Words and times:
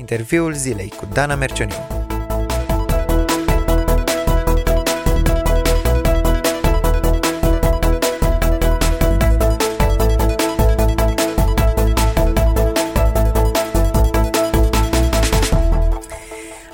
Interviul 0.00 0.54
zilei 0.54 0.88
cu 0.88 1.08
Dana 1.12 1.34
Mercioniu. 1.34 1.74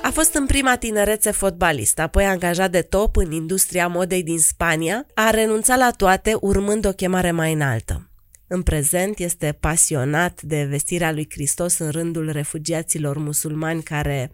A 0.01 0.09
fost 0.11 0.33
în 0.33 0.45
prima 0.45 0.75
tinerețe 0.75 1.31
fotbalist, 1.31 1.99
apoi 1.99 2.25
angajat 2.25 2.71
de 2.71 2.81
top 2.81 3.15
în 3.15 3.31
industria 3.31 3.87
modei 3.87 4.23
din 4.23 4.39
Spania, 4.39 5.05
a 5.13 5.29
renunțat 5.29 5.77
la 5.77 5.91
toate 5.91 6.37
urmând 6.39 6.85
o 6.85 6.91
chemare 6.91 7.31
mai 7.31 7.53
înaltă. 7.53 8.06
În 8.47 8.61
prezent 8.61 9.19
este 9.19 9.57
pasionat 9.59 10.41
de 10.41 10.63
vestirea 10.63 11.11
lui 11.11 11.27
Hristos 11.29 11.77
în 11.77 11.89
rândul 11.89 12.31
refugiaților 12.31 13.17
musulmani 13.17 13.83
care 13.83 14.31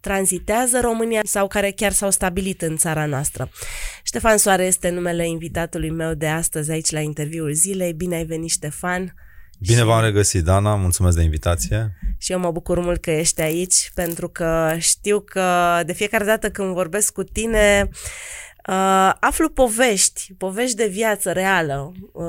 tranzitează 0.00 0.80
România 0.80 1.20
sau 1.24 1.46
care 1.46 1.70
chiar 1.70 1.92
s-au 1.92 2.10
stabilit 2.10 2.62
în 2.62 2.76
țara 2.76 3.06
noastră. 3.06 3.50
Ștefan 4.02 4.36
Soare 4.36 4.64
este 4.64 4.88
numele 4.88 5.28
invitatului 5.28 5.90
meu 5.90 6.14
de 6.14 6.26
astăzi 6.26 6.70
aici 6.70 6.90
la 6.90 7.00
interviul 7.00 7.52
zilei. 7.52 7.92
Bine 7.92 8.16
ai 8.16 8.24
venit, 8.24 8.50
Ștefan! 8.50 9.14
Bine 9.60 9.84
v-am 9.84 10.04
regăsit, 10.04 10.44
Dana, 10.44 10.74
mulțumesc 10.74 11.16
de 11.16 11.22
invitație. 11.22 11.98
Și 12.18 12.32
eu 12.32 12.38
mă 12.38 12.50
bucur 12.50 12.78
mult 12.78 13.00
că 13.00 13.10
ești 13.10 13.40
aici, 13.40 13.90
pentru 13.94 14.28
că 14.28 14.74
știu 14.78 15.20
că 15.20 15.80
de 15.86 15.92
fiecare 15.92 16.24
dată 16.24 16.50
când 16.50 16.72
vorbesc 16.72 17.12
cu 17.12 17.22
tine, 17.22 17.88
uh, 17.90 17.96
aflu 19.20 19.48
povești, 19.48 20.34
povești 20.38 20.76
de 20.76 20.86
viață 20.86 21.32
reală, 21.32 21.92
uh, 22.12 22.24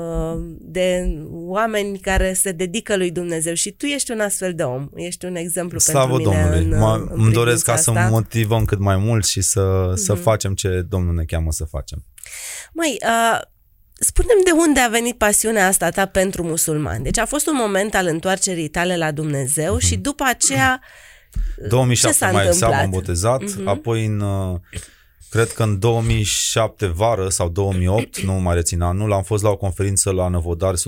de 0.60 1.16
oameni 1.30 1.98
care 1.98 2.32
se 2.32 2.52
dedică 2.52 2.96
lui 2.96 3.10
Dumnezeu 3.10 3.54
și 3.54 3.70
tu 3.70 3.86
ești 3.86 4.10
un 4.10 4.20
astfel 4.20 4.54
de 4.54 4.62
om, 4.62 4.88
ești 4.94 5.24
un 5.24 5.34
exemplu 5.36 5.78
Slavă 5.78 6.14
pentru 6.16 6.30
mine 6.30 6.42
Domnului! 6.42 6.72
în, 6.72 6.78
Mă, 6.78 6.94
în 7.10 7.22
îmi 7.22 7.32
doresc 7.32 7.64
ca 7.64 7.72
privința 7.72 7.92
să 7.92 7.98
asta. 7.98 8.10
motivăm 8.10 8.64
cât 8.64 8.78
mai 8.78 8.96
mult 8.96 9.24
și 9.26 9.40
să, 9.40 9.90
mm-hmm. 9.90 9.94
să 9.94 10.12
Mhm. 10.12 10.22
facem 10.22 10.54
ce 10.54 10.68
Domnul 10.88 11.14
ne 11.14 11.24
cheamă 11.24 11.52
să 11.52 11.64
facem. 11.64 12.04
Măi, 12.72 12.98
uh, 13.02 13.40
spune-mi 13.92 14.44
de 14.44 14.50
unde 14.50 14.80
a 14.80 14.88
venit 14.88 15.18
pasiunea 15.18 15.66
asta 15.66 15.90
ta 15.90 16.06
pentru 16.06 16.42
musulmani. 16.42 17.04
Deci 17.04 17.18
a 17.18 17.24
fost 17.26 17.46
un 17.46 17.56
moment 17.56 17.94
al 17.94 18.06
întoarcerii 18.06 18.68
tale 18.68 18.96
la 18.96 19.10
Dumnezeu 19.10 19.78
și 19.78 19.96
după 19.96 20.24
aceea 20.26 20.80
2007 21.68 22.12
ce 22.12 22.24
s-a 22.24 22.30
mai 22.30 22.46
exact 22.46 22.54
întâmplat? 22.54 22.80
m-am 22.80 22.90
botezat, 22.90 23.42
Mhm. 23.56 23.68
apoi 23.68 24.04
în, 24.04 24.20
uh, 24.20 24.58
cred 25.30 25.52
că 25.52 25.62
în 25.62 25.78
2007 25.78 26.86
vară 26.86 27.28
sau 27.28 27.48
2008, 27.48 28.20
nu 28.20 28.32
mai 28.32 28.54
rețin 28.54 28.80
anul, 28.80 29.12
am 29.12 29.22
fost 29.22 29.42
la 29.42 29.48
o 29.48 29.56
conferință 29.56 30.10
la 30.10 30.28
Năvodar 30.28 30.74
100% 30.74 30.78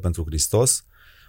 pentru 0.00 0.24
Hristos, 0.26 0.84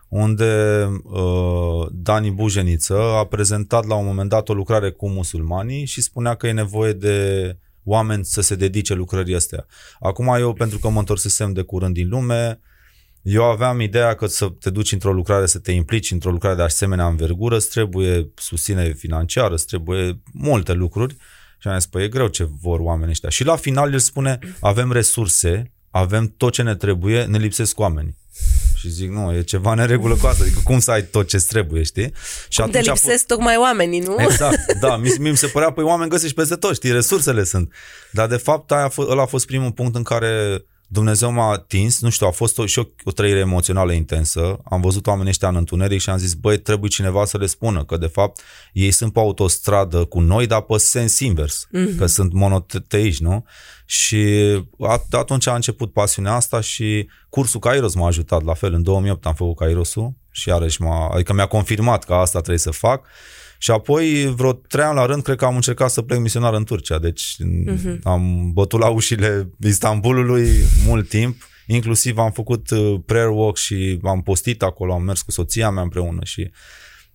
unde 0.08 0.84
uh, 1.04 1.88
Dani 1.92 2.32
Bujeniță 2.32 3.00
a 3.00 3.26
prezentat 3.26 3.86
la 3.86 3.96
un 3.96 4.06
moment 4.06 4.30
dat 4.30 4.50
o 4.50 4.54
lucrare 4.54 4.92
cu 4.92 5.10
musulmanii 5.10 5.86
și 5.86 6.02
spunea 6.02 6.36
că 6.36 6.48
e 6.48 6.52
nevoie 6.52 6.94
de 6.94 7.58
oameni 7.84 8.26
să 8.26 8.42
se 8.42 8.56
dedice 8.56 8.94
lucrării 8.94 9.36
astea. 9.36 9.66
Acum 10.00 10.28
eu, 10.28 10.54
pentru 10.54 10.80
că 10.80 10.90
mă 10.90 11.00
întorsesem 11.00 11.54
de 11.54 11.62
curând 11.62 11.94
din 11.94 12.10
lume, 12.10 12.60
eu 13.22 13.44
aveam 13.44 13.80
ideea 13.80 14.16
că 14.16 14.26
să 14.26 14.50
te 14.60 14.70
duci 14.70 14.92
într-o 14.92 15.14
lucrare, 15.14 15.46
să 15.46 15.60
te 15.60 15.72
implici 15.72 16.12
într-o 16.12 16.32
lucrare 16.32 16.56
de 16.56 16.62
asemenea 16.62 17.08
învergură, 17.08 17.56
îți 17.56 17.70
trebuie 17.70 18.32
susținere 18.36 18.92
financiară, 18.92 19.54
îți 19.54 19.66
trebuie 19.66 20.22
multe 20.34 20.74
lucruri. 20.74 21.16
Și 21.64 21.70
am 21.70 21.80
zis, 21.80 21.86
păi 21.90 22.04
e 22.04 22.08
greu 22.08 22.28
ce 22.28 22.48
vor 22.62 22.80
oamenii 22.80 23.12
ăștia. 23.12 23.30
Și 23.30 23.44
la 23.44 23.56
final 23.56 23.94
el 23.94 24.00
spune, 24.00 24.40
avem 24.60 24.92
resurse, 24.92 25.72
avem 25.92 26.34
tot 26.38 26.54
ce 26.54 26.62
ne 26.62 26.76
trebuie, 26.76 27.24
ne 27.24 27.38
lipsesc 27.38 27.80
oamenii. 27.80 28.18
Și 28.76 28.90
zic, 28.90 29.10
nu, 29.10 29.34
e 29.36 29.42
ceva 29.42 29.72
în 29.72 29.86
regulă 29.86 30.16
cu 30.16 30.26
asta. 30.26 30.44
Adică 30.44 30.60
cum 30.64 30.80
să 30.80 30.92
ai 30.92 31.04
tot 31.04 31.28
ce 31.28 31.38
trebuie, 31.38 31.84
știi? 31.84 32.14
Și 32.50 32.60
cum 32.62 32.70
te 32.72 32.78
a 32.78 32.82
fost- 32.84 33.04
lipsesc 33.04 33.26
tocmai 33.26 33.56
oamenii, 33.58 34.00
nu? 34.00 34.16
Exact, 34.20 34.74
da, 34.82 34.98
mi, 34.98 35.10
mi 35.20 35.38
se 35.38 35.48
părea, 35.48 35.72
păi 35.72 35.84
oameni 35.84 36.10
găsești 36.10 36.36
peste 36.36 36.56
tot, 36.56 36.76
știi, 36.76 36.92
resursele 36.92 37.44
sunt. 37.44 37.74
Dar 38.12 38.28
de 38.28 38.38
fapt 38.38 38.72
aia 38.72 38.84
a 38.84 38.90
fost, 38.90 39.10
ăla 39.10 39.22
a 39.22 39.26
fost 39.26 39.46
primul 39.46 39.72
punct 39.72 39.96
în 39.96 40.04
care 40.04 40.64
Dumnezeu 40.94 41.32
m-a 41.32 41.52
atins, 41.52 42.02
nu 42.02 42.10
știu, 42.10 42.28
a 42.28 42.32
fost 42.32 42.58
o, 42.58 42.66
și 42.66 42.80
o, 42.80 42.84
o 43.04 43.12
trăire 43.12 43.40
emoțională 43.40 43.92
intensă. 43.92 44.60
Am 44.64 44.82
văzut 44.82 45.08
oamenii 45.08 45.30
ăștia 45.30 45.48
în 45.48 45.56
întuneric 45.56 46.02
și 46.02 46.10
am 46.10 46.18
zis, 46.18 46.34
băi, 46.34 46.58
trebuie 46.58 46.90
cineva 46.90 47.26
să 47.26 47.38
le 47.38 47.46
spună 47.46 47.86
că 47.86 47.98
de 47.98 48.08
fapt 48.08 48.42
ei 48.74 48.92
sunt 48.92 49.14
pe 49.14 49.20
autostradă 49.20 50.06
cu 50.06 50.20
noi, 50.20 50.48
dar 50.48 50.62
pe 50.62 50.78
sens 50.78 51.20
invers, 51.20 51.68
mm-hmm. 51.68 51.98
că 51.98 52.06
sunt 52.06 52.34
monoteiști, 52.34 53.24
nu? 53.24 53.46
Și 53.86 54.26
at- 54.94 55.10
atunci 55.12 55.48
a 55.48 55.56
început 55.56 55.94
pasiunea 55.94 56.34
asta 56.34 56.62
și 56.62 57.10
cursul 57.30 57.60
Kairos 57.60 57.96
m-a 57.96 58.08
ajutat 58.08 58.44
la 58.44 58.54
fel. 58.54 58.74
În 58.74 58.84
2008 58.84 59.26
am 59.26 59.34
făcut 59.34 59.56
Kairosul 59.56 60.14
și 60.32 60.50
iarăși 60.50 60.82
m-a, 60.82 61.10
adică 61.14 61.34
mi-a 61.34 61.46
confirmat 61.46 62.04
că 62.04 62.14
asta 62.14 62.40
trebuie 62.40 62.60
să 62.60 62.72
fac. 62.72 63.06
Și 63.64 63.72
apoi, 63.72 64.34
vreo 64.36 64.54
trei 64.54 64.84
ani 64.84 64.96
la 64.96 65.06
rând, 65.06 65.24
cred 65.24 65.38
că 65.38 65.46
am 65.46 65.56
încercat 65.56 65.92
să 65.92 66.02
plec 66.02 66.20
misionar 66.20 66.54
în 66.54 66.64
Turcia. 66.64 67.00
Deci 67.00 67.36
uh-huh. 67.70 68.00
am 68.04 68.52
bătut 68.54 68.80
la 68.80 68.88
ușile 68.88 69.50
Istanbulului 69.60 70.50
mult 70.86 71.10
timp. 71.10 71.50
Inclusiv 71.68 72.18
am 72.18 72.32
făcut 72.32 72.70
uh, 72.70 73.00
prayer 73.06 73.30
walk 73.30 73.58
și 73.58 74.00
am 74.04 74.22
postit 74.22 74.62
acolo, 74.62 74.94
am 74.94 75.04
mers 75.04 75.22
cu 75.22 75.32
soția 75.32 75.70
mea 75.70 75.84
împreună 75.84 76.20
și 76.24 76.52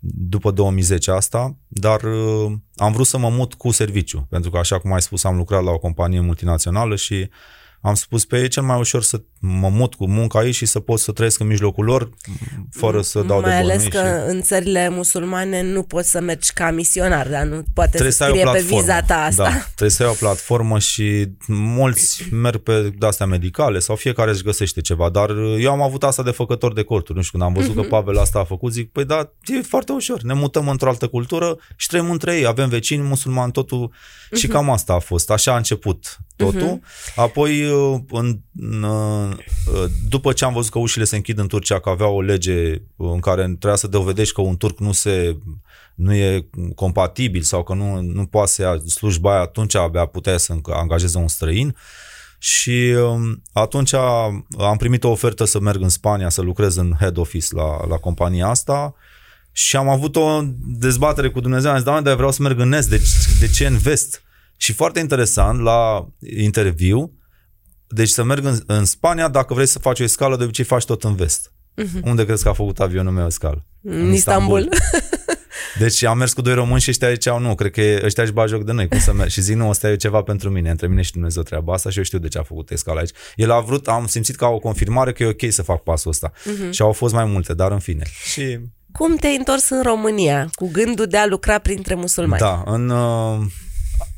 după 0.01 0.51
2010 0.51 1.11
asta, 1.11 1.57
dar 1.67 2.03
uh, 2.03 2.53
am 2.77 2.93
vrut 2.93 3.07
să 3.07 3.19
mă 3.19 3.29
mut 3.29 3.55
cu 3.55 3.71
serviciu, 3.71 4.27
pentru 4.31 4.51
că 4.51 4.59
așa 4.59 4.79
cum 4.79 4.93
ai 4.93 5.03
spus, 5.03 5.25
am 5.25 5.37
lucrat 5.37 5.63
la 5.63 5.71
o 5.71 5.79
companie 5.79 6.21
multinațională 6.21 6.97
și 6.97 7.29
am 7.81 7.95
spus 7.95 8.25
pe 8.25 8.41
ei 8.41 8.49
cel 8.49 8.63
mai 8.63 8.79
ușor 8.79 9.03
să 9.03 9.21
mă 9.41 9.69
mut 9.69 9.95
cu 9.95 10.09
munca 10.09 10.39
aici 10.39 10.55
și 10.55 10.67
să 10.67 10.81
pot 10.81 10.99
să 11.01 11.13
trăiesc 11.13 11.41
în 11.41 11.47
mijlocul 11.47 11.85
lor 11.85 12.11
fără 12.71 13.03
să 13.03 13.21
dau 13.23 13.41
Mai 13.41 13.51
de 13.51 13.57
ales 13.57 13.67
bănuiți 13.77 13.91
că 13.97 13.99
și... 14.27 14.35
în 14.35 14.43
țările 14.43 14.89
musulmane 14.89 15.63
nu 15.63 15.83
poți 15.83 16.11
să 16.11 16.21
mergi 16.21 16.53
ca 16.53 16.71
misionar, 16.71 17.29
dar 17.29 17.43
nu 17.45 17.63
poate 17.75 17.91
trebuie 17.91 18.11
să 18.13 18.17
să 18.17 18.25
ai 18.25 18.31
o 18.31 18.33
scrie 18.35 18.45
pe 18.53 18.59
platformă. 18.59 18.81
viza 18.81 19.01
ta 19.03 19.15
asta. 19.23 19.43
Da, 19.43 19.51
trebuie 19.65 19.91
să 19.91 20.03
ai 20.03 20.09
o 20.09 20.13
platformă 20.13 20.79
și 20.79 21.27
mulți 21.47 22.29
merg 22.31 22.57
pe 22.63 22.93
de-astea 22.99 23.27
medicale 23.27 23.79
sau 23.79 23.97
fiecare 23.97 24.31
își 24.31 24.43
găsește 24.43 24.81
ceva, 24.81 25.09
dar 25.09 25.31
eu 25.59 25.71
am 25.71 25.83
avut 25.83 26.03
asta 26.05 26.23
de 26.23 26.31
făcător 26.31 26.73
de 26.73 26.83
corturi. 26.83 27.17
Nu 27.19 27.23
știu, 27.25 27.39
când 27.39 27.51
am 27.51 27.57
văzut 27.61 27.75
Mhm. 27.75 27.83
că 27.83 27.89
Pavel 27.89 28.19
asta 28.19 28.39
a 28.39 28.45
făcut, 28.45 28.73
zic, 28.73 28.93
păi 28.93 29.05
da, 29.05 29.33
e 29.45 29.61
foarte 29.63 29.93
ușor. 29.93 30.23
Ne 30.23 30.33
mutăm 30.35 30.69
într-o 30.69 30.89
altă 30.89 31.07
cultură 31.07 31.59
și 31.77 31.87
trăim 31.87 32.11
între 32.11 32.37
ei. 32.37 32.47
Avem 32.47 32.69
vecini 32.69 33.03
musulmani, 33.03 33.53
totul. 33.53 33.93
Și 34.35 34.45
Mhm. 34.47 34.55
cam 34.55 34.71
asta 34.71 34.93
a 34.93 34.99
fost. 34.99 35.31
Așa 35.31 35.53
a 35.53 35.57
început 35.57 36.17
totul. 36.45 36.81
Apoi, 37.17 37.63
în, 38.11 38.39
în, 38.57 38.87
după 40.09 40.33
ce 40.33 40.45
am 40.45 40.53
văzut 40.53 40.71
că 40.71 40.79
ușile 40.79 41.05
se 41.05 41.17
închid 41.17 41.39
în 41.39 41.49
Turcia, 41.49 41.81
că 41.81 41.89
avea 41.89 42.07
o 42.07 42.21
lege 42.21 42.83
în 42.97 43.21
care 43.21 43.43
trebuia 43.43 43.75
să 43.75 43.87
dovedești 43.87 44.35
că 44.35 44.41
un 44.41 44.57
turc 44.57 44.79
nu 44.79 44.93
se 44.93 45.37
nu 45.95 46.15
e 46.15 46.49
compatibil 46.75 47.43
sau 47.43 47.63
că 47.63 47.75
nu, 47.75 48.01
nu 48.01 48.27
poate 48.27 48.51
să 48.51 48.63
ia 48.63 48.79
slujba 48.87 49.33
aia, 49.33 49.41
atunci 49.41 49.75
abia 49.75 50.07
putea 50.07 50.37
să 50.37 50.53
încă- 50.53 50.75
angajeze 50.75 51.19
un 51.19 51.29
străin. 51.29 51.77
Și 52.39 52.95
um, 52.97 53.43
atunci 53.53 53.93
am 54.59 54.77
primit 54.79 55.05
o 55.05 55.11
ofertă 55.11 55.45
să 55.45 55.61
merg 55.61 55.83
în 55.83 55.89
Spania 55.89 56.29
să 56.29 56.41
lucrez 56.41 56.77
în 56.77 56.93
head 56.99 57.17
office 57.17 57.47
la, 57.51 57.87
la 57.87 57.97
compania 57.97 58.49
asta 58.49 58.95
și 59.53 59.77
am 59.77 59.89
avut 59.89 60.17
o 60.17 60.41
dezbatere 60.59 61.31
cu 61.31 61.41
Dumnezeu. 61.41 61.71
Am 61.71 61.77
zis, 61.77 61.85
doamne, 61.85 62.03
dar 62.03 62.15
vreau 62.15 62.31
să 62.31 62.43
merg 62.43 62.59
în 62.59 62.73
est, 62.73 62.89
de, 62.89 63.03
de 63.41 63.49
ce 63.49 63.67
în 63.67 63.77
vest? 63.77 64.23
Și 64.61 64.73
foarte 64.73 65.01
interesant, 65.01 65.61
la 65.61 66.09
interviu, 66.37 67.13
deci 67.87 68.09
să 68.09 68.23
merg 68.23 68.45
în, 68.45 68.59
în 68.67 68.85
Spania, 68.85 69.29
dacă 69.29 69.55
vrei 69.55 69.67
să 69.67 69.79
faci 69.79 70.01
o 70.01 70.03
escală, 70.03 70.37
de 70.37 70.45
obicei 70.45 70.65
faci 70.65 70.85
tot 70.85 71.05
în 71.05 71.15
vest. 71.15 71.53
Uh-huh. 71.83 72.03
Unde 72.03 72.25
crezi 72.25 72.43
că 72.43 72.49
a 72.49 72.53
făcut 72.53 72.81
avionul 72.81 73.13
meu 73.13 73.27
escală? 73.27 73.67
În 73.83 74.13
Istanbul. 74.13 74.69
Deci 75.79 76.03
am 76.03 76.19
mers 76.19 76.33
cu 76.33 76.41
doi 76.43 76.55
români 76.55 76.81
și 76.81 76.91
ăștia 76.91 77.11
ziceau, 77.13 77.39
nu, 77.39 77.55
cred 77.55 77.71
că 77.71 77.81
e- 77.81 78.01
ăștia 78.05 78.23
își 78.23 78.33
bag 78.33 78.49
joc 78.49 78.65
de 78.65 78.73
noi, 78.73 78.89
cum 78.89 78.99
să 78.99 79.13
merg. 79.13 79.31
Și 79.31 79.41
zic, 79.41 79.57
nu, 79.57 79.69
ăsta 79.69 79.91
e 79.91 79.97
ceva 79.97 80.23
pentru 80.23 80.51
mine, 80.51 80.71
între 80.71 80.87
mine 80.87 81.03
și 81.03 81.13
Dumnezeu 81.13 81.43
treaba 81.43 81.73
asta 81.73 81.91
și 81.91 81.99
eu 81.99 82.05
știu 82.05 82.19
de 82.19 82.29
ce 82.29 82.39
a 82.39 82.43
făcut 82.43 82.71
escala 82.71 82.99
aici. 82.99 83.11
El 83.37 83.51
a 83.51 83.61
vrut, 83.61 83.89
am 83.89 84.07
simțit 84.07 84.37
ca 84.37 84.47
o 84.47 84.59
confirmare 84.59 85.13
că 85.13 85.23
e 85.23 85.27
ok 85.27 85.53
să 85.53 85.63
fac 85.63 85.83
pasul 85.83 86.11
ăsta. 86.11 86.33
Uh-huh. 86.33 86.71
Și 86.71 86.83
au 86.83 86.93
fost 86.93 87.15
mai 87.15 87.25
multe, 87.25 87.55
dar 87.55 87.73
în 87.73 87.79
fine. 87.79 88.03
Și 88.33 88.59
Cum 88.93 89.17
te-ai 89.17 89.37
întors 89.37 89.69
în 89.69 89.83
România 89.83 90.49
cu 90.53 90.69
gândul 90.73 91.07
de 91.07 91.17
a 91.17 91.27
lucra 91.27 91.59
printre 91.59 91.95
musulmani? 91.95 92.41
da, 92.41 92.63
în, 92.67 92.89
uh, 92.89 93.39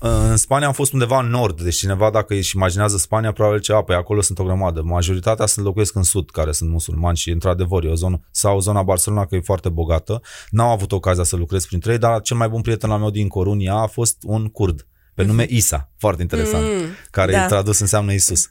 în 0.03 0.37
Spania 0.37 0.67
am 0.67 0.73
fost 0.73 0.93
undeva 0.93 1.19
în 1.19 1.27
nord, 1.27 1.61
deci 1.61 1.77
cineva 1.77 2.11
dacă 2.11 2.35
își 2.35 2.57
imaginează 2.57 2.97
Spania, 2.97 3.33
probabil 3.33 3.61
ce, 3.61 3.73
a, 3.73 3.83
păi 3.83 3.95
acolo 3.95 4.21
sunt 4.21 4.39
o 4.39 4.45
grămadă. 4.45 4.83
Majoritatea 4.83 5.47
sunt 5.47 5.65
locuiesc 5.65 5.95
în 5.95 6.03
sud, 6.03 6.31
care 6.31 6.53
sunt 6.53 6.71
musulmani 6.71 7.17
și 7.17 7.31
într-adevăr 7.31 7.85
e 7.85 7.89
o 7.89 7.95
zonă, 7.95 8.21
sau 8.31 8.61
zona 8.61 8.83
Barcelona, 8.83 9.27
că 9.27 9.35
e 9.37 9.41
foarte 9.41 9.69
bogată. 9.69 10.21
N-am 10.51 10.69
avut 10.69 10.93
ocazia 10.93 11.25
să 11.25 11.37
lucrez 11.37 11.67
printre 11.67 11.93
ei, 11.93 11.99
dar 11.99 12.21
cel 12.21 12.37
mai 12.37 12.49
bun 12.49 12.61
prieten 12.61 12.91
al 12.91 12.99
meu 12.99 13.11
din 13.11 13.29
Corunia 13.29 13.75
a 13.75 13.87
fost 13.87 14.17
un 14.23 14.47
curd 14.47 14.87
pe 15.15 15.25
nume 15.25 15.47
Isa, 15.49 15.91
foarte 15.99 16.23
interesant, 16.23 16.65
Mm, 16.65 16.87
care 17.11 17.33
da. 17.33 17.39
da. 17.39 17.47
tradus 17.47 17.79
înseamnă 17.79 18.13
Isus. 18.13 18.49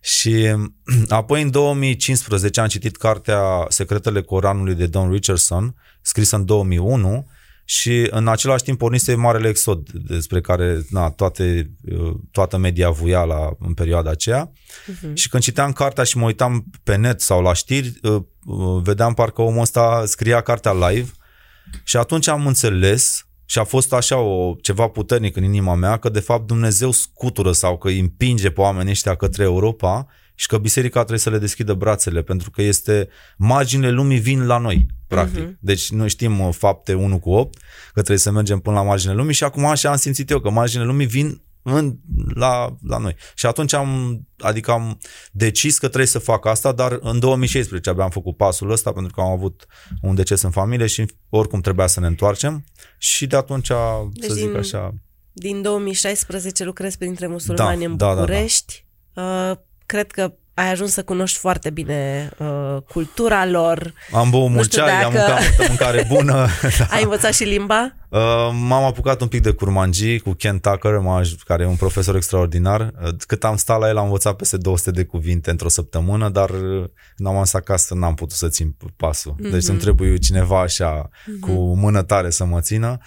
Și 0.00 0.54
apoi 1.08 1.42
în 1.42 1.50
2015 1.50 2.60
am 2.60 2.66
citit 2.66 2.96
cartea 2.96 3.40
Secretele 3.68 4.22
Coranului 4.22 4.74
de 4.74 4.86
Don 4.86 5.10
Richardson, 5.10 5.74
scrisă 6.02 6.36
în 6.36 6.44
2001 6.44 7.26
și 7.68 8.06
în 8.10 8.28
același 8.28 8.64
timp 8.64 8.78
pornise 8.78 9.14
Marele 9.14 9.48
Exod, 9.48 9.90
despre 9.90 10.40
care 10.40 10.84
na, 10.90 11.10
toate, 11.10 11.70
uh, 11.90 12.14
toată 12.30 12.56
media 12.56 12.90
vuia 12.90 13.24
la, 13.24 13.50
în 13.58 13.74
perioada 13.74 14.10
aceea. 14.10 14.52
Uh-huh. 14.52 15.12
Și 15.14 15.28
când 15.28 15.42
citeam 15.42 15.72
cartea 15.72 16.04
și 16.04 16.16
mă 16.16 16.24
uitam 16.24 16.64
pe 16.82 16.96
net 16.96 17.20
sau 17.20 17.42
la 17.42 17.52
știri, 17.52 17.98
uh, 18.02 18.22
uh, 18.44 18.82
vedeam 18.82 19.14
parcă 19.14 19.42
omul 19.42 19.60
ăsta 19.60 20.02
scria 20.06 20.40
cartea 20.40 20.88
live 20.88 21.10
Și 21.84 21.96
atunci 21.96 22.28
am 22.28 22.46
înțeles 22.46 23.26
și 23.44 23.58
a 23.58 23.64
fost 23.64 23.92
așa 23.92 24.18
o, 24.18 24.54
ceva 24.60 24.88
puternic 24.88 25.36
în 25.36 25.44
inima 25.44 25.74
mea 25.74 25.96
că 25.96 26.08
de 26.08 26.20
fapt 26.20 26.46
Dumnezeu 26.46 26.90
scutură 26.90 27.52
sau 27.52 27.78
că 27.78 27.88
îi 27.88 27.98
împinge 27.98 28.50
pe 28.50 28.60
oamenii 28.60 28.92
ăștia 28.92 29.14
către 29.14 29.42
Europa 29.42 30.06
și 30.38 30.46
că 30.46 30.58
biserica 30.58 30.98
trebuie 30.98 31.18
să 31.18 31.30
le 31.30 31.38
deschidă 31.38 31.74
brațele 31.74 32.22
pentru 32.22 32.50
că 32.50 32.62
este 32.62 33.08
marginile 33.36 33.90
lumii 33.90 34.18
vin 34.18 34.46
la 34.46 34.58
noi, 34.58 34.86
practic. 35.06 35.48
Uh-huh. 35.48 35.58
Deci 35.58 35.90
noi 35.90 36.08
știm 36.08 36.40
uh, 36.40 36.54
fapte 36.54 36.94
1 36.94 37.18
cu 37.18 37.30
8 37.30 37.58
că 37.86 37.92
trebuie 37.92 38.18
să 38.18 38.30
mergem 38.30 38.58
până 38.58 38.76
la 38.76 38.82
marginile 38.82 39.18
lumii 39.18 39.34
și 39.34 39.44
acum 39.44 39.64
așa 39.64 39.90
am 39.90 39.96
simțit 39.96 40.30
eu 40.30 40.40
că 40.40 40.50
marginile 40.50 40.88
lumii 40.88 41.06
vin 41.06 41.40
în, 41.62 41.96
la, 42.34 42.76
la 42.82 42.98
noi. 42.98 43.16
Și 43.34 43.46
atunci 43.46 43.72
am, 43.72 44.20
adică 44.38 44.70
am 44.70 44.98
decis 45.32 45.78
că 45.78 45.86
trebuie 45.86 46.06
să 46.06 46.18
fac 46.18 46.46
asta, 46.46 46.72
dar 46.72 46.98
în 47.00 47.18
2016 47.18 47.90
abia 47.90 48.04
am 48.04 48.10
făcut 48.10 48.36
pasul 48.36 48.70
ăsta 48.70 48.92
pentru 48.92 49.12
că 49.14 49.20
am 49.20 49.30
avut 49.30 49.66
un 50.02 50.14
deces 50.14 50.42
în 50.42 50.50
familie 50.50 50.86
și 50.86 51.06
oricum 51.28 51.60
trebuia 51.60 51.86
să 51.86 52.00
ne 52.00 52.06
întoarcem 52.06 52.64
și 52.98 53.26
de 53.26 53.36
atunci, 53.36 53.70
deci 54.12 54.28
să 54.28 54.34
zic 54.34 54.46
din, 54.46 54.56
așa... 54.56 54.94
Din 55.32 55.62
2016 55.62 56.64
lucrezi 56.64 56.98
printre 56.98 57.26
musulmani 57.26 57.80
da, 57.80 57.86
în 57.86 57.96
București. 57.96 58.84
Da, 59.14 59.22
da, 59.22 59.46
da. 59.46 59.60
Uh, 59.86 59.96
cred 59.96 60.10
că 60.10 60.32
ai 60.54 60.70
ajuns 60.70 60.92
să 60.92 61.02
cunoști 61.02 61.38
foarte 61.38 61.70
bine 61.70 62.30
uh, 62.38 62.76
cultura 62.88 63.46
lor. 63.46 63.92
Am 64.12 64.30
băut 64.30 64.50
mult 64.50 64.70
ceai, 64.70 64.86
dacă... 64.86 65.04
am 65.04 65.12
mâncat 65.12 65.40
multă 65.40 65.64
mâncare 65.68 66.06
bună. 66.14 66.46
da. 66.78 66.84
Ai 66.90 67.02
învățat 67.02 67.34
și 67.34 67.44
limba? 67.44 67.94
Uh, 68.08 68.20
m-am 68.52 68.84
apucat 68.84 69.20
un 69.20 69.28
pic 69.28 69.42
de 69.42 69.50
curmanji 69.50 70.18
cu 70.18 70.32
Ken 70.32 70.58
Tucker, 70.58 71.00
care 71.44 71.62
e 71.62 71.66
un 71.66 71.76
profesor 71.76 72.16
extraordinar. 72.16 72.80
Uh, 72.80 73.08
cât 73.26 73.44
am 73.44 73.56
stat 73.56 73.80
la 73.80 73.88
el, 73.88 73.96
am 73.96 74.04
învățat 74.04 74.36
peste 74.36 74.56
200 74.56 74.90
de 74.90 75.04
cuvinte 75.04 75.50
într-o 75.50 75.68
săptămână, 75.68 76.28
dar 76.28 76.50
uh, 76.50 76.84
n-am 77.16 77.34
amas 77.34 77.54
acasă, 77.54 77.94
n-am 77.94 78.14
putut 78.14 78.36
să 78.36 78.48
țin 78.48 78.76
pasul. 78.96 79.34
Mm-hmm. 79.34 79.50
Deci 79.50 79.68
îmi 79.68 79.78
trebuie 79.78 80.16
cineva 80.16 80.60
așa, 80.60 81.08
mm-hmm. 81.08 81.40
cu 81.40 81.50
mână 81.76 82.02
tare 82.02 82.30
să 82.30 82.44
mă 82.44 82.60
țină. 82.60 82.98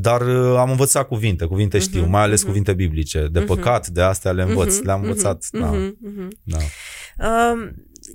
Dar 0.00 0.20
uh, 0.20 0.56
am 0.58 0.70
învățat 0.70 1.06
cuvinte, 1.06 1.44
cuvinte 1.44 1.78
știu, 1.78 2.04
uh-huh, 2.04 2.08
mai 2.08 2.22
ales 2.22 2.42
uh-huh. 2.42 2.46
cuvinte 2.46 2.72
biblice. 2.72 3.28
De 3.32 3.42
uh-huh. 3.42 3.46
păcat, 3.46 3.88
de 3.88 4.02
astea 4.02 4.32
le 4.32 4.42
învăț, 4.42 4.78
uh-huh, 4.78 4.82
le-am 4.82 5.02
învățat. 5.02 5.44
Uh-huh, 5.44 5.60
da. 5.60 5.70
Uh-huh. 5.70 6.28
Da. 6.42 6.58
Uh, 7.18 7.68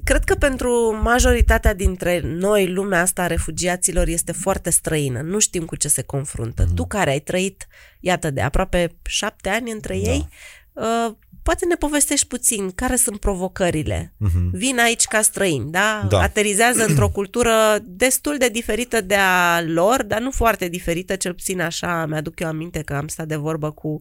cred 0.04 0.24
că 0.24 0.36
pentru 0.36 1.00
majoritatea 1.04 1.74
dintre 1.74 2.22
noi, 2.24 2.68
lumea 2.68 3.02
asta 3.02 3.22
a 3.22 3.28
refugiaților 3.28 4.08
este 4.08 4.32
foarte 4.32 4.70
străină. 4.70 5.22
Nu 5.22 5.40
știm 5.40 5.66
cu 5.66 5.76
ce 5.76 5.88
se 5.88 6.02
confruntă. 6.02 6.66
Uh-huh. 6.66 6.76
Tu 6.76 6.86
care 6.86 7.10
ai 7.10 7.20
trăit, 7.20 7.68
iată, 8.00 8.32
de 8.32 8.42
aproape 8.42 8.96
șapte 9.06 9.50
ani 9.50 9.72
între 9.72 10.00
da. 10.04 10.10
ei, 10.10 10.28
uh, 10.74 11.16
poate 11.50 11.66
ne 11.66 11.76
povestești 11.76 12.28
puțin 12.28 12.72
care 12.72 12.96
sunt 12.96 13.20
provocările. 13.20 14.14
Uh-huh. 14.26 14.50
Vin 14.52 14.80
aici 14.80 15.04
ca 15.04 15.22
străini, 15.22 15.72
da? 15.72 16.06
da. 16.10 16.20
Aterizează 16.20 16.86
într-o 16.86 17.10
cultură 17.10 17.54
destul 17.84 18.38
de 18.38 18.50
diferită 18.50 19.02
de 19.02 19.16
a 19.16 19.62
lor, 19.62 20.04
dar 20.04 20.22
nu 20.22 20.32
foarte 20.32 20.68
diferită, 20.68 21.16
cel 21.16 21.34
puțin 21.34 21.62
așa 21.62 22.06
mi-aduc 22.06 22.40
eu 22.40 22.48
aminte 22.48 22.82
că 22.82 22.94
am 22.94 23.08
stat 23.08 23.28
de 23.28 23.36
vorbă 23.36 23.72
cu 23.72 24.00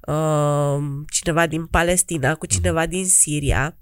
uh, 0.00 0.78
cineva 1.10 1.46
din 1.46 1.66
Palestina, 1.66 2.34
cu 2.34 2.46
cineva 2.46 2.86
uh-huh. 2.86 2.88
din 2.90 3.06
Siria 3.06 3.76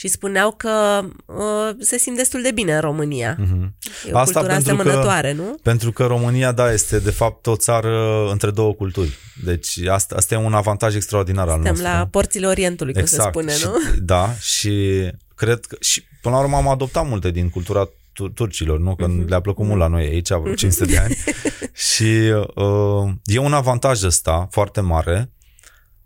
și 0.00 0.08
spuneau 0.08 0.52
că 0.52 1.04
uh, 1.26 1.76
se 1.78 1.98
simt 1.98 2.16
destul 2.16 2.42
de 2.42 2.50
bine 2.50 2.74
în 2.74 2.80
România. 2.80 3.36
Uh-huh. 3.36 3.70
E 4.08 4.12
o 4.12 4.18
Asta 4.18 4.32
cultură 4.32 4.58
asemănătoare, 4.58 5.34
că, 5.34 5.42
nu? 5.42 5.58
Pentru 5.62 5.92
că 5.92 6.06
România, 6.06 6.52
da, 6.52 6.72
este 6.72 6.98
de 6.98 7.10
fapt 7.10 7.46
o 7.46 7.56
țară 7.56 8.26
între 8.30 8.50
două 8.50 8.72
culturi. 8.72 9.18
Deci 9.44 9.78
asta, 9.86 10.14
asta 10.16 10.34
e 10.34 10.38
un 10.38 10.54
avantaj 10.54 10.94
extraordinar 10.94 11.48
al 11.48 11.54
Suntem 11.54 11.72
nostru. 11.72 11.92
la 11.92 12.06
porțile 12.10 12.46
Orientului, 12.46 12.94
exact. 12.96 13.32
cum 13.32 13.46
se 13.46 13.52
spune, 13.52 13.72
nu? 13.72 13.80
Și, 13.80 14.00
da, 14.12 14.34
și 14.34 15.06
cred 15.34 15.64
că 15.64 15.76
și 15.80 16.04
până 16.20 16.34
la 16.34 16.40
urmă 16.40 16.56
am 16.56 16.68
adoptat 16.68 17.08
multe 17.08 17.30
din 17.30 17.48
cultura 17.48 17.88
turcilor, 18.34 18.78
nu? 18.78 18.94
Că 18.94 19.06
uh-huh. 19.06 19.28
le-a 19.28 19.40
plăcut 19.40 19.66
mult 19.66 19.78
la 19.78 19.86
noi 19.86 20.04
aici, 20.04 20.28
vreo 20.42 20.54
500 20.54 20.90
de 20.90 20.98
ani. 20.98 21.16
și 21.92 22.32
uh, 22.54 23.12
e 23.24 23.38
un 23.38 23.52
avantaj 23.52 24.02
ăsta 24.02 24.48
foarte 24.50 24.80
mare. 24.80 25.32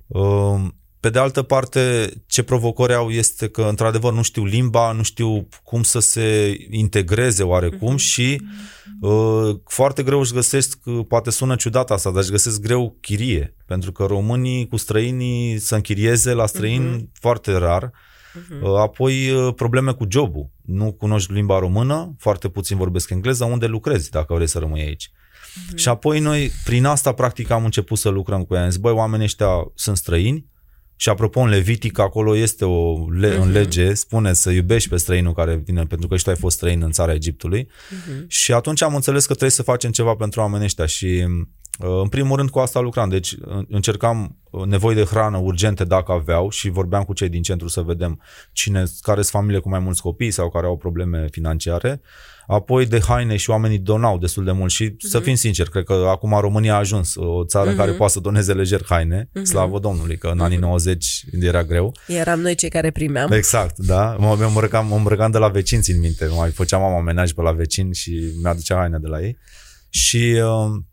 Uh, 0.06 0.60
pe 1.04 1.10
de 1.10 1.18
altă 1.18 1.42
parte, 1.42 2.12
ce 2.26 2.42
provocări 2.42 2.94
au 2.94 3.10
este 3.10 3.48
că, 3.48 3.62
într-adevăr, 3.62 4.12
nu 4.12 4.22
știu 4.22 4.44
limba, 4.44 4.92
nu 4.92 5.02
știu 5.02 5.48
cum 5.62 5.82
să 5.82 5.98
se 5.98 6.56
integreze 6.70 7.42
oarecum 7.42 7.94
uh-huh. 7.94 8.00
și 8.00 8.42
uh, 9.00 9.56
foarte 9.64 10.02
greu 10.02 10.20
își 10.20 10.32
găsesc, 10.32 10.78
uh, 10.84 11.00
poate 11.08 11.30
sună 11.30 11.56
ciudat 11.56 11.90
asta, 11.90 12.10
dar 12.10 12.22
își 12.22 12.30
găsesc 12.30 12.60
greu 12.60 12.96
chirie, 13.00 13.56
pentru 13.66 13.92
că 13.92 14.04
românii 14.04 14.68
cu 14.68 14.76
străinii 14.76 15.58
să 15.58 15.74
închirieze 15.74 16.32
la 16.32 16.46
străini 16.46 17.00
uh-huh. 17.00 17.20
foarte 17.20 17.52
rar. 17.52 17.90
Uh-huh. 17.90 18.62
Uh, 18.62 18.78
apoi 18.78 19.30
uh, 19.30 19.54
probleme 19.54 19.92
cu 19.92 20.06
jobul. 20.08 20.50
Nu 20.62 20.92
cunoști 20.92 21.32
limba 21.32 21.58
română, 21.58 22.14
foarte 22.18 22.48
puțin 22.48 22.76
vorbesc 22.76 23.10
engleză, 23.10 23.44
unde 23.44 23.66
lucrezi 23.66 24.10
dacă 24.10 24.34
vrei 24.34 24.48
să 24.48 24.58
rămâi 24.58 24.80
aici. 24.80 25.10
Uh-huh. 25.10 25.74
Și 25.74 25.88
apoi 25.88 26.20
noi, 26.20 26.50
prin 26.64 26.84
asta, 26.84 27.12
practic, 27.12 27.50
am 27.50 27.64
început 27.64 27.98
să 27.98 28.08
lucrăm 28.08 28.42
cu 28.42 28.54
ei. 28.54 28.60
Am 28.60 28.70
zis, 28.70 28.78
băi, 28.78 28.92
oamenii 28.92 29.24
ăștia 29.24 29.48
sunt 29.74 29.96
străini, 29.96 30.52
și 30.96 31.08
apropo, 31.08 31.40
în 31.40 31.48
Levitic, 31.48 31.98
acolo 31.98 32.36
este 32.36 32.64
o 32.64 33.06
le- 33.10 33.36
uh-huh. 33.36 33.40
în 33.40 33.50
lege, 33.50 33.94
spune 33.94 34.32
să 34.32 34.50
iubești 34.50 34.88
pe 34.88 34.96
străinul 34.96 35.32
care 35.32 35.62
vine, 35.64 35.84
pentru 35.84 36.08
că 36.08 36.16
și 36.16 36.24
tu 36.24 36.30
ai 36.30 36.36
fost 36.36 36.56
străin 36.56 36.82
în 36.82 36.90
țara 36.90 37.12
Egiptului. 37.12 37.64
Uh-huh. 37.64 38.26
Și 38.26 38.52
atunci 38.52 38.82
am 38.82 38.94
înțeles 38.94 39.22
că 39.22 39.30
trebuie 39.30 39.50
să 39.50 39.62
facem 39.62 39.90
ceva 39.90 40.14
pentru 40.14 40.40
oamenii 40.40 40.64
ăștia 40.64 40.86
și 40.86 41.04
uh, 41.04 41.46
în 41.78 42.08
primul 42.08 42.36
rând 42.36 42.50
cu 42.50 42.58
asta 42.58 42.80
lucram, 42.80 43.08
deci 43.08 43.34
încercam 43.68 44.38
uh, 44.50 44.64
nevoi 44.64 44.94
de 44.94 45.04
hrană 45.04 45.38
urgente 45.38 45.84
dacă 45.84 46.12
aveau 46.12 46.50
și 46.50 46.68
vorbeam 46.68 47.02
cu 47.02 47.12
cei 47.12 47.28
din 47.28 47.42
centru 47.42 47.68
să 47.68 47.80
vedem 47.80 48.20
cine, 48.52 48.82
care 49.00 49.20
sunt 49.20 49.32
familiile 49.32 49.60
cu 49.60 49.68
mai 49.68 49.78
mulți 49.78 50.02
copii 50.02 50.30
sau 50.30 50.50
care 50.50 50.66
au 50.66 50.76
probleme 50.76 51.26
financiare. 51.30 52.00
Apoi 52.46 52.86
de 52.86 53.00
haine 53.00 53.36
și 53.36 53.50
oamenii 53.50 53.78
donau 53.78 54.18
destul 54.18 54.44
de 54.44 54.52
mult 54.52 54.70
și 54.70 54.90
uh-huh. 54.90 55.08
să 55.08 55.16
mhm. 55.16 55.26
fim 55.26 55.34
sinceri, 55.34 55.70
cred 55.70 55.84
că 55.84 56.06
acum 56.08 56.38
România 56.40 56.74
a 56.74 56.78
ajuns 56.78 57.14
o 57.14 57.44
țară 57.44 57.66
uh-huh. 57.66 57.70
în 57.70 57.76
care 57.76 57.88
mhm. 57.88 57.98
poate 57.98 58.12
să 58.12 58.20
doneze 58.20 58.52
lejer 58.52 58.80
haine, 58.88 59.28
uh-huh. 59.28 59.42
slavă 59.42 59.78
Domnului, 59.78 60.16
că 60.16 60.28
în 60.28 60.40
anii 60.40 60.58
90 60.58 61.24
era 61.40 61.64
greu. 61.64 61.94
Eram 62.06 62.40
noi 62.40 62.54
cei 62.54 62.68
care 62.68 62.90
primeam. 62.90 63.32
Exact, 63.32 63.78
da. 63.78 64.16
Mă 64.18 64.36
îmbrăcam, 64.46 64.86
mă 64.86 64.96
îmbrăcam 64.96 65.30
de 65.30 65.38
la 65.38 65.48
vecini, 65.48 65.82
țin 65.82 66.00
minte. 66.00 66.26
Mai 66.36 66.50
făceam 66.50 66.80
mama 66.80 66.96
amenaj 66.96 67.32
pe 67.32 67.42
la 67.42 67.52
vecini 67.52 67.94
și 67.94 68.32
mi-aducea 68.42 68.76
haine 68.76 68.98
de 68.98 69.08
la 69.08 69.20
ei. 69.20 69.38
Și 69.88 70.40
uh, 70.42 70.70
Uh, 70.70 70.84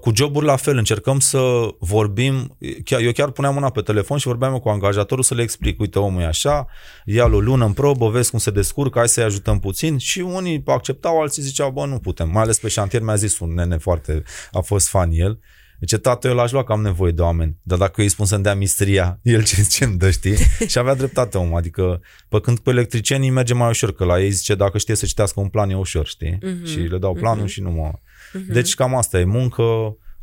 cu 0.00 0.12
joburi 0.14 0.46
la 0.46 0.56
fel, 0.56 0.76
încercăm 0.76 1.20
să 1.20 1.40
vorbim, 1.78 2.56
chiar, 2.84 3.00
eu 3.00 3.12
chiar 3.12 3.30
puneam 3.30 3.56
una 3.56 3.70
pe 3.70 3.80
telefon 3.80 4.18
și 4.18 4.26
vorbeam 4.26 4.58
cu 4.58 4.68
angajatorul 4.68 5.24
să 5.24 5.34
le 5.34 5.42
explic, 5.42 5.80
uite 5.80 5.98
omul 5.98 6.20
e 6.20 6.26
așa, 6.26 6.66
ia 7.04 7.24
o 7.24 7.40
lună 7.40 7.64
în 7.64 7.72
probă, 7.72 8.08
vezi 8.08 8.30
cum 8.30 8.38
se 8.38 8.50
descurcă, 8.50 8.98
hai 8.98 9.08
să-i 9.08 9.24
ajutăm 9.24 9.58
puțin 9.58 9.98
și 9.98 10.20
unii 10.20 10.62
acceptau, 10.66 11.20
alții 11.20 11.42
ziceau, 11.42 11.70
bă, 11.70 11.86
nu 11.86 11.98
putem, 11.98 12.30
mai 12.30 12.42
ales 12.42 12.58
pe 12.58 12.68
șantier 12.68 13.02
mi-a 13.02 13.14
zis 13.14 13.38
un 13.38 13.54
nene 13.54 13.76
foarte, 13.76 14.22
a 14.52 14.60
fost 14.60 14.88
fan 14.88 15.10
el, 15.12 15.38
Zice, 15.80 15.98
tată, 15.98 16.28
eu 16.28 16.34
l-aș 16.34 16.50
lua 16.50 16.64
că 16.64 16.72
am 16.72 16.82
nevoie 16.82 17.12
de 17.12 17.22
oameni, 17.22 17.56
dar 17.62 17.78
dacă 17.78 17.92
eu 17.96 18.04
îi 18.04 18.10
spun 18.10 18.26
să-mi 18.26 18.42
dea 18.42 18.54
mistria, 18.54 19.18
el 19.22 19.44
ce, 19.44 19.62
ce 19.62 19.84
îmi 19.84 19.96
dă, 19.96 20.10
știi? 20.10 20.36
și 20.70 20.78
avea 20.78 20.94
dreptate 20.94 21.38
om, 21.38 21.54
adică 21.54 22.00
pe 22.28 22.40
când 22.40 22.58
cu 22.58 22.70
electricienii 22.70 23.30
merge 23.30 23.54
mai 23.54 23.68
ușor, 23.68 23.92
că 23.92 24.04
la 24.04 24.20
ei 24.20 24.30
zice, 24.30 24.54
dacă 24.54 24.78
știe 24.78 24.94
să 24.94 25.06
citească 25.06 25.40
un 25.40 25.48
plan 25.48 25.70
e 25.70 25.76
ușor, 25.76 26.06
știi? 26.06 26.38
Uh-huh. 26.38 26.64
Și 26.64 26.78
le 26.78 26.98
dau 26.98 27.14
planul 27.14 27.44
uh-huh. 27.44 27.50
și 27.50 27.60
nu 27.60 27.70
mă... 27.70 27.90
Uh-huh. 28.34 28.52
Deci 28.52 28.74
cam 28.74 28.94
asta 28.94 29.18
e 29.18 29.24
muncă, 29.24 29.62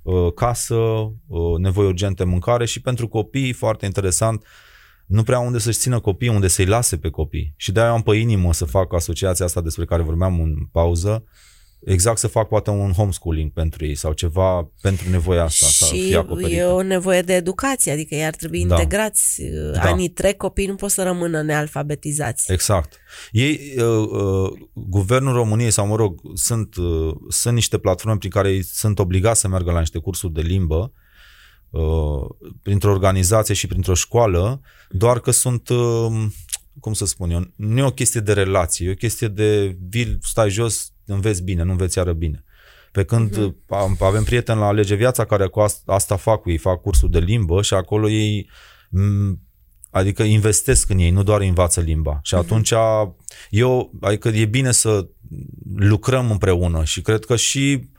uh, 0.02 0.34
casă, 0.36 0.76
uh, 0.76 1.58
nevoi 1.58 1.86
urgente, 1.86 2.24
mâncare 2.24 2.66
și 2.66 2.82
pentru 2.82 3.08
copii, 3.08 3.54
foarte 3.54 3.86
interesant, 3.86 4.46
nu 5.06 5.24
prea 5.24 5.40
unde 5.40 5.58
să-și 5.58 5.78
țină 5.80 6.00
copii, 6.00 6.30
unde 6.30 6.48
să-i 6.48 6.66
lase 6.66 6.98
pe 6.98 7.10
copii. 7.10 7.54
Și 7.58 7.72
de-aia 7.72 7.92
am 7.92 8.02
pe 8.02 8.16
inimă 8.16 8.54
să 8.54 8.66
fac 8.66 8.94
asociația 8.94 9.46
asta 9.46 9.62
despre 9.62 9.86
care 9.86 10.02
vorbeam 10.02 10.40
în 10.40 10.56
pauză, 10.72 11.24
exact 11.86 12.18
să 12.18 12.27
fac 12.27 12.48
poate 12.48 12.70
un 12.70 12.92
homeschooling 12.92 13.51
pentru 13.51 13.86
ei 13.86 13.96
sau 13.96 14.13
ceva 14.13 14.72
pentru 14.82 15.10
nevoia 15.10 15.44
asta. 15.44 15.65
Și 15.65 15.74
să 15.74 15.86
fie 15.86 16.18
acoperită. 16.18 16.51
e 16.51 16.63
o 16.63 16.82
nevoie 16.82 17.22
de 17.22 17.34
educație, 17.34 17.92
adică 17.92 18.15
ei 18.15 18.25
ar 18.25 18.36
trebui 18.36 18.65
da. 18.65 18.75
integrați. 18.75 19.42
Da. 19.74 19.82
Anii 19.82 20.10
trec, 20.10 20.38
copiii 20.38 20.68
nu 20.68 20.75
pot 20.75 20.92
să 20.92 21.04
rămână 21.04 21.42
nealfabetizați. 21.42 22.51
Exact. 22.51 23.00
Ei, 23.32 23.74
uh, 23.77 24.08
uh, 24.10 24.51
guvernul 24.74 25.34
României 25.34 25.72
sau 25.72 25.88
mă 25.88 25.96
rog, 25.96 26.22
sunt, 26.34 26.75
uh, 26.75 27.15
sunt 27.30 27.54
niște 27.54 27.77
platforme 27.77 28.18
prin 28.18 28.30
care 28.30 28.51
ei 28.51 28.63
sunt 28.63 29.00
obligați 29.00 29.39
să 29.39 29.48
meargă 29.48 29.72
la 29.72 29.80
niște 29.80 30.00
cursuri 30.00 30.34
de 30.34 30.42
limbă 30.42 30.92
uh, 31.70 32.51
printr-o 32.62 32.92
organizație 32.92 33.54
și 33.54 33.68
printr-o 33.68 33.94
școală, 33.94 34.62
doar 34.89 35.20
că 35.20 35.32
sunt 35.32 35.70
uh, 35.70 36.25
cum 36.86 36.94
să 36.94 37.06
spun 37.06 37.30
eu, 37.30 37.48
nu 37.56 37.80
e 37.80 37.84
o 37.84 37.92
chestie 37.92 38.22
de 38.22 38.34
relație, 38.34 38.88
e 38.88 38.92
o 38.92 38.94
chestie 38.94 39.27
de 39.27 39.77
vil, 39.89 40.18
stai 40.22 40.50
jos, 40.50 40.94
înveți 41.06 41.44
bine, 41.44 41.63
nu 41.63 41.72
înveți 41.72 41.98
iară 41.98 42.13
bine. 42.13 42.44
Pe 42.92 43.04
când 43.04 43.38
uh-huh. 43.38 44.00
avem 44.00 44.24
prieteni 44.24 44.60
la 44.60 44.65
Alege 44.65 44.96
Viața 44.96 45.25
care 45.25 45.48
cu 45.48 45.60
asta, 45.60 45.94
asta 45.94 46.15
fac 46.15 46.42
cu 46.42 46.50
ei, 46.50 46.58
fac 46.58 46.82
cursuri 46.82 47.12
de 47.12 47.20
limbă 47.20 47.62
și 47.62 47.74
acolo 47.74 48.10
ei 48.10 48.50
adică 49.89 50.24
investesc 50.24 50.89
în 50.89 50.98
ei, 50.98 51.10
nu 51.10 51.24
doar 51.24 51.42
învață 51.42 51.82
limba. 51.82 52.20
Și 52.24 52.36
mhm. 52.36 52.44
atunci 52.44 52.74
eu, 53.50 53.92
adică 54.01 54.27
e 54.27 54.46
bine 54.46 54.72
să 54.72 55.08
lucrăm 55.75 56.32
împreună 56.32 56.84
și 56.84 57.01
cred 57.01 57.25
că 57.25 57.36
și 57.36 57.89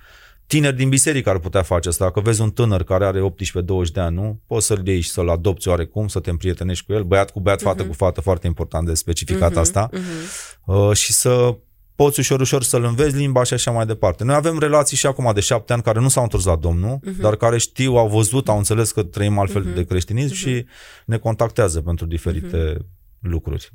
tineri 0.46 0.76
din 0.76 0.88
biserică 0.88 1.30
ar 1.30 1.38
putea 1.38 1.62
face 1.62 1.88
asta. 1.88 2.04
Dacă 2.04 2.20
vezi 2.20 2.40
un 2.40 2.50
tânăr 2.50 2.82
care 2.82 3.04
are 3.04 3.20
18-20 3.20 3.92
de 3.92 4.00
ani, 4.00 4.14
nu? 4.14 4.40
Poți 4.46 4.66
să-l 4.66 4.86
iei 4.86 5.00
și 5.00 5.10
să-l 5.10 5.28
adopți 5.28 5.68
oarecum, 5.68 6.08
să 6.08 6.20
te 6.20 6.30
împrietenești 6.30 6.84
cu 6.86 6.92
el, 6.92 7.02
băiat 7.02 7.30
cu 7.30 7.40
băiat, 7.40 7.60
uh-huh. 7.60 7.64
fată 7.64 7.84
cu 7.84 7.92
fată, 7.92 8.20
foarte 8.20 8.46
important 8.46 8.86
de 8.86 8.94
specificat 8.94 9.52
uh-huh, 9.52 9.60
asta. 9.60 9.88
Uh-huh. 9.92 10.64
Uh, 10.64 10.92
și 10.92 11.12
să 11.12 11.56
poți 11.94 12.18
ușor, 12.18 12.40
ușor 12.40 12.62
să-l 12.62 12.84
înveți 12.84 13.16
limba 13.16 13.42
și 13.42 13.54
așa 13.54 13.70
mai 13.70 13.86
departe. 13.86 14.24
Noi 14.24 14.34
avem 14.34 14.58
relații 14.58 14.96
și 14.96 15.06
acum 15.06 15.30
de 15.34 15.40
șapte 15.40 15.72
ani 15.72 15.82
care 15.82 16.00
nu 16.00 16.08
s-au 16.08 16.22
întors 16.22 16.44
la 16.44 16.56
Domnul, 16.56 16.98
uh-huh. 16.98 17.20
dar 17.20 17.36
care 17.36 17.58
știu, 17.58 17.96
au 17.96 18.08
văzut, 18.08 18.48
au 18.48 18.56
înțeles 18.56 18.92
că 18.92 19.02
trăim 19.02 19.38
altfel 19.38 19.70
uh-huh. 19.70 19.74
de 19.74 19.84
creștinism 19.84 20.34
uh-huh. 20.34 20.38
și 20.38 20.66
ne 21.06 21.18
contactează 21.18 21.80
pentru 21.80 22.06
diferite 22.06 22.74
uh-huh. 22.74 22.86
lucruri. 23.20 23.72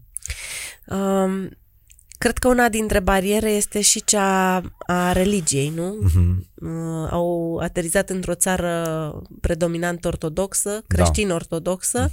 Um, 0.88 1.50
Cred 2.22 2.38
că 2.38 2.48
una 2.48 2.70
dintre 2.70 3.00
bariere 3.00 3.50
este 3.50 3.82
și 3.82 4.04
cea 4.04 4.62
a 4.88 5.12
religiei, 5.12 5.70
nu? 5.76 5.98
Uh-huh. 6.04 6.46
Uh, 6.56 7.08
au 7.12 7.58
aterizat 7.58 8.10
într-o 8.10 8.34
țară 8.34 9.22
predominant 9.42 10.06
ortodoxă, 10.06 10.84
creștin-ortodoxă. 10.88 12.10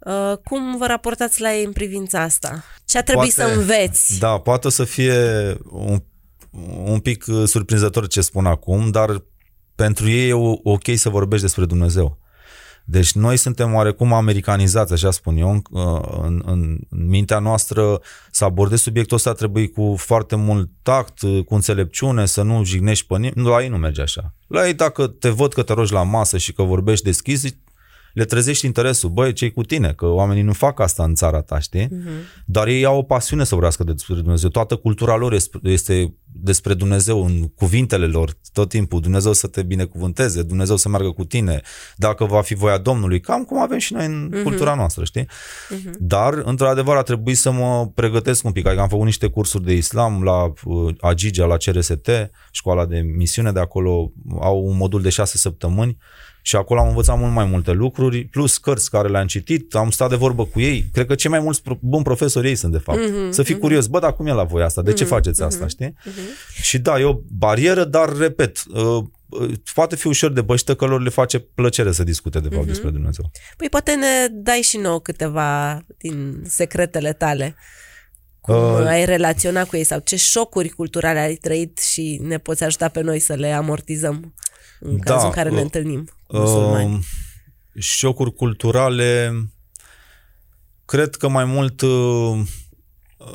Da. 0.00 0.30
Uh, 0.30 0.36
cum 0.44 0.76
vă 0.76 0.86
raportați 0.86 1.40
la 1.40 1.54
ei 1.54 1.64
în 1.64 1.72
privința 1.72 2.22
asta? 2.22 2.64
Ce 2.84 2.98
a 2.98 3.02
trebuit 3.02 3.34
poate, 3.34 3.52
să 3.52 3.58
înveți? 3.58 4.18
Da, 4.18 4.38
poate 4.38 4.70
să 4.70 4.84
fie 4.84 5.14
un, 5.70 6.02
un 6.84 6.98
pic 6.98 7.24
surprinzător 7.44 8.06
ce 8.06 8.20
spun 8.20 8.46
acum, 8.46 8.90
dar 8.90 9.24
pentru 9.74 10.08
ei 10.08 10.28
e 10.28 10.34
ok 10.62 10.86
să 10.94 11.08
vorbești 11.08 11.44
despre 11.44 11.64
Dumnezeu. 11.64 12.18
Deci 12.90 13.12
noi 13.12 13.36
suntem 13.36 13.74
oarecum 13.74 14.12
americanizați, 14.12 14.92
așa 14.92 15.10
spun 15.10 15.36
eu, 15.36 15.50
în, 15.50 15.62
în, 16.22 16.42
în 16.44 16.78
mintea 16.90 17.38
noastră 17.38 18.00
să 18.30 18.44
abordezi 18.44 18.82
subiectul 18.82 19.16
ăsta 19.16 19.32
trebuie 19.32 19.68
cu 19.68 19.94
foarte 19.98 20.36
mult 20.36 20.70
tact, 20.82 21.18
cu 21.20 21.54
înțelepciune, 21.54 22.26
să 22.26 22.42
nu 22.42 22.64
jignești 22.64 23.06
pe 23.06 23.14
nimeni. 23.14 23.48
La 23.48 23.62
ei 23.62 23.68
nu 23.68 23.76
merge 23.76 24.02
așa. 24.02 24.34
La 24.46 24.66
ei 24.66 24.74
dacă 24.74 25.06
te 25.06 25.28
văd 25.28 25.52
că 25.52 25.62
te 25.62 25.72
rogi 25.72 25.92
la 25.92 26.02
masă 26.02 26.38
și 26.38 26.52
că 26.52 26.62
vorbești 26.62 27.04
deschis, 27.04 27.42
le 28.18 28.24
trezești 28.24 28.66
interesul. 28.66 29.10
Băi, 29.10 29.32
ce 29.32 29.50
cu 29.50 29.62
tine? 29.62 29.92
Că 29.92 30.06
oamenii 30.06 30.42
nu 30.42 30.52
fac 30.52 30.80
asta 30.80 31.04
în 31.04 31.14
țara 31.14 31.40
ta, 31.40 31.58
știi? 31.58 31.86
Uh-huh. 31.86 32.44
Dar 32.46 32.66
ei 32.66 32.84
au 32.84 32.98
o 32.98 33.02
pasiune 33.02 33.44
să 33.44 33.50
vorbească 33.50 33.84
despre 33.84 34.14
Dumnezeu. 34.14 34.48
Toată 34.48 34.76
cultura 34.76 35.16
lor 35.16 35.36
este 35.62 36.14
despre 36.32 36.74
Dumnezeu 36.74 37.24
în 37.24 37.48
cuvintele 37.48 38.06
lor 38.06 38.36
tot 38.52 38.68
timpul. 38.68 39.00
Dumnezeu 39.00 39.32
să 39.32 39.46
te 39.46 39.62
binecuvânteze, 39.62 40.42
Dumnezeu 40.42 40.76
să 40.76 40.88
meargă 40.88 41.10
cu 41.10 41.24
tine, 41.24 41.60
dacă 41.96 42.24
va 42.24 42.40
fi 42.40 42.54
voia 42.54 42.78
Domnului, 42.78 43.20
cam 43.20 43.44
cum 43.44 43.58
avem 43.58 43.78
și 43.78 43.92
noi 43.92 44.06
în 44.06 44.32
uh-huh. 44.34 44.42
cultura 44.42 44.74
noastră, 44.74 45.04
știi? 45.04 45.24
Uh-huh. 45.24 45.92
Dar, 45.98 46.34
într-adevăr, 46.34 46.96
a 46.96 47.02
trebuit 47.02 47.36
să 47.36 47.50
mă 47.50 47.90
pregătesc 47.94 48.44
un 48.44 48.52
pic. 48.52 48.66
Adică 48.66 48.82
am 48.82 48.88
făcut 48.88 49.04
niște 49.04 49.26
cursuri 49.26 49.64
de 49.64 49.72
islam 49.72 50.22
la 50.22 50.52
uh, 50.64 50.94
Agigea, 51.00 51.44
la 51.44 51.56
CRST, 51.56 52.10
școala 52.50 52.86
de 52.86 53.00
misiune 53.00 53.52
de 53.52 53.60
acolo, 53.60 54.12
au 54.40 54.64
un 54.64 54.76
modul 54.76 55.02
de 55.02 55.08
șase 55.08 55.36
săptămâni 55.36 55.98
și 56.48 56.56
acolo 56.56 56.80
am 56.80 56.88
învățat 56.88 57.18
mult 57.18 57.32
mai 57.32 57.44
multe 57.44 57.72
lucruri, 57.72 58.24
plus 58.24 58.58
cărți 58.58 58.90
care 58.90 59.08
le-am 59.08 59.26
citit, 59.26 59.74
am 59.74 59.90
stat 59.90 60.08
de 60.08 60.16
vorbă 60.16 60.44
cu 60.44 60.60
ei. 60.60 60.84
Cred 60.92 61.06
că 61.06 61.14
cei 61.14 61.30
mai 61.30 61.40
mulți 61.40 61.62
buni 61.80 62.04
profesori 62.04 62.48
ei 62.48 62.54
sunt, 62.54 62.72
de 62.72 62.78
fapt. 62.78 62.98
Mm-hmm, 62.98 63.30
să 63.30 63.42
fii 63.42 63.54
mm-hmm. 63.54 63.58
curios, 63.58 63.86
bă, 63.86 63.98
dar 63.98 64.14
cum 64.14 64.26
e 64.26 64.32
la 64.32 64.44
voi 64.44 64.62
asta? 64.62 64.82
De 64.82 64.92
ce 64.92 65.04
mm-hmm, 65.04 65.08
faceți 65.08 65.42
asta, 65.42 65.64
mm-hmm, 65.64 65.68
știi? 65.68 65.92
Mm-hmm. 65.92 66.62
Și 66.62 66.78
da, 66.78 67.00
e 67.00 67.04
o 67.04 67.18
barieră, 67.38 67.84
dar, 67.84 68.16
repet, 68.16 68.62
uh, 68.68 69.04
uh, 69.28 69.50
poate 69.74 69.96
fi 69.96 70.06
ușor 70.06 70.32
de 70.32 70.40
băștă 70.40 70.74
că 70.74 70.84
lor 70.84 71.02
le 71.02 71.08
face 71.08 71.38
plăcere 71.38 71.92
să 71.92 72.04
discute, 72.04 72.40
de 72.40 72.48
fapt, 72.48 72.64
mm-hmm. 72.64 72.68
despre 72.68 72.90
Dumnezeu. 72.90 73.30
Păi 73.56 73.68
poate 73.68 73.94
ne 73.94 74.26
dai 74.30 74.60
și 74.60 74.76
nouă 74.76 75.00
câteva 75.00 75.80
din 75.98 76.42
secretele 76.46 77.12
tale. 77.12 77.56
Cum 78.40 78.54
uh, 78.54 78.86
ai 78.86 79.04
relaționat 79.04 79.68
cu 79.68 79.76
ei 79.76 79.84
sau 79.84 79.98
ce 79.98 80.16
șocuri 80.16 80.68
culturale 80.68 81.18
ai 81.18 81.34
trăit 81.34 81.78
și 81.78 82.20
ne 82.22 82.38
poți 82.38 82.64
ajuta 82.64 82.88
pe 82.88 83.00
noi 83.00 83.18
să 83.18 83.34
le 83.34 83.52
amortizăm 83.52 84.34
în 84.80 84.96
da, 84.96 85.12
cazul 85.12 85.26
în 85.26 85.32
care 85.32 85.48
uh, 85.48 85.54
ne 85.54 85.60
întâlnim 85.60 86.08
musulmani? 86.28 86.94
Uh, 86.94 87.00
șocuri 87.78 88.34
culturale, 88.34 89.32
cred 90.84 91.14
că 91.14 91.28
mai 91.28 91.44
mult 91.44 91.80
uh, 91.80 92.40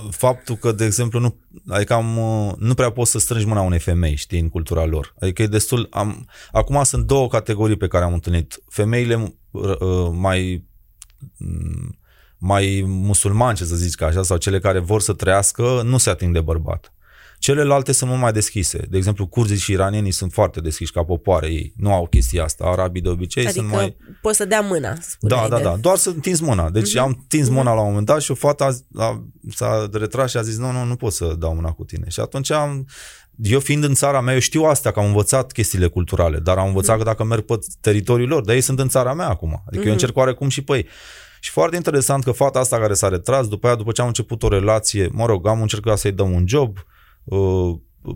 faptul 0.09 0.55
că, 0.55 0.71
de 0.71 0.85
exemplu, 0.85 1.19
nu, 1.19 1.39
adică 1.67 1.93
am, 1.93 2.17
uh, 2.17 2.53
nu 2.57 2.73
prea 2.73 2.91
poți 2.91 3.11
să 3.11 3.19
strângi 3.19 3.45
mâna 3.45 3.61
unei 3.61 3.79
femei, 3.79 4.15
știi, 4.15 4.39
în 4.39 4.49
cultura 4.49 4.85
lor. 4.85 5.13
Adică 5.19 5.41
e 5.41 5.47
destul... 5.47 5.87
Am, 5.91 6.29
acum 6.51 6.83
sunt 6.83 7.07
două 7.07 7.27
categorii 7.27 7.77
pe 7.77 7.87
care 7.87 8.03
am 8.03 8.13
întâlnit. 8.13 8.63
Femeile 8.69 9.37
uh, 9.51 10.09
mai 10.11 10.67
mai 12.37 12.83
musulmani, 12.87 13.57
ce 13.57 13.65
să 13.65 13.75
zici 13.75 13.95
ca 13.95 14.05
așa, 14.05 14.23
sau 14.23 14.37
cele 14.37 14.59
care 14.59 14.79
vor 14.79 15.01
să 15.01 15.13
trăiască, 15.13 15.81
nu 15.83 15.97
se 15.97 16.09
ating 16.09 16.33
de 16.33 16.41
bărbat. 16.41 16.92
Celelalte 17.43 17.91
sunt 17.91 18.09
mult 18.09 18.21
mai 18.21 18.31
deschise. 18.31 18.85
De 18.89 18.97
exemplu, 18.97 19.27
curzii 19.27 19.57
și 19.57 19.71
iranienii 19.71 20.11
sunt 20.11 20.31
foarte 20.31 20.59
deschiși 20.61 20.91
ca 20.91 21.03
popoare 21.03 21.47
ei. 21.47 21.73
Nu 21.77 21.93
au 21.93 22.07
chestia 22.07 22.43
asta. 22.43 22.63
Arabii 22.65 23.01
de 23.01 23.09
obicei 23.09 23.45
adică 23.45 23.59
sunt 23.59 23.73
mai... 23.73 23.97
poți 24.21 24.37
să 24.37 24.45
dea 24.45 24.61
mâna, 24.61 24.97
Da, 25.19 25.45
da, 25.49 25.57
de... 25.57 25.63
da. 25.63 25.75
Doar 25.75 25.97
să 25.97 26.09
întinzi 26.09 26.43
mâna. 26.43 26.69
Deci 26.69 26.95
uh-huh. 26.95 27.01
am 27.01 27.25
tins 27.27 27.49
mâna 27.49 27.71
uh-huh. 27.71 27.75
la 27.75 27.81
un 27.81 27.87
moment 27.87 28.05
dat 28.05 28.21
și 28.21 28.31
o 28.31 28.35
fată 28.35 28.63
a, 28.63 29.03
a, 29.03 29.25
s-a 29.49 29.89
retras 29.91 30.29
și 30.29 30.37
a 30.37 30.41
zis 30.41 30.57
nu, 30.57 30.71
nu, 30.71 30.83
nu 30.83 30.95
pot 30.95 31.13
să 31.13 31.35
dau 31.39 31.55
mâna 31.55 31.71
cu 31.71 31.83
tine. 31.83 32.05
Și 32.09 32.19
atunci 32.19 32.51
am... 32.51 32.87
Eu 33.41 33.59
fiind 33.59 33.83
în 33.83 33.93
țara 33.93 34.21
mea, 34.21 34.33
eu 34.33 34.39
știu 34.39 34.63
asta, 34.63 34.91
că 34.91 34.99
am 34.99 35.05
învățat 35.05 35.51
chestiile 35.51 35.87
culturale, 35.87 36.39
dar 36.39 36.57
am 36.57 36.67
învățat 36.67 36.95
uh-huh. 36.95 36.99
că 36.99 37.03
dacă 37.03 37.23
merg 37.23 37.41
pe 37.41 37.59
teritoriul 37.81 38.29
lor, 38.29 38.43
dar 38.43 38.55
ei 38.55 38.61
sunt 38.61 38.79
în 38.79 38.87
țara 38.87 39.13
mea 39.13 39.27
acum. 39.29 39.63
Adică 39.67 39.83
uh-huh. 39.83 39.87
eu 39.87 39.91
încerc 39.91 40.17
oarecum 40.17 40.49
și 40.49 40.61
pe 40.61 40.75
ei. 40.75 40.87
Și 41.39 41.51
foarte 41.51 41.75
interesant 41.75 42.23
că 42.23 42.31
fata 42.31 42.59
asta 42.59 42.79
care 42.79 42.93
s-a 42.93 43.07
retras, 43.07 43.47
după 43.47 43.67
aia, 43.67 43.75
după 43.75 43.91
ce 43.91 44.01
am 44.01 44.07
început 44.07 44.43
o 44.43 44.47
relație, 44.47 45.09
mă 45.11 45.25
rog, 45.25 45.47
am 45.47 45.61
încercat 45.61 45.97
să-i 45.97 46.11
dăm 46.11 46.31
un 46.31 46.47
job, 46.47 46.77
uh, 46.77 46.83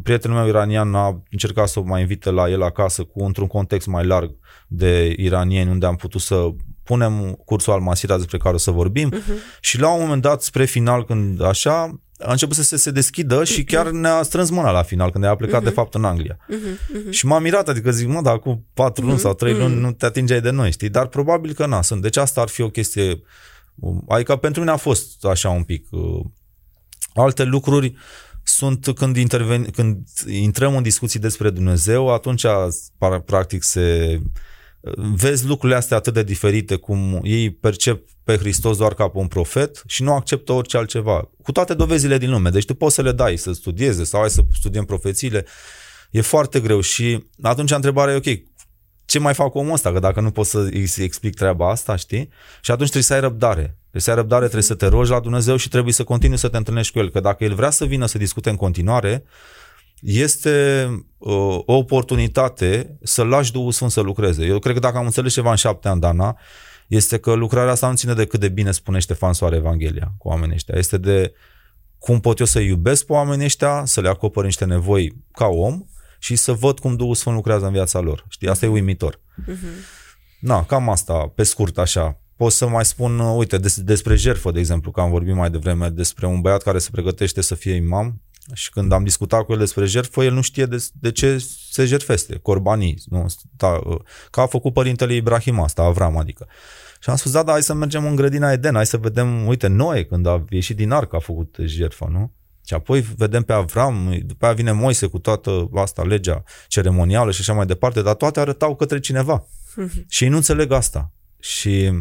prietenul 0.04 0.38
meu 0.38 0.48
iranian 0.48 0.96
a 0.96 1.24
încercat 1.32 1.68
să 1.68 1.80
o 1.80 1.84
mai 1.84 2.02
invite 2.02 2.30
la 2.30 2.50
el 2.50 2.64
acasă 2.64 3.04
cu 3.04 3.24
într-un 3.24 3.48
context 3.48 3.88
mai 3.88 4.06
larg 4.06 4.36
de 4.68 5.16
iranieni 5.18 5.70
unde 5.70 5.86
am 5.86 5.96
putut 5.96 6.22
să 6.22 6.48
punem 6.84 7.42
cursul 7.46 7.74
al 7.74 7.80
Masira 7.80 8.18
despre 8.18 8.38
care 8.38 8.56
o 8.56 8.58
să 8.58 8.72
vorbim 8.72 9.14
uh-huh. 9.14 9.60
și 9.60 9.80
la 9.80 9.94
un 9.94 10.02
moment 10.02 10.22
dat 10.22 10.42
spre 10.42 10.66
final 10.66 11.06
când 11.06 11.42
așa 11.42 12.02
a 12.20 12.32
început 12.32 12.56
să 12.56 12.64
se, 12.64 12.78
se 12.78 12.92
deschidă 12.92 13.44
și 13.44 13.64
chiar 13.64 13.90
ne-a 13.90 14.24
strâns 14.24 14.50
mâna 14.50 14.72
la 14.72 14.84
final 14.84 15.12
când 15.12 15.24
a 15.24 15.36
plecat 15.36 15.62
uh-huh. 15.62 15.64
de 15.64 15.70
fapt 15.70 15.94
în 15.94 16.04
Anglia. 16.04 16.38
Uh-huh. 16.38 16.98
Uh-huh. 16.98 17.10
Și 17.10 17.26
m-a 17.26 17.40
mirat, 17.40 17.70
adică 17.70 17.92
zic, 17.92 18.08
mă, 18.08 18.22
dar 18.22 18.40
cu 18.40 18.66
patru 18.74 19.04
uh-huh. 19.04 19.08
luni 19.08 19.20
sau 19.20 19.34
trei 19.34 19.54
uh-huh. 19.54 19.58
luni 19.58 19.80
nu 19.80 19.92
te 19.92 20.06
atingeai 20.06 20.42
de 20.42 20.50
noi, 20.50 20.72
știi? 20.72 20.90
Dar 20.90 21.08
probabil 21.08 21.54
că 21.54 21.66
na, 21.66 21.82
sunt. 21.82 22.02
Deci 22.02 22.18
asta 22.18 22.42
ar 22.42 22.48
fi 22.48 22.62
o 22.62 22.70
chestie, 22.70 23.22
adică 24.08 24.36
pentru 24.36 24.60
mine 24.60 24.72
a 24.72 24.78
fost 24.78 25.26
așa 25.26 25.50
un 25.50 25.64
pic. 25.64 25.88
Uh, 25.92 26.26
alte 27.14 27.44
lucruri, 27.44 27.96
sunt 28.48 28.92
când, 28.96 29.18
interven, 29.18 29.64
când 29.64 29.98
intrăm 30.28 30.76
în 30.76 30.84
discuții 30.84 31.20
despre 31.20 31.50
Dumnezeu, 31.50 32.14
atunci 32.14 32.46
practic 33.26 33.64
se 33.64 34.20
vezi 34.96 35.46
lucrurile 35.46 35.78
astea 35.78 35.98
atât 35.98 36.14
de 36.14 36.24
diferite 36.24 36.76
cum 36.76 37.20
ei 37.24 37.52
percep 37.52 38.10
pe 38.24 38.38
Hristos 38.38 38.78
doar 38.78 38.94
ca 38.94 39.08
pe 39.08 39.18
un 39.18 39.28
profet 39.28 39.84
și 39.88 40.04
nu 40.04 40.14
acceptă 40.14 40.52
orice 40.52 40.78
altceva. 40.78 41.30
Cu 41.44 41.52
toate 41.52 41.74
dovezile 41.74 42.18
din 42.18 42.30
lume. 42.30 42.50
Deci 42.50 42.66
tu 42.66 42.74
poți 42.74 42.96
să 42.96 43.02
le 43.02 43.12
dai 43.12 43.38
să 43.38 43.52
studieze 43.52 44.04
sau 44.04 44.20
hai 44.20 44.30
să 44.30 44.42
studiem 44.54 44.86
profețiile. 44.86 45.46
E 46.12 46.22
foarte 46.22 46.60
greu 46.60 46.82
și 46.82 47.28
atunci 47.42 47.72
întrebarea 47.72 48.14
e 48.14 48.18
ok, 48.18 48.40
ce 49.06 49.20
mai 49.20 49.34
fac 49.34 49.56
omul 49.56 49.74
ăsta? 49.74 49.92
Că 49.92 50.00
dacă 50.00 50.22
nu 50.22 50.32
pot 50.32 50.46
să 50.46 50.60
îi 50.60 50.90
explic 50.98 51.36
treaba 51.36 51.70
asta, 51.70 51.96
știi? 51.96 52.30
Și 52.62 52.72
atunci 52.72 52.90
trebuie 52.90 53.04
să 53.04 53.14
ai 53.14 53.20
răbdare. 53.20 53.78
Trebuie 53.98 54.16
să 54.16 54.22
ai 54.22 54.28
răbdare, 54.28 54.52
trebuie 54.52 54.78
să 54.78 54.86
te 54.86 54.96
rogi 54.96 55.12
la 55.12 55.20
Dumnezeu 55.20 55.56
și 55.56 55.70
trebuie 55.70 55.94
să 55.94 56.04
continui 56.04 56.38
să 56.38 56.48
te 56.48 56.58
întâlnești 56.58 56.94
cu 56.94 57.00
El. 57.00 57.10
Că 57.10 57.20
dacă 57.20 57.44
El 57.44 57.54
vrea 57.54 57.70
să 57.70 57.86
vină 57.86 58.06
să 58.06 58.18
discute 58.18 58.50
în 58.50 58.56
continuare, 58.56 59.24
este 60.02 60.86
uh, 61.18 61.60
o 61.66 61.74
oportunitate 61.74 62.98
să 63.04 63.24
lași 63.24 63.52
Duhul 63.52 63.72
Sfânt 63.72 63.92
să 63.92 64.02
lucreze. 64.02 64.46
Eu 64.46 64.60
cred 64.60 64.74
că 64.74 64.80
dacă 64.80 64.98
am 64.98 65.06
înțeles 65.06 65.34
ceva 65.34 65.50
în 65.50 65.56
șapte 65.56 65.88
ani, 65.88 66.00
Dana, 66.00 66.38
este 66.88 67.18
că 67.18 67.34
lucrarea 67.34 67.72
asta 67.72 67.90
nu 67.90 67.96
ține 67.96 68.14
de 68.14 68.26
cât 68.26 68.40
de 68.40 68.50
bine 68.50 68.72
spune 68.72 69.00
Ștefan 69.00 69.34
Soare 69.34 69.56
Evanghelia 69.56 70.14
cu 70.18 70.28
oamenii 70.28 70.56
ăștia. 70.56 70.76
Este 70.78 70.98
de 70.98 71.34
cum 71.98 72.20
pot 72.20 72.40
eu 72.40 72.46
să 72.46 72.60
iubesc 72.60 73.06
pe 73.06 73.14
oamenii 73.14 73.46
ăștia, 73.46 73.86
să 73.86 74.02
le 74.02 74.10
acopăr 74.10 74.44
niște 74.44 74.66
nevoi 74.66 75.26
ca 75.32 75.46
om 75.46 75.86
și 76.20 76.36
să 76.36 76.52
văd 76.52 76.80
cum 76.80 76.96
Duhul 76.96 77.16
Sfânt 77.16 77.36
lucrează 77.36 77.66
în 77.66 77.72
viața 77.72 78.00
lor. 78.00 78.26
Știi, 78.30 78.48
asta 78.48 78.66
e 78.66 78.70
uimitor. 78.70 79.16
Uh-huh. 79.16 79.96
Na, 80.40 80.66
cam 80.66 80.90
asta, 80.90 81.32
pe 81.36 81.44
scurt, 81.44 81.78
așa. 81.78 82.22
Pot 82.38 82.52
să 82.52 82.68
mai 82.68 82.86
spun, 82.86 83.20
uite, 83.20 83.58
des, 83.58 83.82
despre 83.82 84.16
jertfă, 84.16 84.52
de 84.52 84.60
exemplu, 84.60 84.92
că 84.92 85.00
am 85.00 85.10
vorbit 85.10 85.36
mai 85.36 85.50
devreme 85.50 85.90
despre 85.90 86.26
un 86.26 86.42
băiat 86.42 86.64
care 86.64 86.80
se 86.80 86.90
pregătește 86.92 87.42
să 87.42 87.56
fie 87.56 87.74
imam 87.74 88.22
și 88.54 88.70
când 88.70 88.92
am 88.92 89.04
discutat 89.04 89.46
cu 89.46 89.52
el 89.52 89.58
despre 89.58 89.86
jertfă, 89.86 90.24
el 90.24 90.34
nu 90.34 90.42
știe 90.42 90.66
de, 90.66 90.86
de 90.94 91.12
ce 91.12 91.46
se 91.72 91.86
jertfeste, 91.86 92.38
corbanii, 92.38 93.02
nu, 93.06 93.28
sta, 93.28 93.80
că 94.32 94.42
a 94.42 94.46
făcut 94.46 94.74
părintele 94.74 95.14
Ibrahim 95.14 95.60
asta, 95.60 95.82
Avram, 95.82 96.18
adică. 96.18 96.48
Și 97.00 97.10
am 97.10 97.16
spus, 97.16 97.32
da, 97.32 97.44
da, 97.44 97.52
hai 97.52 97.64
să 97.64 97.74
mergem 97.74 98.06
în 98.06 98.16
grădina 98.16 98.52
Eden, 98.52 98.74
hai 98.74 98.86
să 98.86 98.98
vedem, 98.98 99.48
uite, 99.48 99.68
Noe, 99.68 100.06
când 100.06 100.26
a 100.26 100.46
ieșit 100.50 100.76
din 100.76 100.92
arc, 100.92 101.14
a 101.14 101.20
făcut 101.20 101.56
jertfa, 101.60 102.08
nu? 102.12 102.34
Și 102.66 102.74
apoi 102.74 103.02
vedem 103.02 103.44
pe 103.44 103.54
Avram, 103.54 104.22
după 104.26 104.46
aia 104.46 104.54
vine 104.54 104.72
Moise 104.72 105.08
cu 105.08 105.20
toată 105.20 105.70
asta, 105.76 106.04
legea 106.04 106.44
ceremonială 106.68 107.32
și 107.32 107.42
așa 107.42 107.54
mai 107.54 107.66
departe, 107.66 108.02
dar 108.02 108.16
toate 108.16 108.40
arătau 108.40 108.76
către 108.76 109.00
cineva. 109.00 109.48
Uh-huh. 109.48 110.06
Și 110.08 110.24
ei 110.24 110.30
nu 110.30 110.36
înțeleg 110.36 110.72
asta. 110.72 111.12
Și 111.40 111.92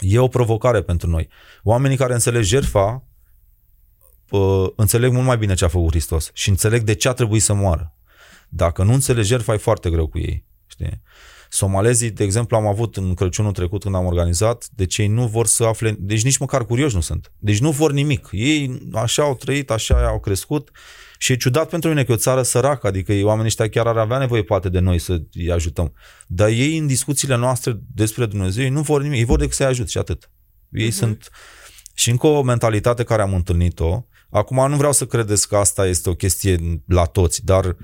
e 0.00 0.18
o 0.18 0.28
provocare 0.28 0.82
pentru 0.82 1.08
noi. 1.08 1.28
Oamenii 1.62 1.96
care 1.96 2.12
înțeleg 2.12 2.42
jertfa 2.42 3.04
uh, 4.30 4.66
înțeleg 4.76 5.12
mult 5.12 5.26
mai 5.26 5.38
bine 5.38 5.54
ce 5.54 5.64
a 5.64 5.68
făcut 5.68 5.90
Hristos 5.90 6.30
și 6.32 6.48
înțeleg 6.48 6.82
de 6.82 6.94
ce 6.94 7.08
a 7.08 7.12
trebuit 7.12 7.42
să 7.42 7.54
moară. 7.54 7.94
Dacă 8.48 8.82
nu 8.82 8.92
înțelegi 8.92 9.28
jertfa, 9.28 9.52
e 9.52 9.56
foarte 9.56 9.90
greu 9.90 10.06
cu 10.06 10.18
ei. 10.18 10.44
Știi? 10.66 11.00
Somalezii, 11.48 12.10
de 12.10 12.24
exemplu, 12.24 12.56
am 12.56 12.66
avut 12.66 12.96
în 12.96 13.14
Crăciunul 13.14 13.52
trecut 13.52 13.82
când 13.82 13.94
am 13.94 14.04
organizat, 14.04 14.68
deci 14.74 14.98
ei 14.98 15.06
nu 15.06 15.26
vor 15.26 15.46
să 15.46 15.64
afle, 15.64 15.96
deci 15.98 16.24
nici 16.24 16.38
măcar 16.38 16.64
curioși 16.64 16.94
nu 16.94 17.00
sunt. 17.00 17.32
Deci 17.38 17.60
nu 17.60 17.70
vor 17.70 17.92
nimic. 17.92 18.28
Ei 18.32 18.88
așa 18.92 19.22
au 19.22 19.34
trăit, 19.34 19.70
așa 19.70 20.06
au 20.06 20.20
crescut 20.20 20.70
și 21.22 21.32
e 21.32 21.36
ciudat 21.36 21.68
pentru 21.68 21.88
mine 21.88 22.04
că 22.04 22.12
e 22.12 22.14
o 22.14 22.18
țară 22.18 22.42
săracă, 22.42 22.86
adică 22.86 23.12
ei, 23.12 23.22
oamenii 23.22 23.46
ăștia 23.46 23.68
chiar 23.68 23.86
ar 23.86 23.96
avea 23.96 24.18
nevoie 24.18 24.42
poate 24.42 24.68
de 24.68 24.78
noi 24.78 24.98
să 24.98 25.22
îi 25.32 25.50
ajutăm. 25.50 25.92
Dar 26.26 26.48
ei 26.48 26.78
în 26.78 26.86
discuțiile 26.86 27.36
noastre 27.36 27.80
despre 27.94 28.26
Dumnezeu, 28.26 28.64
ei 28.64 28.70
nu 28.70 28.80
vor 28.80 29.02
nimic, 29.02 29.18
ei 29.18 29.24
vor 29.24 29.38
decât 29.38 29.54
să-i 29.54 29.66
ajut 29.66 29.88
și 29.88 29.98
atât. 29.98 30.30
Ei 30.70 30.88
uh-huh. 30.88 30.94
sunt... 30.94 31.30
Și 31.94 32.10
încă 32.10 32.26
o 32.26 32.42
mentalitate 32.42 33.04
care 33.04 33.22
am 33.22 33.34
întâlnit-o, 33.34 34.06
acum 34.30 34.68
nu 34.70 34.76
vreau 34.76 34.92
să 34.92 35.06
credeți 35.06 35.48
că 35.48 35.56
asta 35.56 35.86
este 35.86 36.10
o 36.10 36.14
chestie 36.14 36.82
la 36.86 37.04
toți, 37.04 37.44
dar 37.44 37.76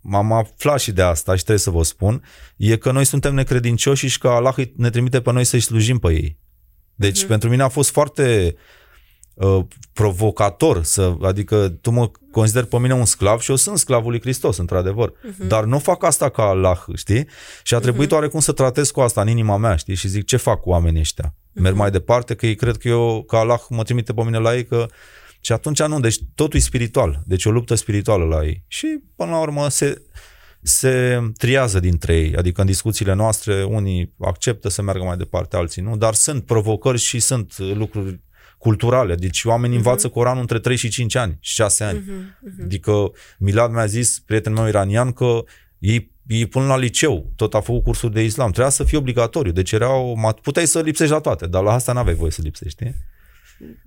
m-am 0.00 0.32
aflat 0.32 0.80
și 0.80 0.92
de 0.92 1.02
asta 1.02 1.32
și 1.32 1.42
trebuie 1.42 1.64
să 1.64 1.70
vă 1.70 1.82
spun, 1.82 2.24
e 2.56 2.76
că 2.76 2.92
noi 2.92 3.04
suntem 3.04 3.34
necredincioși 3.34 4.06
și 4.06 4.18
că 4.18 4.28
Allah 4.28 4.54
ne 4.76 4.90
trimite 4.90 5.20
pe 5.20 5.32
noi 5.32 5.44
să-i 5.44 5.60
slujim 5.60 5.98
pe 5.98 6.12
ei. 6.12 6.38
Deci 6.94 7.24
uh-huh. 7.24 7.28
pentru 7.28 7.48
mine 7.48 7.62
a 7.62 7.68
fost 7.68 7.90
foarte 7.90 8.56
uh, 9.38 9.64
provocator, 9.92 10.82
să, 10.82 11.14
adică 11.22 11.68
tu 11.80 11.90
mă 11.90 12.10
consider 12.30 12.64
pe 12.64 12.78
mine 12.78 12.94
un 12.94 13.04
sclav 13.04 13.40
și 13.40 13.50
eu 13.50 13.56
sunt 13.56 13.78
sclavul 13.78 14.10
lui 14.10 14.20
Hristos, 14.20 14.56
într-adevăr. 14.56 15.10
Uh-huh. 15.10 15.46
Dar 15.46 15.64
nu 15.64 15.78
fac 15.78 16.04
asta 16.04 16.28
ca 16.28 16.42
Allah, 16.42 16.84
știi? 16.94 17.26
Și 17.62 17.74
a 17.74 17.78
trebuit 17.78 18.08
uh-huh. 18.08 18.12
oarecum 18.12 18.40
să 18.40 18.52
tratez 18.52 18.90
cu 18.90 19.00
asta 19.00 19.20
în 19.20 19.28
inima 19.28 19.56
mea, 19.56 19.76
știi? 19.76 19.94
Și 19.94 20.08
zic, 20.08 20.24
ce 20.24 20.36
fac 20.36 20.60
cu 20.60 20.68
oamenii 20.68 21.00
ăștia? 21.00 21.34
Uh-huh. 21.34 21.60
Merg 21.60 21.76
mai 21.76 21.90
departe, 21.90 22.34
că 22.34 22.46
ei 22.46 22.54
cred 22.54 22.76
că 22.76 22.88
eu, 22.88 23.24
că 23.26 23.36
Allah 23.36 23.60
mă 23.68 23.82
trimite 23.82 24.12
pe 24.12 24.22
mine 24.22 24.38
la 24.38 24.56
ei, 24.56 24.64
că 24.66 24.86
și 25.40 25.52
atunci 25.52 25.82
nu, 25.82 26.00
deci 26.00 26.18
totul 26.34 26.58
e 26.58 26.62
spiritual, 26.62 27.22
deci 27.26 27.44
o 27.44 27.50
luptă 27.50 27.74
spirituală 27.74 28.24
la 28.24 28.44
ei. 28.44 28.64
Și 28.66 28.86
până 29.16 29.30
la 29.30 29.40
urmă 29.40 29.68
se, 29.68 30.02
se 30.62 31.20
triază 31.36 31.80
dintre 31.80 32.16
ei, 32.16 32.36
adică 32.36 32.60
în 32.60 32.66
discuțiile 32.66 33.14
noastre 33.14 33.64
unii 33.64 34.14
acceptă 34.18 34.68
să 34.68 34.82
meargă 34.82 35.04
mai 35.04 35.16
departe, 35.16 35.56
alții 35.56 35.82
nu, 35.82 35.96
dar 35.96 36.14
sunt 36.14 36.44
provocări 36.44 36.98
și 36.98 37.20
sunt 37.20 37.58
lucruri 37.58 38.20
culturale, 38.58 39.14
deci 39.14 39.44
oamenii 39.44 39.76
uh-huh. 39.76 39.84
învață 39.84 40.08
Coranul 40.08 40.40
între 40.40 40.58
3 40.58 40.76
și 40.76 40.88
5 40.88 41.14
ani, 41.14 41.38
6 41.40 41.84
ani. 41.84 41.98
Uh-huh. 41.98 42.04
Uh-huh. 42.04 42.64
Adică 42.64 43.10
Milad 43.38 43.72
mi-a 43.72 43.86
zis, 43.86 44.22
prietenul 44.26 44.58
meu 44.58 44.68
iranian, 44.68 45.12
că 45.12 45.44
ei 45.78 46.16
ei 46.28 46.46
până 46.46 46.66
la 46.66 46.76
liceu, 46.76 47.32
tot 47.36 47.54
a 47.54 47.60
făcut 47.60 47.82
cursuri 47.82 48.12
de 48.12 48.24
islam. 48.24 48.50
Trebuia 48.50 48.70
să 48.70 48.84
fie 48.84 48.98
obligatoriu. 48.98 49.52
Deci 49.52 49.72
erau, 49.72 50.34
puteai 50.42 50.66
să 50.66 50.80
lipsești 50.80 51.12
la 51.12 51.20
toate, 51.20 51.46
dar 51.46 51.62
la 51.62 51.72
asta 51.72 51.92
n-aveai 51.92 52.14
voie 52.14 52.30
să 52.30 52.40
lipsești. 52.42 52.84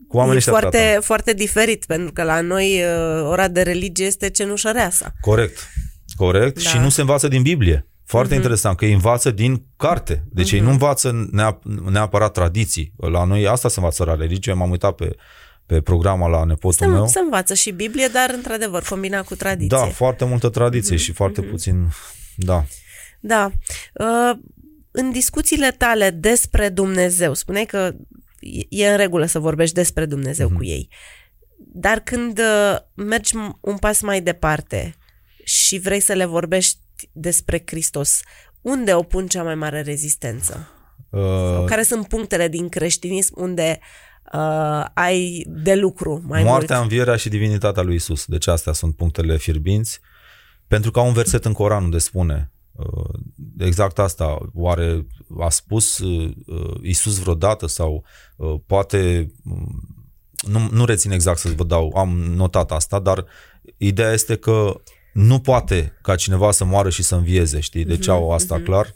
Cu 0.07 0.17
oamenii 0.17 0.43
e 0.47 0.49
foarte, 0.49 0.77
tratăm. 0.77 1.01
foarte 1.01 1.33
diferit, 1.33 1.85
pentru 1.85 2.13
că 2.13 2.23
la 2.23 2.41
noi 2.41 2.81
uh, 2.83 3.27
ora 3.27 3.47
de 3.47 3.61
religie 3.61 4.05
este 4.05 4.29
cenușăreasa. 4.29 5.13
Corect, 5.19 5.69
corect. 6.15 6.63
Da. 6.63 6.69
Și 6.69 6.77
nu 6.77 6.89
se 6.89 7.01
învață 7.01 7.27
din 7.27 7.41
Biblie. 7.41 7.85
Foarte 8.11 8.33
uh-huh. 8.33 8.37
interesant, 8.37 8.77
că 8.77 8.85
ei 8.85 8.93
învață 8.93 9.31
din 9.31 9.65
carte. 9.77 10.23
Deci 10.29 10.49
uh-huh. 10.49 10.53
ei 10.53 10.59
nu 10.59 10.65
mhm. 10.65 10.73
învață 10.73 11.29
neapărat 11.89 12.31
tradiții. 12.31 12.93
La 12.97 13.23
noi 13.23 13.47
asta 13.47 13.69
se 13.69 13.79
învață 13.79 14.03
la 14.03 14.15
religie. 14.15 14.53
M-am 14.53 14.69
uitat 14.69 14.95
pe, 14.95 15.15
pe 15.65 15.81
programa 15.81 16.27
la 16.27 16.43
nepotul 16.43 16.87
se, 16.87 16.93
meu. 16.93 17.07
Se 17.07 17.19
învață 17.19 17.53
și 17.53 17.71
Biblie, 17.71 18.07
dar 18.07 18.29
într-adevăr 18.35 18.83
combina 18.89 19.21
cu 19.21 19.35
tradiție. 19.35 19.77
Da, 19.77 19.85
foarte 19.85 20.25
multă 20.25 20.49
tradiție 20.49 20.95
uh-huh. 20.95 20.99
și 20.99 21.11
foarte 21.11 21.45
uh-huh. 21.45 21.49
puțin, 21.49 21.87
da. 22.35 22.65
Da. 23.19 23.51
Uh, 23.93 24.37
în 24.91 25.11
discuțiile 25.11 25.71
tale 25.71 26.09
despre 26.09 26.69
Dumnezeu, 26.69 27.33
spuneai 27.33 27.65
că 27.65 27.91
e 28.69 28.89
în 28.89 28.97
regulă 28.97 29.25
să 29.25 29.39
vorbești 29.39 29.75
despre 29.75 30.05
Dumnezeu 30.05 30.49
mm-hmm. 30.49 30.57
cu 30.57 30.63
ei. 30.63 30.89
Dar 31.57 31.99
când 31.99 32.39
uh, 32.39 32.77
mergi 32.93 33.35
un 33.59 33.77
pas 33.77 34.01
mai 34.01 34.21
departe 34.21 34.95
și 35.43 35.77
vrei 35.77 35.99
să 35.99 36.13
le 36.13 36.25
vorbești 36.25 36.77
despre 37.11 37.63
Hristos, 37.65 38.21
unde 38.61 38.93
opun 38.93 39.27
cea 39.27 39.43
mai 39.43 39.55
mare 39.55 39.81
rezistență? 39.81 40.67
Uh... 41.09 41.21
Sau 41.53 41.65
care 41.65 41.83
sunt 41.83 42.07
punctele 42.07 42.47
din 42.47 42.69
creștinism 42.69 43.33
unde 43.37 43.79
uh, 44.33 44.85
ai 44.93 45.45
de 45.47 45.75
lucru 45.75 46.23
mai 46.27 46.43
Moartea, 46.43 46.75
mult? 46.77 46.89
învierea 46.91 47.15
și 47.15 47.29
divinitatea 47.29 47.83
lui 47.83 47.95
Isus. 47.95 48.25
Deci 48.25 48.47
astea 48.47 48.73
sunt 48.73 48.95
punctele 48.95 49.37
fierbinți. 49.37 49.99
Pentru 50.67 50.91
că 50.91 50.99
au 50.99 51.07
un 51.07 51.13
verset 51.13 51.45
în 51.45 51.53
Coran 51.53 51.83
unde 51.83 51.97
spune 51.97 52.51
Uh, 52.71 53.19
exact 53.57 53.99
asta. 53.99 54.37
Oare 54.53 55.07
a 55.39 55.49
spus 55.49 55.97
uh, 55.97 56.33
Isus 56.81 57.19
vreodată 57.19 57.67
sau 57.67 58.03
uh, 58.35 58.55
poate 58.65 59.31
mm, 59.43 60.05
nu, 60.41 60.69
nu 60.71 60.85
rețin 60.85 61.11
exact 61.11 61.39
să 61.39 61.49
vă 61.55 61.63
dau, 61.63 61.93
am 61.95 62.09
notat 62.09 62.71
asta, 62.71 62.99
dar 62.99 63.25
ideea 63.77 64.11
este 64.11 64.35
că 64.35 64.81
nu 65.13 65.39
poate 65.39 65.97
ca 66.01 66.15
cineva 66.15 66.51
să 66.51 66.65
moară 66.65 66.89
și 66.89 67.03
să 67.03 67.15
învieze, 67.15 67.59
știi? 67.59 67.85
Deci 67.85 68.05
uh-huh, 68.05 68.09
au 68.09 68.31
asta 68.31 68.59
uh-huh. 68.59 68.63
clar. 68.63 68.93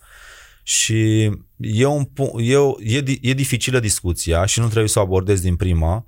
Și 0.63 1.31
e, 1.57 1.85
un, 1.85 2.07
e, 2.37 2.55
e, 2.79 3.03
e 3.21 3.33
dificilă 3.33 3.79
discuția 3.79 4.45
și 4.45 4.59
nu 4.59 4.65
trebuie 4.65 4.89
să 4.89 4.99
o 4.99 5.01
abordez 5.01 5.41
din 5.41 5.55
prima, 5.55 6.05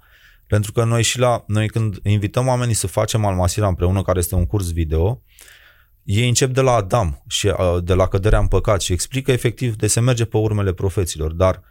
pentru 0.48 0.72
că 0.72 0.84
noi 0.84 1.04
și 1.04 1.20
la 1.20 1.44
noi 1.48 1.68
când 1.68 2.00
invităm 2.04 2.48
oamenii 2.48 2.74
să 2.74 2.88
facem 2.88 3.26
Almasira 3.26 3.68
împreună, 3.68 4.02
care 4.02 4.20
este 4.20 4.36
un 4.36 4.46
curs 4.46 4.72
video, 4.72 5.02
uh, 5.02 5.18
ei 6.08 6.28
încep 6.28 6.50
de 6.54 6.62
la 6.62 6.72
Adam 6.72 7.24
și 7.28 7.52
de 7.84 7.94
la 7.94 8.08
căderea 8.08 8.40
în 8.40 8.48
păcat 8.48 8.82
și 8.82 8.94
explică 8.94 9.32
efectiv 9.32 9.76
de 9.76 9.88
se 9.88 10.00
merge 10.00 10.26
pe 10.26 10.38
urmele 10.38 10.74
profeților, 10.74 11.32
dar 11.32 11.62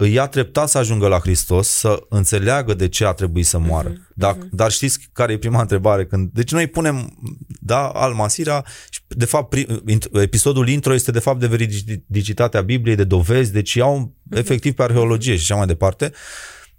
îi 0.00 0.12
ia 0.12 0.26
treptat 0.26 0.68
să 0.68 0.78
ajungă 0.78 1.06
la 1.06 1.18
Hristos, 1.18 1.68
să 1.68 1.98
înțeleagă 2.08 2.74
de 2.74 2.88
ce 2.88 3.04
a 3.04 3.12
trebuit 3.12 3.46
să 3.46 3.58
moară. 3.58 3.92
Uh-huh, 3.92 4.14
dar, 4.14 4.34
uh-huh. 4.34 4.50
dar 4.50 4.70
știți 4.70 4.98
care 5.12 5.32
e 5.32 5.38
prima 5.38 5.60
întrebare? 5.60 6.06
Când, 6.06 6.30
deci 6.32 6.52
noi 6.52 6.66
punem, 6.66 7.18
da, 7.60 7.88
Al-Masira 7.88 8.64
și 8.90 9.00
de 9.08 9.24
fapt 9.24 9.48
prim, 9.48 9.82
episodul 10.12 10.68
intro 10.68 10.94
este 10.94 11.10
de 11.10 11.18
fapt 11.18 11.40
de 11.40 11.46
veridicitatea 11.46 12.60
Bibliei, 12.60 12.96
de 12.96 13.04
dovezi, 13.04 13.52
deci 13.52 13.74
iau 13.74 14.14
uh-huh. 14.14 14.38
efectiv 14.38 14.72
pe 14.72 14.82
arheologie 14.82 15.36
și 15.36 15.42
așa 15.42 15.54
mai 15.54 15.66
departe. 15.66 16.12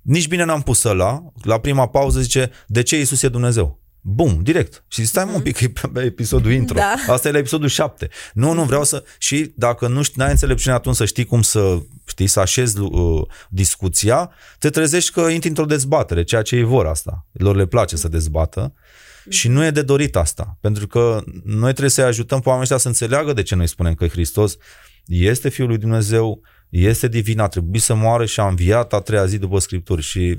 Nici 0.01 0.27
bine 0.27 0.43
n-am 0.43 0.61
pus 0.61 0.83
ăla, 0.83 1.23
la 1.41 1.59
prima 1.59 1.87
pauză 1.87 2.21
zice, 2.21 2.51
de 2.67 2.81
ce 2.81 2.99
Isus 2.99 3.21
e 3.21 3.27
Dumnezeu? 3.27 3.80
Bum, 4.01 4.39
direct. 4.43 4.83
Și 4.87 5.05
stai 5.05 5.25
mm-hmm. 5.25 5.35
un 5.35 5.41
pic, 5.41 5.59
e 5.61 5.71
pe 5.93 6.01
episodul 6.01 6.51
intro. 6.51 6.75
Da. 6.75 6.95
Asta 7.07 7.27
e 7.27 7.31
la 7.31 7.37
episodul 7.37 7.67
7. 7.67 8.09
Nu, 8.33 8.53
nu 8.53 8.63
vreau 8.63 8.83
să... 8.83 9.03
Și 9.17 9.53
dacă 9.55 9.87
nu 9.87 10.01
știi, 10.01 10.15
n-ai 10.17 10.31
înțelepciune 10.31 10.75
atunci 10.75 10.95
să 10.95 11.05
știi 11.05 11.25
cum 11.25 11.41
să, 11.41 11.77
știi, 12.05 12.27
să 12.27 12.39
așezi 12.39 12.79
uh, 12.79 13.21
discuția, 13.49 14.31
te 14.59 14.69
trezești 14.69 15.11
că 15.11 15.21
intri 15.21 15.49
într-o 15.49 15.65
dezbatere, 15.65 16.23
ceea 16.23 16.41
ce 16.41 16.55
ei 16.55 16.63
vor 16.63 16.85
asta. 16.85 17.25
Lor 17.31 17.55
le 17.55 17.65
place 17.65 17.95
să 17.95 18.07
dezbată. 18.07 18.73
Mm-hmm. 18.73 19.29
Și 19.29 19.47
nu 19.47 19.65
e 19.65 19.71
de 19.71 19.81
dorit 19.81 20.15
asta. 20.15 20.57
Pentru 20.61 20.87
că 20.87 21.23
noi 21.43 21.69
trebuie 21.69 21.89
să-i 21.89 22.03
ajutăm 22.03 22.39
pe 22.39 22.49
oamenii 22.49 22.63
ăștia 22.63 22.77
să 22.77 22.87
înțeleagă 22.87 23.33
de 23.33 23.43
ce 23.43 23.55
noi 23.55 23.67
spunem 23.67 23.93
că 23.93 24.07
Hristos 24.07 24.57
este 25.05 25.49
Fiul 25.49 25.67
lui 25.67 25.77
Dumnezeu, 25.77 26.41
este 26.69 27.07
divin, 27.07 27.39
a 27.39 27.47
trebuit 27.47 27.81
să 27.81 27.93
moară 27.93 28.25
și 28.25 28.39
a 28.39 28.47
înviat 28.47 28.93
a 28.93 28.99
treia 28.99 29.25
zi 29.25 29.37
după 29.37 29.59
Scripturi 29.59 30.01
și 30.01 30.35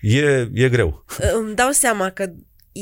e, 0.00 0.50
e 0.52 0.68
greu. 0.68 1.04
Îmi 1.34 1.54
dau 1.54 1.70
seama 1.70 2.10
că 2.10 2.30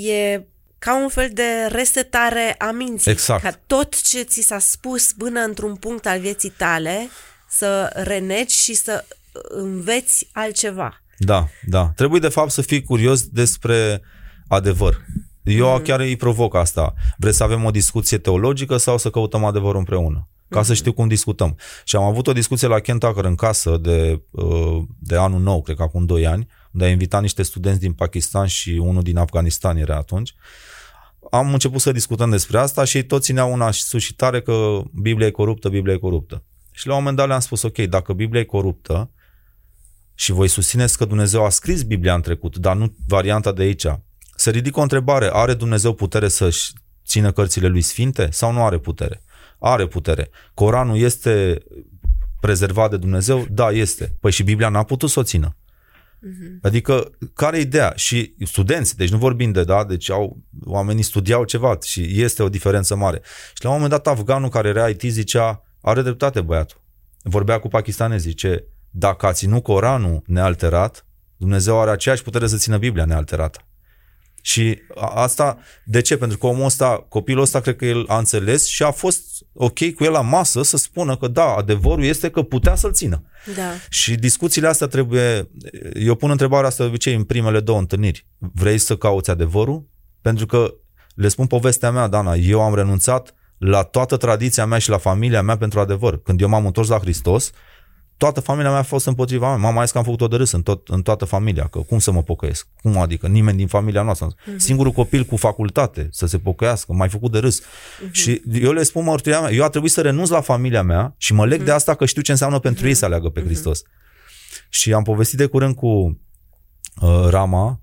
e 0.05 0.47
ca 0.79 1.03
un 1.03 1.09
fel 1.09 1.31
de 1.33 1.67
resetare 1.69 2.55
a 2.59 2.71
minții. 2.71 3.11
Exact. 3.11 3.43
Ca 3.43 3.61
tot 3.67 4.03
ce 4.03 4.23
ți 4.23 4.41
s-a 4.41 4.59
spus 4.59 5.13
până 5.13 5.41
într-un 5.41 5.75
punct 5.75 6.07
al 6.07 6.21
vieții 6.21 6.51
tale 6.57 7.09
să 7.49 7.91
renegi 7.95 8.63
și 8.63 8.75
să 8.75 9.05
înveți 9.49 10.29
altceva. 10.33 11.01
Da, 11.19 11.49
da. 11.67 11.93
Trebuie 11.97 12.21
de 12.21 12.29
fapt 12.29 12.51
să 12.51 12.63
fii 12.63 12.83
curios 12.83 13.27
despre 13.27 14.03
adevăr. 14.49 15.05
Eu 15.43 15.77
mm. 15.77 15.83
chiar 15.83 16.01
îi 16.01 16.17
provoc 16.17 16.55
asta. 16.55 16.95
Vreți 17.17 17.37
să 17.37 17.43
avem 17.43 17.65
o 17.65 17.71
discuție 17.71 18.19
teologică 18.19 18.77
sau 18.77 18.99
să 18.99 19.11
căutăm 19.11 19.45
adevărul 19.45 19.79
împreună? 19.79 20.29
Ca 20.49 20.61
mm-hmm. 20.61 20.65
să 20.65 20.75
știu 20.75 20.93
cum 20.93 21.09
discutăm. 21.09 21.57
Și 21.85 21.97
am 21.97 22.03
avut 22.03 22.27
o 22.27 22.33
discuție 22.33 22.69
la 22.69 22.81
Ken 22.81 22.99
Tucker 22.99 23.25
în 23.25 23.35
casă 23.35 23.77
de, 23.77 24.23
uh, 24.31 24.83
de 24.99 25.17
anul 25.17 25.41
nou, 25.41 25.63
cred 25.63 25.77
că 25.77 25.83
acum 25.83 26.05
2 26.05 26.27
ani, 26.27 26.47
unde 26.77 26.89
a 26.89 26.91
invitat 26.91 27.21
niște 27.21 27.43
studenți 27.43 27.81
din 27.81 27.93
Pakistan 27.93 28.47
și 28.47 28.71
unul 28.71 29.03
din 29.03 29.17
Afganistan 29.17 29.77
era 29.77 29.97
atunci. 29.97 30.35
Am 31.31 31.53
început 31.53 31.81
să 31.81 31.93
discutăm 31.93 32.31
despre 32.31 32.59
asta 32.59 32.85
și 32.85 33.03
toți 33.03 33.25
țineau 33.25 33.53
una 33.53 33.71
suscitare 33.71 34.43
că 34.43 34.81
Biblia 34.93 35.27
e 35.27 35.31
coruptă, 35.31 35.69
Biblia 35.69 35.95
e 35.95 35.99
coruptă. 35.99 36.45
Și 36.73 36.87
la 36.87 36.93
un 36.93 36.99
moment 36.99 37.17
dat 37.17 37.27
le-am 37.27 37.41
spus, 37.41 37.63
ok, 37.63 37.79
dacă 37.79 38.13
Biblia 38.13 38.41
e 38.41 38.45
coruptă 38.45 39.11
și 40.15 40.33
voi 40.33 40.49
susțineți 40.49 40.99
că 40.99 41.05
Dumnezeu 41.05 41.45
a 41.45 41.49
scris 41.49 41.83
Biblia 41.83 42.15
în 42.15 42.21
trecut, 42.21 42.57
dar 42.57 42.77
nu 42.77 42.95
varianta 43.07 43.53
de 43.53 43.63
aici, 43.63 43.87
se 44.35 44.51
ridică 44.51 44.79
o 44.79 44.83
întrebare, 44.83 45.31
are 45.33 45.55
Dumnezeu 45.55 45.93
putere 45.93 46.29
să-și 46.29 46.73
țină 47.07 47.33
cărțile 47.33 47.67
lui 47.67 47.83
sfinte 47.83 48.29
sau 48.31 48.53
nu 48.53 48.65
are 48.65 48.79
putere? 48.79 49.23
Are 49.59 49.87
putere. 49.87 50.31
Coranul 50.55 50.97
este 50.97 51.59
prezervat 52.41 52.91
de 52.91 52.97
Dumnezeu? 52.97 53.47
Da, 53.51 53.71
este. 53.71 54.17
Păi 54.21 54.31
și 54.31 54.43
Biblia 54.43 54.69
n-a 54.69 54.83
putut 54.83 55.11
să 55.11 55.21
o 55.21 55.23
țină. 55.23 55.57
Uh-huh. 56.27 56.61
Adică, 56.63 57.11
care 57.35 57.59
e 57.59 57.61
ideea? 57.61 57.93
Și 57.97 58.35
studenți, 58.45 58.97
deci 58.97 59.11
nu 59.11 59.19
vorbim 59.19 59.53
de, 59.53 59.65
da, 59.65 59.85
deci 59.85 60.11
au, 60.11 60.43
oamenii 60.65 61.03
studiau 61.03 61.45
ceva 61.45 61.79
și 61.83 62.23
este 62.23 62.43
o 62.43 62.49
diferență 62.49 62.97
mare. 62.97 63.21
Și 63.55 63.65
la 63.65 63.69
un 63.69 63.75
moment 63.75 63.93
dat 63.93 64.07
afganul 64.07 64.49
care 64.49 64.69
era 64.69 64.89
IT 64.89 65.03
zicea, 65.03 65.63
are 65.81 66.03
dreptate 66.03 66.41
băiatul. 66.41 66.83
Vorbea 67.23 67.59
cu 67.59 67.69
pakistanezii, 67.69 68.31
zice, 68.31 68.65
dacă 68.91 69.27
a 69.27 69.33
ținut 69.33 69.63
Coranul 69.63 70.23
nealterat, 70.27 71.07
Dumnezeu 71.37 71.81
are 71.81 71.91
aceeași 71.91 72.23
putere 72.23 72.47
să 72.47 72.57
țină 72.57 72.79
Biblia 72.79 73.05
nealterată. 73.05 73.66
Și 74.47 74.79
asta, 75.15 75.59
de 75.85 76.01
ce? 76.01 76.17
Pentru 76.17 76.39
că 76.39 76.47
omul 76.47 76.65
ăsta, 76.65 77.07
copilul 77.09 77.43
ăsta, 77.43 77.61
cred 77.61 77.77
că 77.77 77.85
el 77.85 78.05
a 78.09 78.19
înțeles 78.19 78.67
și 78.67 78.83
a 78.83 78.91
fost 78.91 79.23
ok 79.53 79.93
cu 79.95 80.05
el 80.05 80.11
la 80.11 80.21
masă 80.21 80.63
să 80.63 80.77
spună 80.77 81.17
că 81.17 81.29
da, 81.29 81.55
adevărul 81.55 82.05
este 82.05 82.31
că 82.31 82.43
putea 82.43 82.75
să-l 82.75 82.93
țină. 82.93 83.23
Da. 83.57 83.63
Și 83.89 84.15
discuțiile 84.15 84.69
astea 84.69 84.87
trebuie, 84.87 85.51
eu 85.95 86.15
pun 86.15 86.31
întrebarea 86.31 86.69
asta 86.69 86.83
de 86.83 86.89
obicei 86.89 87.15
în 87.15 87.25
primele 87.25 87.61
două 87.61 87.79
întâlniri. 87.79 88.27
Vrei 88.39 88.79
să 88.79 88.97
cauți 88.97 89.31
adevărul? 89.31 89.89
Pentru 90.21 90.47
că 90.47 90.75
le 91.15 91.29
spun 91.29 91.47
povestea 91.47 91.91
mea, 91.91 92.07
Dana, 92.07 92.35
eu 92.35 92.61
am 92.61 92.75
renunțat 92.75 93.35
la 93.59 93.83
toată 93.83 94.17
tradiția 94.17 94.67
mea 94.67 94.79
și 94.79 94.91
la 94.91 94.99
familia 94.99 95.43
mea 95.43 95.57
pentru 95.57 95.81
adevăr. 95.81 96.23
Când 96.23 96.41
eu 96.41 96.49
m-am 96.49 96.67
întors 96.67 96.89
la 96.89 96.99
Hristos, 96.99 97.51
toată 98.17 98.41
familia 98.41 98.71
mea 98.71 98.79
a 98.79 98.83
fost 98.83 99.07
împotriva 99.07 99.49
mea. 99.49 99.57
Mama 99.57 99.81
a 99.81 99.83
zis 99.83 99.93
că 99.93 99.99
am 99.99 100.05
făcut-o 100.05 100.29
de 100.29 100.37
râs 100.37 100.51
în, 100.53 100.63
tot, 100.63 100.89
în 100.89 101.03
toată 101.03 101.25
familia, 101.25 101.67
că 101.67 101.79
cum 101.79 101.99
să 101.99 102.11
mă 102.11 102.23
pocăiesc? 102.23 102.69
Cum 102.83 102.99
adică? 102.99 103.27
Nimeni 103.27 103.57
din 103.57 103.67
familia 103.67 104.03
noastră. 104.03 104.29
Uh-huh. 104.35 104.57
Singurul 104.57 104.93
copil 104.93 105.25
cu 105.25 105.37
facultate 105.37 106.09
să 106.11 106.27
se 106.27 106.39
pocăiască, 106.39 106.93
mai 106.93 107.09
făcut 107.09 107.33
de 107.33 107.39
râs. 107.39 107.61
Uh-huh. 107.61 108.11
Și 108.11 108.43
eu 108.53 108.73
le 108.73 108.83
spun 108.83 109.05
mărturia 109.05 109.41
mea, 109.41 109.53
eu 109.53 109.65
a 109.65 109.69
trebuit 109.69 109.93
să 109.93 110.01
renunț 110.01 110.29
la 110.29 110.41
familia 110.41 110.83
mea 110.83 111.15
și 111.19 111.33
mă 111.33 111.47
leg 111.47 111.61
uh-huh. 111.61 111.65
de 111.65 111.71
asta 111.71 111.95
că 111.95 112.07
știu 112.07 112.23
ce 112.23 112.31
înseamnă 112.31 112.59
pentru 112.59 112.85
uh-huh. 112.85 112.89
ei 112.89 112.95
să 112.95 113.05
aleagă 113.05 113.29
pe 113.29 113.43
Hristos. 113.43 113.83
Uh-huh. 113.83 114.69
Și 114.69 114.93
am 114.93 115.03
povestit 115.03 115.39
de 115.39 115.47
curând 115.47 115.75
cu 115.75 116.21
uh, 117.01 117.27
Rama 117.29 117.81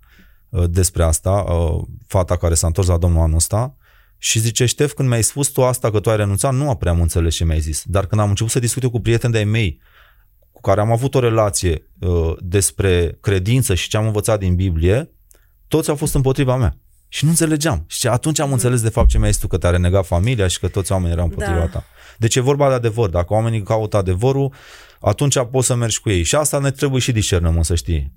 uh, 0.50 0.64
despre 0.70 1.04
asta, 1.04 1.32
uh, 1.32 1.82
fata 2.08 2.38
care 2.38 2.54
s-a 2.54 2.68
întors 2.68 2.88
la 2.88 2.98
Domnul 2.98 3.22
anul 3.22 3.36
ăsta, 3.36 3.78
și 4.18 4.40
zice, 4.40 4.66
Ștef, 4.66 4.94
când 4.94 5.08
mi-ai 5.10 5.24
spus 5.24 5.48
tu 5.48 5.64
asta 5.64 5.92
că 5.92 6.00
tu 6.00 6.10
ai 6.10 6.16
renunțat, 6.16 6.54
nu 6.54 6.76
prea 6.76 6.92
am 6.92 7.02
înțeles 7.02 7.36
ce 7.36 7.46
mi-ai 7.46 7.60
zis. 7.60 7.84
Dar 7.86 8.06
când 8.06 8.22
am 8.22 8.30
început 8.30 8.52
să 8.52 8.60
discut 8.60 8.84
eu 8.84 8.90
cu 8.90 9.00
prieteni 9.00 9.32
de-ai 9.32 9.44
mei, 9.44 9.80
cu 9.80 9.82
care 10.64 10.82
am 10.82 10.92
avut 10.92 11.16
o 11.16 11.20
relație 11.20 11.92
uh, 12.00 12.34
despre 12.40 13.18
credință 13.22 13.74
și 13.74 13.90
ce 13.90 13.98
am 13.98 14.06
învățat 14.06 14.40
din 14.40 14.56
Biblie, 14.56 15.10
toți 15.68 15.90
au 15.90 15.96
fost 15.96 16.16
împotriva 16.16 16.56
mea. 16.56 16.78
Și 17.08 17.24
nu 17.24 17.30
înțelegeam. 17.30 17.86
Și 17.88 18.08
atunci 18.08 18.40
am 18.40 18.52
înțeles 18.52 18.82
de 18.82 18.90
fapt 18.90 19.10
ce 19.10 19.18
mi-ai 19.18 19.32
zis 19.32 19.42
tu, 19.42 19.48
că 19.48 19.58
te-a 19.58 19.70
renegat 19.70 20.06
familia 20.06 20.48
și 20.48 20.60
că 20.60 20.68
toți 20.68 20.92
oamenii 20.92 21.14
erau 21.14 21.26
împotriva 21.26 21.60
da. 21.60 21.68
ta. 21.68 21.86
Deci 22.18 22.36
e 22.36 22.40
vorba 22.40 22.68
de 22.68 22.74
adevăr. 22.74 23.10
Dacă 23.10 23.34
oamenii 23.34 23.64
caută 23.64 23.98
adevărul, 23.98 24.54
atunci 25.00 25.40
poți 25.52 25.68
să 25.68 25.76
mergi 25.76 26.00
cu 26.00 26.10
ei. 26.10 26.24
Și 26.24 26.36
asta 26.36 26.60
ne 26.60 26.72
trebuie 26.72 27.02
și 27.02 27.12
discernământ, 27.12 27.66
să 27.66 27.76
știi. 27.76 28.14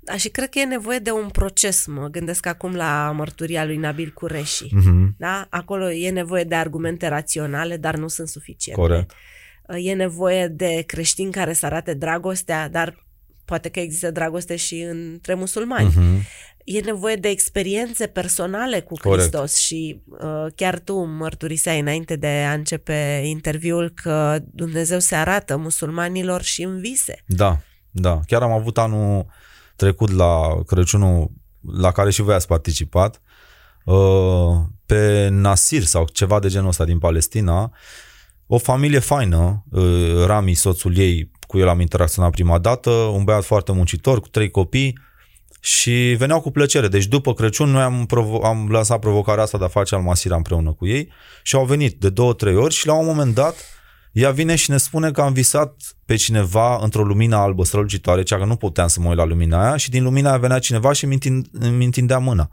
Da, 0.00 0.16
și 0.16 0.28
cred 0.28 0.48
că 0.48 0.58
e 0.58 0.64
nevoie 0.64 0.98
de 0.98 1.10
un 1.10 1.28
proces, 1.28 1.86
mă 1.86 2.08
gândesc 2.08 2.46
acum 2.46 2.74
la 2.74 3.12
mărturia 3.16 3.64
lui 3.64 3.76
Nabil 3.76 4.10
Cureși. 4.14 4.64
Uh-huh. 4.64 5.16
Da? 5.16 5.46
Acolo 5.50 5.90
e 5.90 6.10
nevoie 6.10 6.44
de 6.44 6.54
argumente 6.54 7.08
raționale, 7.08 7.76
dar 7.76 7.96
nu 7.96 8.08
sunt 8.08 8.28
suficiente. 8.28 8.80
Corect. 8.80 9.12
E 9.76 9.94
nevoie 9.94 10.46
de 10.46 10.82
creștini 10.86 11.32
care 11.32 11.52
să 11.52 11.66
arate 11.66 11.94
dragostea, 11.94 12.68
dar 12.68 13.06
poate 13.44 13.68
că 13.68 13.80
există 13.80 14.10
dragoste 14.10 14.56
și 14.56 14.80
între 14.80 15.34
musulmani. 15.34 15.90
Uh-huh. 15.90 16.48
E 16.64 16.80
nevoie 16.80 17.16
de 17.16 17.28
experiențe 17.28 18.06
personale 18.06 18.80
cu 18.80 18.94
Corect. 18.94 19.20
Hristos 19.20 19.56
și 19.56 20.02
uh, 20.06 20.46
chiar 20.54 20.78
tu 20.78 21.04
mărturiseai 21.04 21.80
înainte 21.80 22.16
de 22.16 22.26
a 22.26 22.52
începe 22.52 23.22
interviul 23.24 23.92
că 24.02 24.38
Dumnezeu 24.42 24.98
se 24.98 25.14
arată 25.14 25.56
musulmanilor 25.56 26.42
și 26.42 26.62
în 26.62 26.80
vise. 26.80 27.22
Da, 27.26 27.60
da. 27.90 28.20
Chiar 28.26 28.42
am 28.42 28.52
avut 28.52 28.78
anul 28.78 29.26
trecut 29.76 30.10
la 30.10 30.62
Crăciunul 30.66 31.30
la 31.60 31.92
care 31.92 32.10
și 32.10 32.22
voi 32.22 32.34
ați 32.34 32.46
participat, 32.46 33.20
uh, 33.84 34.56
pe 34.86 35.28
Nasir 35.30 35.82
sau 35.82 36.08
ceva 36.12 36.38
de 36.38 36.48
genul 36.48 36.68
ăsta 36.68 36.84
din 36.84 36.98
Palestina, 36.98 37.72
o 38.52 38.58
familie 38.58 38.98
faină, 38.98 39.64
uh, 39.70 40.24
Rami, 40.26 40.54
soțul 40.54 40.98
ei, 40.98 41.30
cu 41.46 41.58
el 41.58 41.68
am 41.68 41.80
interacționat 41.80 42.30
prima 42.30 42.58
dată, 42.58 42.90
un 42.90 43.24
băiat 43.24 43.44
foarte 43.44 43.72
muncitor, 43.72 44.20
cu 44.20 44.28
trei 44.28 44.50
copii 44.50 44.98
și 45.60 46.14
veneau 46.18 46.40
cu 46.40 46.50
plăcere. 46.50 46.88
Deci 46.88 47.06
după 47.06 47.34
Crăciun 47.34 47.70
noi 47.70 47.82
am, 47.82 48.06
provo- 48.06 48.44
am 48.44 48.68
lansat 48.70 48.98
provocarea 48.98 49.42
asta 49.42 49.58
de 49.58 49.64
a 49.64 49.68
face 49.68 49.94
almasira 49.94 50.36
împreună 50.36 50.72
cu 50.72 50.86
ei 50.86 51.12
și 51.42 51.54
au 51.54 51.64
venit 51.64 52.00
de 52.00 52.08
două, 52.08 52.32
trei 52.32 52.56
ori 52.56 52.74
și 52.74 52.86
la 52.86 52.94
un 52.94 53.06
moment 53.06 53.34
dat 53.34 53.54
ea 54.12 54.30
vine 54.30 54.54
și 54.54 54.70
ne 54.70 54.76
spune 54.76 55.10
că 55.10 55.20
am 55.20 55.32
visat 55.32 55.74
pe 56.04 56.14
cineva 56.14 56.78
într-o 56.82 57.04
lumină 57.04 57.36
albă 57.36 57.64
strălucitoare, 57.64 58.22
cea 58.22 58.38
că 58.38 58.44
nu 58.44 58.56
puteam 58.56 58.88
să 58.88 59.00
mă 59.00 59.08
uit 59.08 59.16
la 59.16 59.24
lumina 59.24 59.66
aia 59.66 59.76
și 59.76 59.90
din 59.90 60.02
lumina 60.02 60.28
aia 60.28 60.38
venea 60.38 60.58
cineva 60.58 60.92
și 60.92 61.04
îmi 61.04 61.84
întindea 61.84 62.18
mâna. 62.18 62.50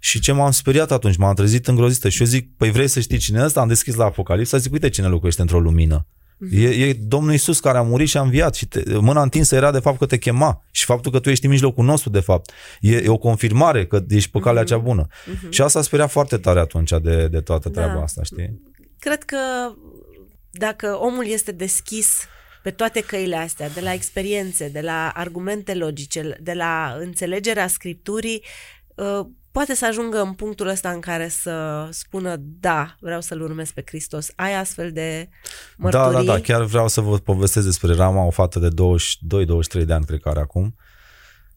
Și 0.00 0.20
ce 0.20 0.32
m-am 0.32 0.50
speriat 0.50 0.90
atunci, 0.92 1.16
m-am 1.16 1.34
trezit 1.34 1.66
îngrozită 1.66 2.08
și 2.08 2.20
eu 2.20 2.26
zic, 2.26 2.56
păi 2.56 2.70
vrei 2.70 2.88
să 2.88 3.00
știi 3.00 3.18
cine 3.18 3.40
e 3.40 3.44
ăsta? 3.44 3.60
Am 3.60 3.68
deschis 3.68 3.94
la 3.94 4.04
Apocalipsa, 4.04 4.58
zic, 4.58 4.72
uite 4.72 4.88
cine 4.88 5.06
locuiește 5.06 5.40
într-o 5.40 5.60
lumină. 5.60 6.06
E, 6.50 6.68
e 6.68 6.92
Domnul 6.92 7.32
Isus 7.32 7.60
care 7.60 7.78
a 7.78 7.82
murit 7.82 8.08
și 8.08 8.16
a 8.16 8.20
înviat 8.20 8.54
și 8.54 8.66
te, 8.66 8.98
mâna 8.98 9.22
întinsă 9.22 9.54
era 9.54 9.70
de 9.70 9.78
fapt 9.78 9.98
că 9.98 10.06
te 10.06 10.18
chema 10.18 10.64
și 10.70 10.84
faptul 10.84 11.12
că 11.12 11.18
tu 11.18 11.30
ești 11.30 11.44
în 11.44 11.50
mijlocul 11.50 11.84
nostru 11.84 12.10
de 12.10 12.20
fapt 12.20 12.50
e, 12.80 12.96
e 12.96 13.08
o 13.08 13.16
confirmare 13.16 13.86
că 13.86 14.04
ești 14.08 14.30
pe 14.30 14.38
calea 14.38 14.64
cea 14.64 14.78
bună. 14.78 15.06
Uh-huh. 15.06 15.48
Și 15.50 15.62
asta 15.62 15.82
speria 15.82 16.06
foarte 16.06 16.36
tare 16.36 16.60
atunci 16.60 16.90
de, 17.02 17.28
de 17.28 17.40
toată 17.40 17.68
treaba 17.68 17.94
da. 17.94 18.02
asta, 18.02 18.22
știi? 18.22 18.60
Cred 18.98 19.22
că 19.22 19.38
dacă 20.50 20.98
omul 21.00 21.26
este 21.26 21.52
deschis 21.52 22.26
pe 22.62 22.70
toate 22.70 23.00
căile 23.00 23.36
astea, 23.36 23.68
de 23.68 23.80
la 23.80 23.92
experiențe, 23.92 24.68
de 24.68 24.80
la 24.80 25.08
argumente 25.14 25.74
logice, 25.74 26.38
de 26.40 26.52
la 26.52 26.96
înțelegerea 27.00 27.66
scripturii, 27.66 28.44
uh, 28.94 29.26
poate 29.52 29.74
să 29.74 29.86
ajungă 29.86 30.20
în 30.20 30.32
punctul 30.32 30.66
ăsta 30.66 30.90
în 30.90 31.00
care 31.00 31.28
să 31.28 31.86
spună 31.90 32.36
da, 32.38 32.96
vreau 33.00 33.20
să-L 33.20 33.40
urmez 33.40 33.70
pe 33.70 33.82
Hristos. 33.86 34.30
Ai 34.36 34.54
astfel 34.54 34.92
de 34.92 35.28
mărturii? 35.76 36.12
Da, 36.12 36.22
da, 36.22 36.32
da, 36.32 36.40
chiar 36.40 36.62
vreau 36.62 36.88
să 36.88 37.00
vă 37.00 37.18
povestesc 37.18 37.66
despre 37.66 37.94
Rama, 37.94 38.24
o 38.24 38.30
fată 38.30 38.58
de 38.58 38.68
22-23 39.82 39.84
de 39.84 39.92
ani, 39.92 40.04
cred 40.04 40.20
că 40.20 40.28
are 40.28 40.40
acum. 40.40 40.76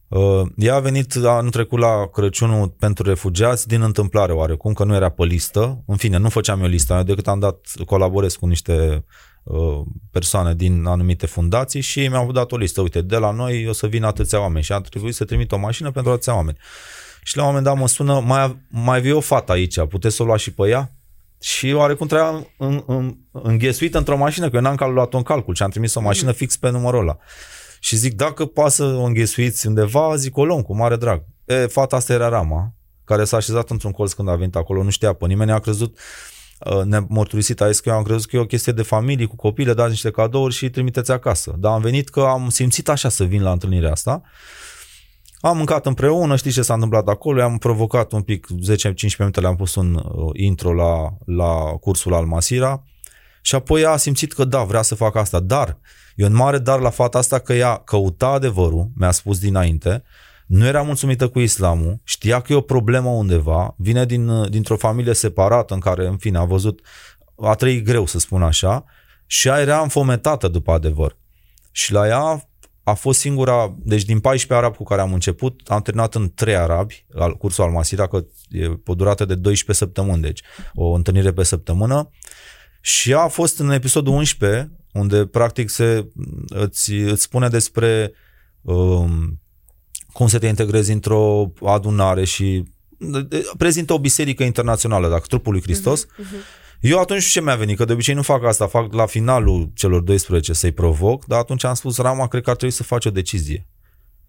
Uh, 0.08 0.46
ea 0.56 0.74
a 0.74 0.80
venit 0.80 1.14
anul 1.24 1.50
trecut 1.50 1.78
la 1.78 2.06
Crăciunul 2.12 2.68
pentru 2.68 3.08
refugiați 3.08 3.68
din 3.68 3.82
întâmplare 3.82 4.32
oarecum, 4.32 4.72
că 4.72 4.84
nu 4.84 4.94
era 4.94 5.08
pe 5.08 5.24
listă. 5.24 5.82
În 5.86 5.96
fine, 5.96 6.16
nu 6.16 6.28
făceam 6.28 6.60
eu 6.60 6.66
lista, 6.66 7.02
decât 7.02 7.28
am 7.28 7.38
dat, 7.38 7.58
colaborez 7.86 8.34
cu 8.34 8.46
niște 8.46 9.04
uh, 9.42 9.80
persoane 10.10 10.54
din 10.54 10.84
anumite 10.86 11.26
fundații 11.26 11.80
și 11.80 12.00
ei 12.00 12.08
mi-au 12.08 12.32
dat 12.32 12.52
o 12.52 12.56
listă. 12.56 12.80
Uite, 12.80 13.02
de 13.02 13.16
la 13.16 13.30
noi 13.30 13.68
o 13.68 13.72
să 13.72 13.86
vină 13.86 14.06
atâția 14.06 14.40
oameni 14.40 14.64
și 14.64 14.72
a 14.72 14.80
trebuit 14.80 15.14
să 15.14 15.24
trimit 15.24 15.52
o 15.52 15.58
mașină 15.58 15.90
pentru 15.90 16.12
atâția 16.12 16.34
oameni. 16.34 16.58
Și 17.24 17.36
la 17.36 17.42
un 17.42 17.48
moment 17.48 17.66
dat 17.66 17.76
mă 17.76 17.88
sună, 17.88 18.20
mai, 18.20 18.58
mai 18.68 19.00
vii 19.00 19.12
o 19.12 19.20
fată 19.20 19.52
aici, 19.52 19.80
puteți 19.80 20.16
să 20.16 20.22
o 20.22 20.26
luați 20.26 20.42
și 20.42 20.52
pe 20.52 20.68
ea? 20.68 20.92
Și 21.40 21.72
oarecum 21.72 22.06
trebuia 22.06 22.46
în, 22.56 22.82
în, 22.86 23.16
înghesuită 23.30 23.98
într-o 23.98 24.16
mașină, 24.16 24.50
că 24.50 24.56
eu 24.56 24.62
n-am 24.62 24.92
luat 24.92 25.12
un 25.12 25.22
calcul 25.22 25.54
și 25.54 25.62
am 25.62 25.70
trimis 25.70 25.94
o 25.94 26.00
mașină 26.00 26.28
mm. 26.28 26.34
fix 26.34 26.56
pe 26.56 26.70
numărul 26.70 27.00
ăla. 27.00 27.18
Și 27.80 27.96
zic, 27.96 28.14
dacă 28.14 28.46
poate 28.46 28.70
să 28.70 28.84
o 28.84 29.02
înghesuiți 29.02 29.66
undeva, 29.66 30.16
zic, 30.16 30.36
o 30.36 30.44
luăm 30.44 30.62
cu 30.62 30.76
mare 30.76 30.96
drag. 30.96 31.24
E, 31.44 31.54
fata 31.54 31.96
asta 31.96 32.12
era 32.12 32.28
Rama, 32.28 32.74
care 33.04 33.24
s-a 33.24 33.36
așezat 33.36 33.70
într-un 33.70 33.90
colț 33.90 34.12
când 34.12 34.28
a 34.28 34.34
venit 34.34 34.56
acolo, 34.56 34.82
nu 34.82 34.90
știa 34.90 35.12
pe 35.12 35.26
nimeni, 35.26 35.50
a 35.50 35.58
crezut, 35.58 35.98
uh, 36.58 36.82
ne-a 36.82 37.04
mărturisit 37.08 37.60
aici 37.60 37.78
că 37.78 37.88
eu 37.88 37.94
am 37.94 38.02
crezut 38.02 38.30
că 38.30 38.36
e 38.36 38.40
o 38.40 38.46
chestie 38.46 38.72
de 38.72 38.82
familie 38.82 39.26
cu 39.26 39.36
copii, 39.36 39.64
le 39.64 39.74
dați 39.74 39.90
niște 39.90 40.10
cadouri 40.10 40.54
și 40.54 40.64
îi 40.64 40.70
trimiteți 40.70 41.10
acasă. 41.10 41.54
Dar 41.58 41.72
am 41.72 41.80
venit 41.80 42.08
că 42.08 42.20
am 42.20 42.48
simțit 42.48 42.88
așa 42.88 43.08
să 43.08 43.24
vin 43.24 43.42
la 43.42 43.52
întâlnirea 43.52 43.90
asta. 43.90 44.22
Am 45.44 45.56
mâncat 45.56 45.86
împreună, 45.86 46.36
știi 46.36 46.50
ce 46.50 46.62
s-a 46.62 46.74
întâmplat 46.74 47.08
acolo, 47.08 47.42
am 47.42 47.58
provocat 47.58 48.12
un 48.12 48.22
pic, 48.22 48.46
10-15 48.46 49.16
minute 49.18 49.40
le-am 49.40 49.56
pus 49.56 49.74
un 49.74 49.94
uh, 49.94 50.30
intro 50.32 50.72
la, 50.72 51.16
la 51.24 51.54
cursul 51.80 52.14
al 52.14 52.24
Masira. 52.24 52.82
Și 53.42 53.54
apoi 53.54 53.84
a 53.84 53.96
simțit 53.96 54.32
că 54.32 54.44
da, 54.44 54.62
vrea 54.62 54.82
să 54.82 54.94
facă 54.94 55.18
asta, 55.18 55.40
dar 55.40 55.78
E 56.16 56.24
un 56.24 56.34
mare 56.34 56.58
dar 56.58 56.80
la 56.80 56.90
fata 56.90 57.18
asta 57.18 57.38
că 57.38 57.52
ea 57.52 57.76
căuta 57.76 58.26
adevărul, 58.26 58.90
mi-a 58.96 59.10
spus 59.10 59.38
dinainte, 59.38 60.02
nu 60.46 60.66
era 60.66 60.82
mulțumită 60.82 61.28
cu 61.28 61.38
islamul, 61.38 62.00
știa 62.04 62.40
că 62.40 62.52
e 62.52 62.56
o 62.56 62.60
problemă 62.60 63.08
undeva, 63.08 63.74
vine 63.78 64.04
din, 64.04 64.50
dintr-o 64.50 64.76
familie 64.76 65.12
separată 65.12 65.74
în 65.74 65.80
care, 65.80 66.06
în 66.06 66.16
fine, 66.16 66.38
a 66.38 66.44
văzut, 66.44 66.80
a 67.36 67.54
trăit 67.54 67.84
greu, 67.84 68.06
să 68.06 68.18
spun 68.18 68.42
așa, 68.42 68.84
și 69.26 69.48
ea 69.48 69.60
era 69.60 69.80
înfometată 69.80 70.48
după 70.48 70.72
adevăr. 70.72 71.16
Și 71.70 71.92
la 71.92 72.06
ea 72.06 72.48
a 72.82 72.92
fost 72.92 73.20
singura, 73.20 73.74
deci 73.78 74.02
din 74.02 74.20
14 74.20 74.66
arabi 74.66 74.76
cu 74.76 74.84
care 74.84 75.00
am 75.00 75.12
început, 75.12 75.60
am 75.66 75.82
terminat 75.82 76.14
în 76.14 76.32
3 76.34 76.56
arabi, 76.56 77.04
al 77.14 77.36
cursul 77.36 77.64
al 77.64 77.70
Masira, 77.70 78.06
că 78.06 78.24
e 78.48 78.68
pe 78.68 78.90
o 78.90 78.94
durată 78.94 79.24
de 79.24 79.34
12 79.34 79.84
săptămâni, 79.84 80.22
deci 80.22 80.42
o 80.74 80.92
întâlnire 80.92 81.32
pe 81.32 81.42
săptămână. 81.42 82.10
Și 82.80 83.14
a 83.14 83.26
fost 83.26 83.58
în 83.58 83.70
episodul 83.70 84.12
11, 84.12 84.70
unde 84.92 85.26
practic 85.26 85.70
se, 85.70 86.08
îți, 86.48 86.92
îți 86.92 87.22
spune 87.22 87.48
despre 87.48 88.12
um, 88.60 89.40
cum 90.12 90.26
să 90.26 90.38
te 90.38 90.46
integrezi 90.46 90.92
într-o 90.92 91.52
adunare 91.64 92.24
și 92.24 92.64
prezintă 93.58 93.92
o 93.92 93.98
biserică 93.98 94.42
internațională, 94.42 95.08
dacă 95.08 95.24
trupul 95.26 95.52
lui 95.52 95.62
Hristos. 95.62 96.04
Uh-huh, 96.04 96.08
uh-huh. 96.08 96.61
Eu 96.82 96.98
atunci 96.98 97.24
ce 97.24 97.40
mi-a 97.40 97.56
venit? 97.56 97.76
Că 97.76 97.84
de 97.84 97.92
obicei 97.92 98.14
nu 98.14 98.22
fac 98.22 98.44
asta, 98.44 98.66
fac 98.66 98.92
la 98.92 99.06
finalul 99.06 99.70
celor 99.74 100.00
12 100.00 100.52
să-i 100.52 100.72
provoc, 100.72 101.24
dar 101.24 101.38
atunci 101.38 101.64
am 101.64 101.74
spus, 101.74 101.96
Rama, 101.96 102.28
cred 102.28 102.42
că 102.42 102.50
ar 102.50 102.56
trebui 102.56 102.74
să 102.74 102.82
faci 102.82 103.04
o 103.04 103.10
decizie. 103.10 103.66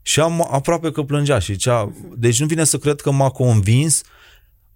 Și 0.01 0.19
am 0.19 0.47
aproape 0.51 0.91
că 0.91 1.03
plângea 1.03 1.39
și 1.39 1.55
cea, 1.55 1.91
deci 2.15 2.39
nu 2.39 2.45
vine 2.45 2.63
să 2.63 2.77
cred 2.77 3.01
că 3.01 3.11
m-a 3.11 3.29
convins 3.29 4.01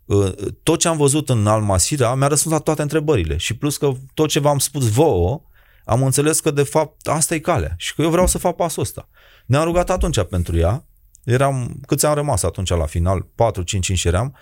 uh, 0.05 0.31
tot 0.63 0.79
ce 0.79 0.87
am 0.87 0.97
văzut 0.97 1.29
în 1.29 1.47
Almasira 1.47 2.15
mi-a 2.15 2.27
răspuns 2.27 2.53
la 2.53 2.61
toate 2.61 2.81
întrebările 2.81 3.37
și 3.37 3.53
plus 3.53 3.77
că 3.77 3.91
tot 4.13 4.29
ce 4.29 4.39
v-am 4.39 4.57
spus 4.57 4.89
vouă 4.89 5.41
am 5.85 6.03
înțeles 6.03 6.39
că 6.39 6.51
de 6.51 6.63
fapt 6.63 7.07
asta 7.07 7.35
e 7.35 7.39
calea 7.39 7.73
și 7.77 7.95
că 7.95 8.01
eu 8.01 8.09
vreau 8.09 8.27
să 8.27 8.37
fac 8.37 8.55
pasul 8.55 8.81
ăsta. 8.81 9.09
Ne-am 9.45 9.63
rugat 9.63 9.89
atunci 9.89 10.23
pentru 10.23 10.57
ea 10.57 10.85
eram, 11.23 11.79
câți 11.85 12.05
am 12.05 12.13
rămas 12.13 12.43
atunci 12.43 12.69
la 12.69 12.85
final, 12.85 13.21
4, 13.35 13.61
5, 13.61 13.85
5 13.85 14.03
eram, 14.03 14.35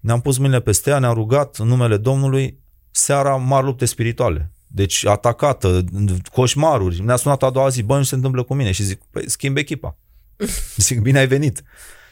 ne-am 0.00 0.20
pus 0.20 0.38
mâinile 0.38 0.60
peste 0.60 0.90
ea, 0.90 0.98
ne-am 0.98 1.14
rugat 1.14 1.56
în 1.56 1.66
numele 1.66 1.96
Domnului, 1.96 2.63
seara 2.96 3.36
mari 3.36 3.64
lupte 3.64 3.84
spirituale. 3.84 4.50
Deci 4.66 5.04
atacată, 5.04 5.84
coșmaruri. 6.32 7.02
Ne-a 7.02 7.16
sunat 7.16 7.42
a 7.42 7.50
doua 7.50 7.68
zi, 7.68 7.82
bă, 7.82 7.96
nu 7.96 8.02
se 8.02 8.14
întâmplă 8.14 8.42
cu 8.42 8.54
mine. 8.54 8.72
Și 8.72 8.82
zic, 8.82 9.02
păi 9.10 9.30
schimb 9.30 9.56
echipa. 9.56 9.96
zic, 10.76 11.00
bine 11.00 11.18
ai 11.18 11.26
venit. 11.26 11.62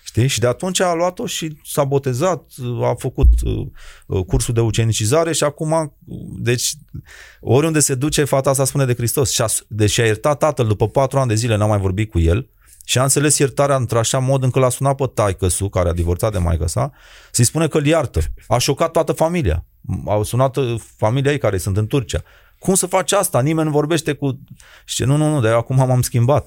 Știi? 0.04 0.26
Și 0.26 0.40
de 0.40 0.46
atunci 0.46 0.80
a 0.80 0.94
luat-o 0.94 1.26
și 1.26 1.56
s-a 1.64 1.84
botezat, 1.84 2.50
a 2.82 2.94
făcut 2.98 3.28
uh, 4.06 4.24
cursul 4.26 4.54
de 4.54 4.60
ucenicizare 4.60 5.32
și 5.32 5.44
acum, 5.44 5.96
deci, 6.38 6.74
oriunde 7.40 7.80
se 7.80 7.94
duce, 7.94 8.24
fata 8.24 8.50
asta 8.50 8.64
spune 8.64 8.84
de 8.84 8.94
Hristos. 8.94 9.30
Și 9.30 9.42
a, 9.42 9.46
deci 9.68 9.98
a 9.98 10.04
iertat 10.04 10.38
tatăl 10.38 10.66
după 10.66 10.88
patru 10.88 11.18
ani 11.18 11.28
de 11.28 11.34
zile, 11.34 11.56
n-am 11.56 11.68
mai 11.68 11.78
vorbit 11.78 12.10
cu 12.10 12.18
el 12.18 12.48
și 12.84 12.98
a 12.98 13.02
înțeles 13.02 13.38
iertarea 13.38 13.76
într-așa 13.76 14.18
mod 14.18 14.42
încât 14.42 14.60
l-a 14.60 14.68
sunat 14.68 14.96
pe 14.96 15.10
taică 15.14 15.46
care 15.70 15.88
a 15.88 15.92
divorțat 15.92 16.32
de 16.32 16.38
maică 16.38 16.68
sa, 16.68 16.92
să-i 17.30 17.44
spune 17.44 17.68
că 17.68 17.78
îl 17.78 17.86
iartă. 17.86 18.20
A 18.48 18.58
șocat 18.58 18.90
toată 18.90 19.12
familia. 19.12 19.64
Au 20.06 20.22
sunat 20.22 20.56
uh, 20.56 20.80
familia 20.96 21.32
ei 21.32 21.38
care 21.38 21.58
sunt 21.58 21.76
în 21.76 21.86
Turcia. 21.86 22.22
Cum 22.58 22.74
să 22.74 22.86
faci 22.86 23.12
asta? 23.12 23.40
Nimeni 23.40 23.66
nu 23.66 23.72
vorbește 23.72 24.12
cu... 24.12 24.40
Și 24.84 25.04
nu, 25.04 25.16
nu, 25.16 25.30
nu, 25.30 25.40
de 25.40 25.48
acum 25.48 25.76
m-am 25.76 26.02
schimbat. 26.02 26.46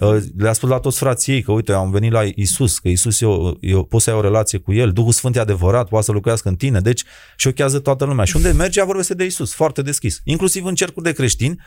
Uh, 0.00 0.16
le-a 0.36 0.52
spus 0.52 0.68
la 0.68 0.78
toți 0.78 0.98
frații 0.98 1.32
ei 1.32 1.42
că 1.42 1.52
uite, 1.52 1.72
am 1.72 1.90
venit 1.90 2.12
la 2.12 2.22
Isus, 2.34 2.78
că 2.78 2.88
Isus 2.88 3.20
eu, 3.20 3.56
eu 3.60 3.84
poți 3.84 4.04
să 4.04 4.10
ai 4.10 4.16
o 4.16 4.20
relație 4.20 4.58
cu 4.58 4.72
El, 4.72 4.92
Duhul 4.92 5.12
Sfânt 5.12 5.36
e 5.36 5.40
adevărat, 5.40 5.88
poate 5.88 6.04
să 6.04 6.12
lucrească 6.12 6.48
în 6.48 6.56
tine, 6.56 6.80
deci 6.80 7.04
șochează 7.36 7.78
toată 7.78 8.04
lumea. 8.04 8.24
Și 8.24 8.36
unde 8.36 8.52
merge, 8.52 8.78
ea 8.78 8.86
vorbește 8.86 9.14
de 9.14 9.24
Isus, 9.24 9.54
foarte 9.54 9.82
deschis. 9.82 10.20
Inclusiv 10.24 10.64
în 10.64 10.74
cercuri 10.74 11.04
de 11.04 11.12
creștini, 11.12 11.60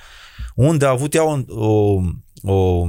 unde 0.56 0.86
a 0.86 0.90
avut 0.90 1.14
ea 1.14 1.24
o, 1.24 1.40
o, 1.48 2.02
o 2.42 2.88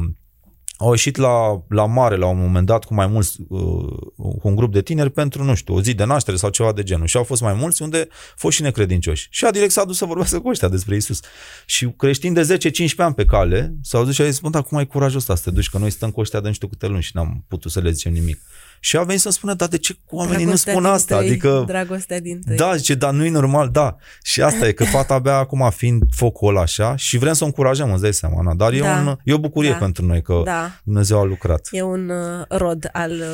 au 0.81 0.91
ieșit 0.91 1.17
la, 1.17 1.64
la 1.69 1.87
mare 1.87 2.17
la 2.17 2.27
un 2.27 2.38
moment 2.38 2.67
dat 2.67 2.85
cu 2.85 2.95
mai 2.95 3.07
mulți, 3.07 3.37
uh, 3.49 3.97
cu 4.17 4.41
un 4.43 4.55
grup 4.55 4.73
de 4.73 4.83
tineri 4.83 5.11
pentru, 5.11 5.45
nu 5.45 5.55
știu, 5.55 5.75
o 5.75 5.81
zi 5.81 5.95
de 5.95 6.05
naștere 6.05 6.37
sau 6.37 6.51
ceva 6.51 6.73
de 6.73 6.83
genul. 6.83 7.07
Și 7.07 7.17
au 7.17 7.25
fost 7.25 7.43
mai 7.43 7.55
mulți 7.55 7.83
unde 7.83 7.99
au 7.99 8.35
fost 8.37 8.57
și 8.57 8.62
necredincioși. 8.62 9.29
Și 9.31 9.45
a 9.45 9.51
direct 9.51 9.73
s-a 9.73 9.85
dus 9.85 9.97
să 9.97 10.05
vorbească 10.05 10.41
cu 10.41 10.49
ăștia 10.49 10.69
despre 10.69 10.97
Isus. 10.97 11.21
Și 11.67 11.95
creștini 11.97 12.35
de 12.35 12.59
10-15 12.59 12.97
ani 12.97 13.14
pe 13.14 13.25
cale 13.25 13.75
s-au 13.83 14.05
dus 14.05 14.14
și 14.14 14.21
au 14.21 14.27
zis, 14.27 14.38
bă, 14.38 14.49
dar 14.49 14.62
cum 14.62 14.79
ai 14.79 14.87
curajul 14.87 15.19
ăsta 15.19 15.35
să 15.35 15.43
te 15.45 15.51
duci, 15.51 15.69
că 15.69 15.79
noi 15.79 15.91
stăm 15.91 16.11
cu 16.11 16.21
ăștia 16.21 16.41
de 16.41 16.47
nu 16.47 16.55
știu 16.55 16.69
câte 16.69 16.87
luni 16.87 17.03
și 17.03 17.11
n-am 17.14 17.45
putut 17.49 17.71
să 17.71 17.81
le 17.81 17.91
zicem 17.91 18.12
nimic. 18.12 18.41
Și 18.81 18.97
a 18.97 19.03
venit 19.03 19.21
să 19.21 19.31
spună, 19.31 19.55
dar 19.55 19.69
de 19.69 19.79
ce 19.79 19.97
oamenii 20.11 20.45
dragostea 20.45 20.73
nu 20.73 20.79
spun 20.79 20.91
asta? 20.93 21.17
Tăi, 21.17 21.27
adică, 21.27 21.64
dragostea 21.67 22.21
din 22.21 22.41
tăi. 22.47 22.57
Da, 22.57 22.77
zice, 22.77 22.95
dar 22.95 23.12
nu 23.12 23.25
e 23.25 23.31
normal, 23.31 23.69
da. 23.69 23.97
Și 24.23 24.43
asta 24.43 24.67
e, 24.67 24.73
că 24.73 24.85
fata 24.85 25.14
abia 25.14 25.37
acum 25.37 25.71
fiind 25.75 26.03
focul 26.11 26.49
ăla 26.49 26.61
așa 26.61 26.97
și 26.97 27.19
vrem 27.19 27.33
să 27.33 27.43
o 27.43 27.47
încurajăm, 27.47 27.93
îți 27.93 28.03
dai 28.03 28.12
seama, 28.12 28.37
Ana. 28.38 28.55
Dar 28.55 28.71
da. 28.71 28.77
e, 28.77 28.83
un, 28.83 29.17
e 29.25 29.33
o 29.33 29.38
bucurie 29.38 29.71
da. 29.71 29.77
pentru 29.77 30.05
noi 30.05 30.23
că 30.23 30.41
da. 30.45 30.71
Dumnezeu 30.85 31.21
a 31.21 31.25
lucrat. 31.25 31.69
E 31.71 31.83
un 31.83 32.09
uh, 32.09 32.45
rod 32.49 32.88
al 32.93 33.11
uh, 33.11 33.27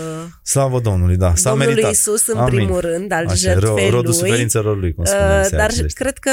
Slavă 0.42 0.80
Domnului, 0.80 1.16
da. 1.16 1.34
S-a 1.34 1.48
Domnului 1.48 1.72
meritat. 1.72 1.90
Iisus 1.90 2.26
în 2.26 2.38
Amin. 2.38 2.54
primul 2.54 2.80
rând, 2.80 3.12
al 3.12 3.26
așa, 3.26 3.34
jertfei 3.34 3.90
rodul 3.90 4.04
lui. 4.04 4.14
suferință 4.14 4.58
rodului, 4.58 4.94
cum 4.94 5.04
spune 5.04 5.40
uh, 5.44 5.50
Dar 5.50 5.70
cred 5.94 6.18
că 6.18 6.30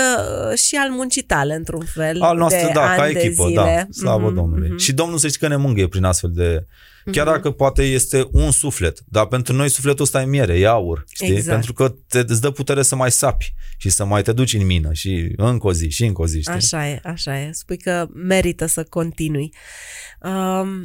uh, 0.50 0.58
și 0.58 0.76
al 0.76 0.89
muncii 0.89 1.21
tale, 1.21 1.54
într-un 1.54 1.86
fel, 1.86 2.21
al 2.21 2.38
noastră, 2.38 2.65
de 2.65 2.71
da, 2.74 2.89
ani 2.89 3.13
ca 3.13 3.19
echipă, 3.19 3.45
de 3.47 3.54
da. 3.54 3.62
zile. 3.62 3.88
Slavă 3.91 4.32
mm-hmm, 4.32 4.36
Domnului. 4.36 4.69
Mm-hmm. 4.69 4.84
Și 4.84 4.93
Domnul 4.93 5.17
să 5.17 5.28
știi 5.28 5.39
că 5.39 5.47
ne 5.47 5.56
mângâie 5.56 5.88
prin 5.88 6.04
astfel 6.04 6.32
de 6.34 6.65
Chiar 7.11 7.27
uh-huh. 7.27 7.29
dacă 7.29 7.51
poate 7.51 7.83
este 7.83 8.27
un 8.31 8.51
suflet, 8.51 8.99
dar 9.05 9.25
pentru 9.25 9.53
noi 9.53 9.69
sufletul 9.69 10.03
ăsta 10.03 10.21
e 10.21 10.25
miere, 10.25 10.59
e 10.59 10.67
aur, 10.67 11.03
știi? 11.09 11.31
Exact. 11.31 11.49
Pentru 11.49 11.73
că 11.73 11.95
te, 12.07 12.23
îți 12.27 12.41
dă 12.41 12.51
putere 12.51 12.83
să 12.83 12.95
mai 12.95 13.11
sapi 13.11 13.53
și 13.77 13.89
să 13.89 14.05
mai 14.05 14.21
te 14.21 14.31
duci 14.31 14.53
în 14.53 14.65
mină 14.65 14.93
și 14.93 15.33
încă 15.35 15.67
o 15.67 15.73
zi 15.73 15.89
și 15.89 16.05
încă 16.05 16.21
o 16.21 16.27
zi, 16.27 16.41
știi? 16.41 16.53
Așa 16.53 16.87
e, 16.87 16.99
așa 17.03 17.39
e. 17.39 17.51
Spui 17.51 17.77
că 17.77 18.07
merită 18.13 18.65
să 18.65 18.83
continui. 18.83 19.53
Um, 20.21 20.81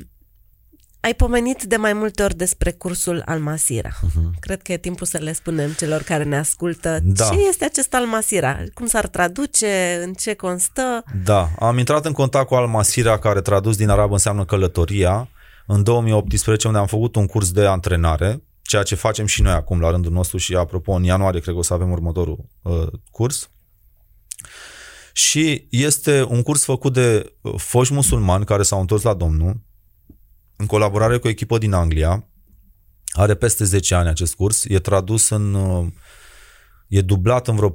ai 1.00 1.14
pomenit 1.14 1.62
de 1.62 1.76
mai 1.76 1.92
multe 1.92 2.22
ori 2.22 2.36
despre 2.36 2.70
cursul 2.70 3.22
Almasira. 3.24 3.90
Uh-huh. 3.90 4.38
Cred 4.40 4.62
că 4.62 4.72
e 4.72 4.76
timpul 4.76 5.06
să 5.06 5.18
le 5.18 5.32
spunem 5.32 5.70
celor 5.70 6.02
care 6.02 6.24
ne 6.24 6.38
ascultă 6.38 6.98
da. 7.02 7.24
ce 7.24 7.38
este 7.48 7.64
acest 7.64 7.94
Almasira, 7.94 8.62
cum 8.74 8.86
s-ar 8.86 9.06
traduce, 9.06 10.00
în 10.04 10.12
ce 10.12 10.34
constă. 10.34 11.04
Da, 11.24 11.50
am 11.58 11.78
intrat 11.78 12.06
în 12.06 12.12
contact 12.12 12.46
cu 12.46 12.54
Almasira, 12.54 13.18
care 13.18 13.40
tradus 13.40 13.76
din 13.76 13.88
arabă 13.88 14.12
înseamnă 14.12 14.44
călătoria, 14.44 15.28
în 15.66 15.82
2018 15.82 16.66
unde 16.66 16.78
am 16.78 16.86
făcut 16.86 17.16
un 17.16 17.26
curs 17.26 17.50
de 17.50 17.66
antrenare, 17.66 18.42
ceea 18.62 18.82
ce 18.82 18.94
facem 18.94 19.26
și 19.26 19.42
noi 19.42 19.52
acum 19.52 19.80
la 19.80 19.90
rândul 19.90 20.12
nostru 20.12 20.36
și 20.36 20.54
apropo 20.54 20.92
în 20.92 21.02
ianuarie 21.02 21.40
cred 21.40 21.54
că 21.54 21.60
o 21.60 21.62
să 21.62 21.74
avem 21.74 21.90
următorul 21.90 22.48
uh, 22.62 22.86
curs. 23.10 23.50
Și 25.12 25.66
este 25.70 26.22
un 26.22 26.42
curs 26.42 26.64
făcut 26.64 26.92
de 26.92 27.32
uh, 27.40 27.54
foști 27.56 27.94
musulmani 27.94 28.44
care 28.44 28.62
s-au 28.62 28.80
întors 28.80 29.02
la 29.02 29.14
Domnul 29.14 29.60
în 30.56 30.66
colaborare 30.66 31.18
cu 31.18 31.26
o 31.26 31.30
echipă 31.30 31.58
din 31.58 31.72
Anglia. 31.72 32.28
Are 33.12 33.34
peste 33.34 33.64
10 33.64 33.94
ani 33.94 34.08
acest 34.08 34.34
curs, 34.34 34.64
e 34.64 34.78
tradus 34.78 35.28
în 35.28 35.54
uh, 35.54 35.86
e 36.88 37.00
dublat 37.00 37.48
în 37.48 37.56
vreo 37.56 37.70
14-15 37.70 37.72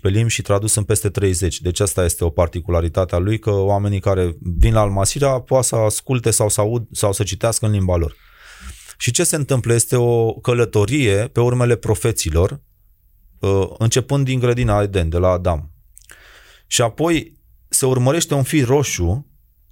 limbi 0.00 0.32
și 0.32 0.42
tradus 0.42 0.74
în 0.74 0.84
peste 0.84 1.10
30. 1.10 1.60
Deci 1.60 1.80
asta 1.80 2.04
este 2.04 2.24
o 2.24 2.30
particularitate 2.30 3.14
a 3.14 3.18
lui, 3.18 3.38
că 3.38 3.50
oamenii 3.50 4.00
care 4.00 4.36
vin 4.40 4.72
la 4.72 4.80
Almasira 4.80 5.40
poate 5.40 5.66
să 5.66 5.76
asculte 5.76 6.30
sau 6.30 6.48
să 6.48 6.60
aud 6.60 6.86
sau 6.92 7.12
să 7.12 7.22
citească 7.22 7.66
în 7.66 7.72
limba 7.72 7.96
lor. 7.96 8.16
Și 8.98 9.10
ce 9.10 9.24
se 9.24 9.36
întâmplă? 9.36 9.74
Este 9.74 9.96
o 9.96 10.32
călătorie 10.32 11.28
pe 11.32 11.40
urmele 11.40 11.76
profeților, 11.76 12.60
uh, 13.38 13.68
începând 13.78 14.24
din 14.24 14.38
grădina 14.38 14.82
Eden, 14.82 15.08
de 15.08 15.18
la 15.18 15.28
Adam. 15.28 15.70
Și 16.66 16.82
apoi 16.82 17.40
se 17.68 17.86
urmărește 17.86 18.34
un 18.34 18.42
fir 18.42 18.66
roșu, 18.66 19.26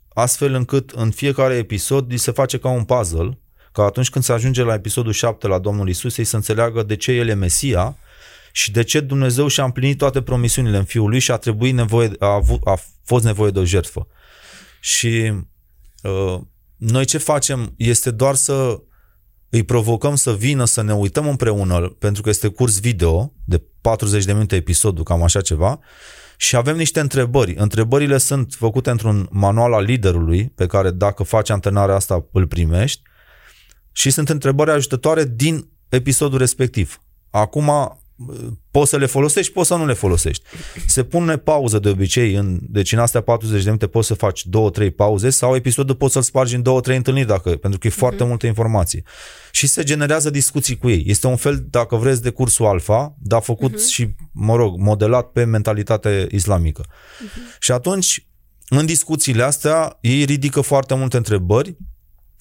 astfel 0.09 0.55
încât 0.55 0.91
în 0.91 1.11
fiecare 1.11 1.55
episod 1.55 2.19
se 2.19 2.31
face 2.31 2.59
ca 2.59 2.69
un 2.69 2.85
puzzle, 2.85 3.39
ca 3.73 3.83
atunci 3.83 4.11
când 4.11 4.25
se 4.25 4.33
ajunge 4.33 4.63
la 4.63 4.75
episodul 4.75 5.13
7 5.13 5.47
la 5.47 5.59
Domnul 5.59 5.89
Isus, 5.89 6.17
ei 6.17 6.25
să 6.25 6.37
înțeleagă 6.37 6.83
de 6.83 6.97
ce 6.97 7.13
El 7.13 7.29
e 7.29 7.35
Mesia 7.35 7.97
și 8.57 8.71
de 8.71 8.83
ce 8.83 9.01
Dumnezeu 9.01 9.47
și-a 9.47 9.65
împlinit 9.65 9.99
toate 9.99 10.23
promisiunile 10.23 10.77
în 10.77 10.85
Fiul 10.85 11.09
lui 11.09 11.19
și 11.19 11.31
a 11.31 11.37
trebuit 11.37 11.75
nevoie, 11.75 12.11
a, 12.19 12.27
avut, 12.27 12.61
a 12.65 12.81
fost 13.05 13.25
nevoie 13.25 13.51
de 13.51 13.59
o 13.59 13.65
jertfă. 13.65 14.07
Și 14.81 15.33
uh, 16.03 16.41
noi 16.77 17.05
ce 17.05 17.19
facem 17.19 17.75
este 17.77 18.11
doar 18.11 18.35
să 18.35 18.81
îi 19.49 19.63
provocăm 19.63 20.15
să 20.15 20.35
vină 20.35 20.65
să 20.65 20.83
ne 20.83 20.95
uităm 20.95 21.29
împreună, 21.29 21.81
pentru 21.81 22.23
că 22.23 22.29
este 22.29 22.49
curs 22.49 22.81
video 22.81 23.33
de 23.45 23.63
40 23.81 24.25
de 24.25 24.33
minute 24.33 24.57
episodul, 24.57 25.05
cam 25.05 25.23
așa 25.23 25.41
ceva, 25.41 25.81
și 26.37 26.57
avem 26.57 26.77
niște 26.77 27.01
întrebări. 27.01 27.55
Întrebările 27.55 28.19
sunt 28.19 28.55
făcute 28.59 28.91
într-un 28.91 29.29
manual 29.31 29.73
al 29.73 29.85
liderului, 29.85 30.53
pe 30.55 30.67
care 30.67 30.91
dacă 30.91 31.23
faci 31.23 31.51
antrenarea 31.51 31.95
asta 31.95 32.27
îl 32.33 32.47
primești, 32.47 33.03
și 33.93 34.11
sunt 34.11 34.29
întrebări 34.29 34.71
ajutătoare 34.71 35.25
din 35.25 35.69
episodul 35.89 36.39
respectiv. 36.39 37.01
Acum, 37.31 37.99
poți 38.71 38.91
să 38.91 38.97
le 38.97 39.07
folosești, 39.07 39.53
poți 39.53 39.69
să 39.69 39.75
nu 39.75 39.87
le 39.87 39.93
folosești. 39.93 40.45
Se 40.87 41.05
pune 41.05 41.37
pauză 41.37 41.79
de 41.79 41.89
obicei, 41.89 42.35
în, 42.35 42.59
deci 42.63 42.93
în 42.93 42.99
astea 42.99 43.21
40 43.21 43.59
de 43.59 43.65
minute 43.65 43.87
poți 43.87 44.07
să 44.07 44.15
faci 44.15 44.47
2-3 44.83 44.95
pauze 44.97 45.31
sau 45.31 45.55
episodul 45.55 45.95
poți 45.95 46.13
să-l 46.13 46.23
spargi 46.23 46.55
în 46.55 46.63
2-3 46.63 46.97
întâlniri, 46.97 47.27
dacă, 47.27 47.57
pentru 47.57 47.79
că 47.79 47.87
e 47.87 47.91
foarte 47.91 48.25
uh-huh. 48.25 48.29
multă 48.29 48.47
informație. 48.47 49.03
Și 49.51 49.67
se 49.67 49.83
generează 49.83 50.31
discuții 50.31 50.77
cu 50.77 50.89
ei. 50.89 51.05
Este 51.07 51.27
un 51.27 51.37
fel, 51.37 51.67
dacă 51.71 51.97
vreți, 51.97 52.23
de 52.23 52.31
cursul 52.31 52.67
alfa, 52.67 53.17
dar 53.19 53.43
făcut 53.43 53.73
uh-huh. 53.73 53.91
și, 53.91 54.15
mă 54.33 54.57
rog, 54.57 54.79
modelat 54.79 55.31
pe 55.31 55.45
mentalitate 55.45 56.27
islamică. 56.31 56.83
Uh-huh. 56.85 57.59
Și 57.59 57.73
atunci, 57.73 58.27
în 58.69 58.87
discuțiile 58.87 59.43
astea, 59.43 59.99
ei 60.01 60.25
ridică 60.25 60.61
foarte 60.61 60.95
multe 60.95 61.17
întrebări 61.17 61.77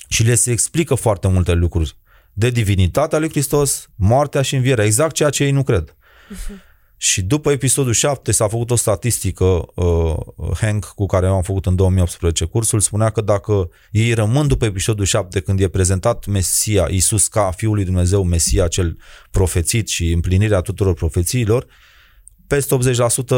și 0.07 0.23
le 0.23 0.35
se 0.35 0.51
explică 0.51 0.95
foarte 0.95 1.27
multe 1.27 1.53
lucruri 1.53 1.97
de 2.33 2.49
divinitatea 2.49 3.19
lui 3.19 3.29
Hristos, 3.29 3.89
moartea 3.95 4.41
și 4.41 4.55
învierea, 4.55 4.85
exact 4.85 5.15
ceea 5.15 5.29
ce 5.29 5.43
ei 5.43 5.51
nu 5.51 5.63
cred. 5.63 5.95
Uh-huh. 5.95 6.71
Și 6.97 7.21
după 7.21 7.51
episodul 7.51 7.93
7 7.93 8.31
s-a 8.31 8.47
făcut 8.47 8.71
o 8.71 8.75
statistică, 8.75 9.65
uh, 9.75 10.15
Hank, 10.59 10.85
cu 10.85 11.05
care 11.05 11.27
am 11.27 11.41
făcut 11.41 11.65
în 11.65 11.75
2018 11.75 12.45
cursul, 12.45 12.79
spunea 12.79 13.09
că 13.09 13.21
dacă 13.21 13.69
ei 13.91 14.13
rămân 14.13 14.47
după 14.47 14.65
episodul 14.65 15.05
7, 15.05 15.39
când 15.39 15.59
e 15.59 15.67
prezentat 15.67 16.25
Mesia, 16.25 16.87
Iisus 16.89 17.27
ca 17.27 17.51
Fiul 17.51 17.73
lui 17.73 17.83
Dumnezeu, 17.83 18.23
Mesia 18.23 18.67
cel 18.67 18.97
profețit 19.31 19.87
și 19.87 20.11
împlinirea 20.11 20.61
tuturor 20.61 20.93
profețiilor, 20.93 21.65
peste 22.47 22.77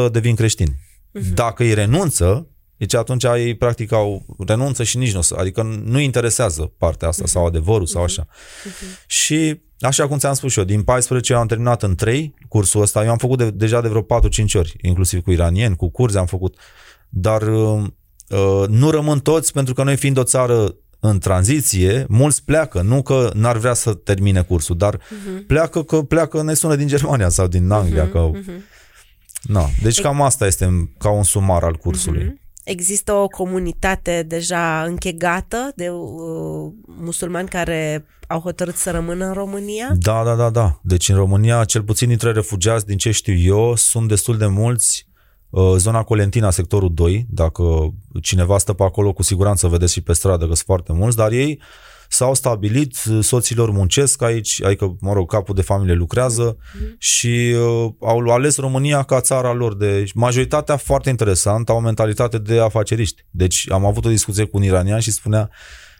80% 0.08 0.10
devin 0.12 0.34
creștini. 0.34 0.74
Uh-huh. 0.74 1.34
Dacă 1.34 1.62
îi 1.62 1.74
renunță, 1.74 2.50
deci 2.76 2.94
atunci 2.94 3.24
ei 3.24 3.56
practic 3.56 3.92
au 3.92 4.36
renunță 4.46 4.82
și 4.82 4.96
nici 4.96 5.12
nu 5.12 5.20
o 5.30 5.38
adică 5.38 5.62
nu 5.84 5.98
interesează 5.98 6.72
partea 6.78 7.08
asta 7.08 7.24
uh-huh. 7.24 7.30
sau 7.30 7.46
adevărul 7.46 7.86
uh-huh. 7.86 7.90
sau 7.90 8.02
așa. 8.02 8.26
Uh-huh. 8.26 9.06
Și 9.06 9.60
așa 9.80 10.08
cum 10.08 10.18
ți-am 10.18 10.34
spus 10.34 10.52
și 10.52 10.58
eu, 10.58 10.64
din 10.64 10.82
14 10.82 11.32
eu 11.32 11.38
am 11.38 11.46
terminat 11.46 11.82
în 11.82 11.94
3 11.94 12.34
cursul 12.48 12.82
ăsta, 12.82 13.04
eu 13.04 13.10
am 13.10 13.16
făcut 13.16 13.38
de, 13.38 13.50
deja 13.50 13.80
de 13.80 13.88
vreo 13.88 14.02
4-5 14.02 14.04
ori, 14.54 14.76
inclusiv 14.82 15.22
cu 15.22 15.30
iranieni, 15.30 15.76
cu 15.76 15.90
curzi 15.90 16.16
am 16.16 16.26
făcut, 16.26 16.58
dar 17.08 17.42
uh, 17.42 17.82
uh, 18.28 18.68
nu 18.68 18.90
rămân 18.90 19.18
toți 19.18 19.52
pentru 19.52 19.74
că 19.74 19.82
noi 19.82 19.96
fiind 19.96 20.18
o 20.18 20.22
țară 20.22 20.74
în 21.00 21.18
tranziție, 21.18 22.04
mulți 22.08 22.44
pleacă, 22.44 22.80
nu 22.80 23.02
că 23.02 23.30
n-ar 23.34 23.56
vrea 23.56 23.74
să 23.74 23.94
termine 23.94 24.42
cursul, 24.42 24.76
dar 24.76 24.96
uh-huh. 24.96 25.46
pleacă 25.46 25.82
că 25.82 26.02
pleacă, 26.02 26.42
ne 26.42 26.54
sună 26.54 26.76
din 26.76 26.86
Germania 26.86 27.28
sau 27.28 27.46
din 27.46 27.70
Anglia, 27.70 28.08
uh-huh. 28.08 28.12
că... 28.12 28.30
Uh-huh. 28.30 28.74
Na, 29.42 29.68
deci 29.82 30.00
cam 30.00 30.22
asta 30.22 30.46
este 30.46 30.92
ca 30.98 31.10
un 31.10 31.22
sumar 31.22 31.62
al 31.62 31.76
cursului. 31.76 32.24
Uh-huh. 32.24 32.45
Există 32.66 33.12
o 33.12 33.28
comunitate 33.28 34.24
deja 34.28 34.82
închegată 34.82 35.72
de 35.76 35.90
uh, 35.90 36.72
musulmani 36.84 37.48
care 37.48 38.06
au 38.28 38.40
hotărât 38.40 38.74
să 38.74 38.90
rămână 38.90 39.26
în 39.26 39.32
România? 39.32 39.92
Da, 39.94 40.24
da, 40.24 40.34
da, 40.34 40.50
da. 40.50 40.80
Deci 40.82 41.08
în 41.08 41.16
România, 41.16 41.64
cel 41.64 41.82
puțin 41.82 42.08
dintre 42.08 42.32
refugiați, 42.32 42.86
din 42.86 42.96
ce 42.96 43.10
știu 43.10 43.34
eu, 43.34 43.76
sunt 43.76 44.08
destul 44.08 44.36
de 44.36 44.46
mulți. 44.46 45.08
Uh, 45.50 45.74
Zona 45.76 46.02
Colentina, 46.02 46.50
sectorul 46.50 46.94
2, 46.94 47.26
dacă 47.30 47.94
cineva 48.22 48.58
stă 48.58 48.72
pe 48.72 48.82
acolo, 48.82 49.12
cu 49.12 49.22
siguranță 49.22 49.68
vedeți 49.68 49.92
și 49.92 50.00
pe 50.00 50.12
stradă 50.12 50.46
că 50.46 50.54
sunt 50.54 50.66
foarte 50.66 50.92
mulți, 50.92 51.16
dar 51.16 51.30
ei 51.32 51.60
s-au 52.16 52.34
stabilit, 52.34 52.96
soților 53.20 53.70
muncesc 53.70 54.22
aici, 54.22 54.62
adică, 54.62 54.96
mă 55.00 55.12
rog, 55.12 55.30
capul 55.30 55.54
de 55.54 55.62
familie 55.62 55.94
lucrează 55.94 56.56
mm-hmm. 56.56 56.98
și 56.98 57.54
uh, 57.54 57.92
au 58.00 58.18
ales 58.18 58.56
România 58.56 59.02
ca 59.02 59.20
țara 59.20 59.52
lor. 59.52 59.76
De 59.76 60.04
majoritatea 60.14 60.76
foarte 60.76 61.08
interesant, 61.10 61.68
au 61.68 61.76
o 61.76 61.80
mentalitate 61.80 62.38
de 62.38 62.60
afaceriști. 62.60 63.24
Deci 63.30 63.70
am 63.70 63.84
avut 63.84 64.04
o 64.04 64.08
discuție 64.08 64.44
cu 64.44 64.56
un 64.56 64.62
iranian 64.62 65.00
și 65.00 65.10
spunea, 65.10 65.50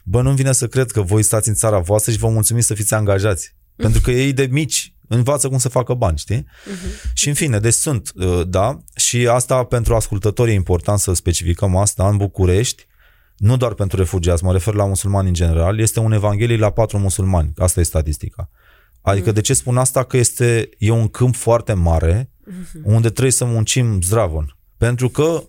bă, 0.05 0.23
nu-mi 0.23 0.37
vine 0.37 0.53
să 0.53 0.67
cred 0.67 0.91
că 0.91 1.01
voi 1.01 1.23
stați 1.23 1.49
în 1.49 1.55
țara 1.55 1.79
voastră 1.79 2.13
și 2.13 2.19
vă 2.19 2.29
mulțumiți 2.29 2.67
să 2.67 2.75
fiți 2.75 2.95
angajați. 2.95 3.49
Mm-hmm. 3.49 3.77
Pentru 3.77 4.01
că 4.01 4.11
ei 4.11 4.33
de 4.33 4.49
mici 4.51 4.95
învață 5.09 5.49
cum 5.49 5.59
să 5.59 5.69
facă 5.69 5.95
bani, 5.95 6.19
știi? 6.19 6.43
Uh-huh. 6.43 7.13
Și 7.15 7.29
în 7.29 7.35
fine, 7.35 7.59
deci 7.59 7.75
sunt, 7.75 8.13
uh, 8.15 8.43
da, 8.47 8.79
și 8.97 9.27
asta 9.27 9.65
pentru 9.65 9.95
ascultători 9.95 10.51
e 10.51 10.55
important 10.55 10.99
să 10.99 11.15
specificăm 11.15 11.77
asta, 11.77 12.09
în 12.09 12.17
București 12.17 12.87
nu 13.37 13.57
doar 13.57 13.75
pentru 13.75 13.97
refugiați, 13.97 14.45
mă 14.45 14.53
refer 14.53 14.75
la 14.75 14.85
musulmani 14.85 15.29
în 15.29 15.35
general, 15.35 15.79
este 15.79 16.01
un 16.01 16.13
evanghelie 16.13 16.57
la 16.57 16.71
patru 16.71 16.99
musulmani. 16.99 17.53
Asta 17.57 17.81
e 17.81 17.83
statistica. 17.83 18.51
Adică 19.01 19.29
mm. 19.29 19.35
de 19.35 19.41
ce 19.41 19.55
spun 19.55 19.77
asta? 19.77 20.05
Că 20.05 20.17
este, 20.17 20.69
e 20.79 20.91
un 20.91 21.09
câmp 21.09 21.35
foarte 21.35 21.73
mare 21.73 22.31
mm-hmm. 22.51 22.83
unde 22.83 23.11
trebuie 23.11 23.33
să 23.33 23.45
muncim 23.45 24.03
zdravon. 24.03 24.57
Pentru 24.77 25.09
că 25.09 25.43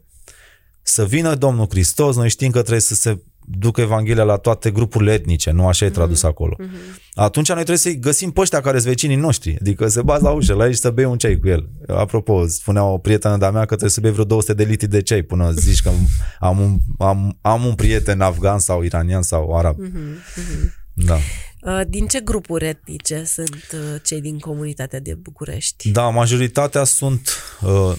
să 0.82 1.06
vină 1.06 1.36
Domnul 1.36 1.68
Hristos, 1.70 2.16
noi 2.16 2.30
știm 2.30 2.52
că 2.52 2.60
trebuie 2.60 2.82
să 2.82 2.96
se 2.96 3.22
ducă 3.50 3.82
Evanghelia 3.82 4.24
la 4.24 4.36
toate 4.36 4.72
grupurile 4.72 5.14
etnice, 5.14 5.52
nu 5.52 5.68
așa 5.68 5.86
e 5.86 5.90
tradus 5.90 6.20
mm-hmm. 6.20 6.28
acolo. 6.28 6.56
Mm-hmm. 6.60 7.12
Atunci 7.14 7.48
noi 7.48 7.56
trebuie 7.56 7.78
să-i 7.78 8.00
găsim 8.00 8.32
pe 8.32 8.42
ăștia 8.42 8.62
care 8.62 8.78
sunt 8.78 8.90
vecinii 8.90 9.16
noștri, 9.16 9.58
adică 9.60 9.88
se 9.88 10.02
baza 10.02 10.24
la 10.24 10.36
ușă 10.36 10.54
la 10.54 10.66
ei 10.66 10.74
și 10.74 10.80
să 10.80 10.90
bei 10.90 11.06
un 11.06 11.18
ceai 11.18 11.38
cu 11.38 11.48
el. 11.48 11.70
Apropo, 11.88 12.48
spunea 12.48 12.84
o 12.84 12.98
prietenă 12.98 13.38
de-a 13.38 13.52
mea 13.52 13.62
că 13.62 13.68
trebuie 13.68 13.90
să 13.90 14.02
bei 14.02 14.12
vreo 14.12 14.24
200 14.24 14.54
de 14.54 14.64
litri 14.64 14.88
de 14.88 15.02
ceai 15.02 15.22
până 15.22 15.52
zici 15.52 15.82
că 15.82 15.92
am 16.40 16.60
un, 16.60 16.78
am, 16.98 17.38
am 17.42 17.66
un 17.66 17.76
prieten 17.76 18.22
afgan 18.22 18.60
sau 18.60 18.84
iranian 18.84 19.22
sau 19.22 19.58
arab. 19.58 19.78
Mm-hmm. 19.80 20.42
Mm-hmm. 20.42 20.74
Da. 20.94 21.18
Uh, 21.62 21.82
din 21.88 22.08
ce 22.08 22.20
grupuri 22.20 22.66
etnice 22.66 23.24
sunt 23.24 23.66
uh, 23.74 24.02
cei 24.04 24.22
din 24.22 24.40
comunitatea 24.40 25.00
de 25.00 25.14
București? 25.14 25.92
Da, 25.92 26.10
majoritatea 26.10 26.84
sunt 26.84 27.30
uh, 27.62 27.96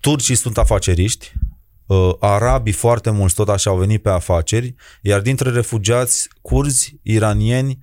turcii 0.00 0.34
sunt 0.34 0.58
afaceriști, 0.58 1.32
uh, 1.86 2.10
arabii 2.20 2.72
foarte 2.72 3.10
mulți 3.10 3.34
tot 3.34 3.48
așa 3.48 3.70
au 3.70 3.76
venit 3.76 4.02
pe 4.02 4.08
afaceri, 4.08 4.74
iar 5.02 5.20
dintre 5.20 5.50
refugiați, 5.50 6.28
curzi, 6.42 6.98
iranieni 7.02 7.78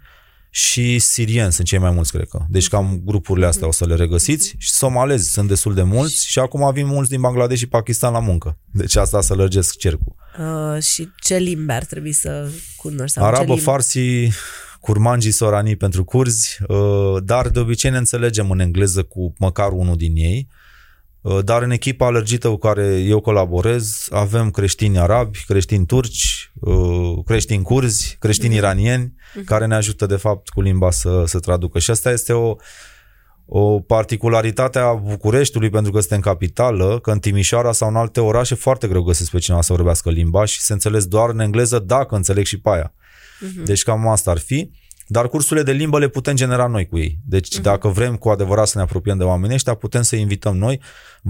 și 0.49 0.99
sirieni 0.99 1.51
sunt 1.51 1.67
cei 1.67 1.79
mai 1.79 1.91
mulți, 1.91 2.11
cred 2.11 2.27
că. 2.27 2.45
Deci 2.49 2.67
cam 2.67 3.01
grupurile 3.05 3.45
astea 3.45 3.67
o 3.67 3.71
să 3.71 3.85
le 3.85 3.95
regăsiți 3.95 4.55
și 4.57 4.69
somalezi 4.69 5.31
sunt 5.31 5.47
destul 5.47 5.73
de 5.73 5.81
mulți 5.81 6.27
și 6.27 6.39
acum 6.39 6.63
avem 6.63 6.87
mulți 6.87 7.09
din 7.09 7.21
Bangladesh 7.21 7.59
și 7.59 7.67
Pakistan 7.67 8.13
la 8.13 8.19
muncă. 8.19 8.57
Deci 8.71 8.95
asta 8.95 9.21
să 9.21 9.33
lărgesc 9.33 9.77
cercul. 9.77 10.15
Uh, 10.39 10.81
și 10.81 11.09
ce 11.19 11.37
limbi 11.37 11.71
ar 11.71 11.85
trebui 11.85 12.11
să 12.11 12.49
cunoști? 12.75 13.19
Arabă, 13.19 13.55
farsi, 13.55 14.29
curmanji, 14.79 15.31
sorani 15.31 15.75
pentru 15.75 16.03
curzi, 16.03 16.57
uh, 16.67 17.23
dar 17.23 17.49
de 17.49 17.59
obicei 17.59 17.91
ne 17.91 17.97
înțelegem 17.97 18.51
în 18.51 18.59
engleză 18.59 19.03
cu 19.03 19.33
măcar 19.37 19.71
unul 19.71 19.95
din 19.95 20.15
ei. 20.15 20.47
Uh, 20.49 20.62
Uh, 20.62 20.62
dar 21.43 21.61
în 21.61 21.71
echipa 21.71 22.05
alergită 22.05 22.49
cu 22.49 22.57
care 22.57 22.99
eu 22.99 23.19
colaborez 23.19 24.07
avem 24.11 24.51
creștini 24.51 24.99
arabi, 24.99 25.43
creștini 25.47 25.85
turci, 25.85 26.51
uh, 26.59 27.23
creștini 27.25 27.63
curzi, 27.63 28.15
creștini 28.19 28.55
iranieni, 28.55 29.13
uh-huh. 29.13 29.43
care 29.45 29.65
ne 29.65 29.75
ajută 29.75 30.05
de 30.05 30.15
fapt 30.15 30.49
cu 30.49 30.61
limba 30.61 30.91
să, 30.91 31.23
să 31.25 31.39
traducă. 31.39 31.79
Și 31.79 31.91
asta 31.91 32.11
este 32.11 32.33
o, 32.33 32.55
o 33.45 33.79
particularitate 33.79 34.79
a 34.79 34.93
Bucureștiului, 34.93 35.69
pentru 35.69 35.91
că 35.91 35.97
este 35.97 36.15
în 36.15 36.21
capitală, 36.21 36.99
că 36.99 37.11
în 37.11 37.19
Timișoara 37.19 37.71
sau 37.71 37.89
în 37.89 37.95
alte 37.95 38.19
orașe 38.19 38.55
foarte 38.55 38.87
greu 38.87 39.01
găsesc 39.01 39.31
pe 39.31 39.39
cineva 39.39 39.61
să 39.61 39.73
vorbească 39.73 40.09
limba 40.09 40.45
și 40.45 40.59
se 40.59 40.73
înțeles 40.73 41.05
doar 41.05 41.29
în 41.29 41.39
engleză 41.39 41.79
dacă 41.79 42.15
înțeleg 42.15 42.45
și 42.45 42.59
pe 42.59 42.69
aia. 42.69 42.93
Uh-huh. 42.93 43.63
Deci 43.65 43.83
cam 43.83 44.07
asta 44.07 44.31
ar 44.31 44.39
fi. 44.39 44.71
Dar 45.07 45.27
cursurile 45.27 45.65
de 45.65 45.71
limbă 45.71 45.99
le 45.99 46.07
putem 46.07 46.35
genera 46.35 46.67
noi 46.67 46.87
cu 46.87 46.97
ei. 46.97 47.19
Deci 47.25 47.59
uh-huh. 47.59 47.61
dacă 47.61 47.87
vrem 47.87 48.15
cu 48.15 48.29
adevărat 48.29 48.67
să 48.67 48.77
ne 48.77 48.83
apropiem 48.83 49.17
de 49.17 49.23
oamenii 49.23 49.55
ăștia, 49.55 49.73
putem 49.73 50.01
să 50.01 50.15
invităm 50.15 50.57
noi. 50.57 50.81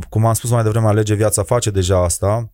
Cum 0.10 0.26
am 0.26 0.34
spus 0.34 0.50
mai 0.50 0.64
devreme, 0.64 0.88
Alege 0.88 1.14
Viața 1.14 1.44
face 1.44 1.70
deja 1.70 2.04
asta. 2.04 2.52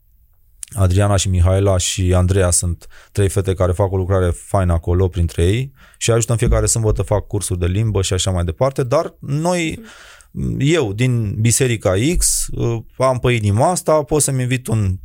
Adriana 0.75 1.15
și 1.15 1.29
Mihaela 1.29 1.77
și 1.77 2.13
Andreea 2.13 2.49
sunt 2.49 2.87
trei 3.11 3.29
fete 3.29 3.53
care 3.53 3.71
fac 3.71 3.91
o 3.91 3.97
lucrare 3.97 4.29
faină 4.29 4.73
acolo 4.73 5.07
printre 5.07 5.45
ei 5.45 5.73
și 5.97 6.11
ajută 6.11 6.31
în 6.31 6.37
fiecare 6.37 6.65
sâmbătă 6.65 7.01
fac 7.01 7.27
cursuri 7.27 7.59
de 7.59 7.65
limbă 7.65 8.01
și 8.01 8.13
așa 8.13 8.31
mai 8.31 8.43
departe, 8.43 8.83
dar 8.83 9.15
noi, 9.19 9.81
eu 10.57 10.93
din 10.93 11.35
Biserica 11.39 11.93
X, 12.17 12.45
am 12.97 13.19
pe 13.19 13.31
inima 13.31 13.69
asta, 13.69 14.03
pot 14.03 14.21
să-mi 14.21 14.41
invit 14.41 14.67
un, 14.67 14.95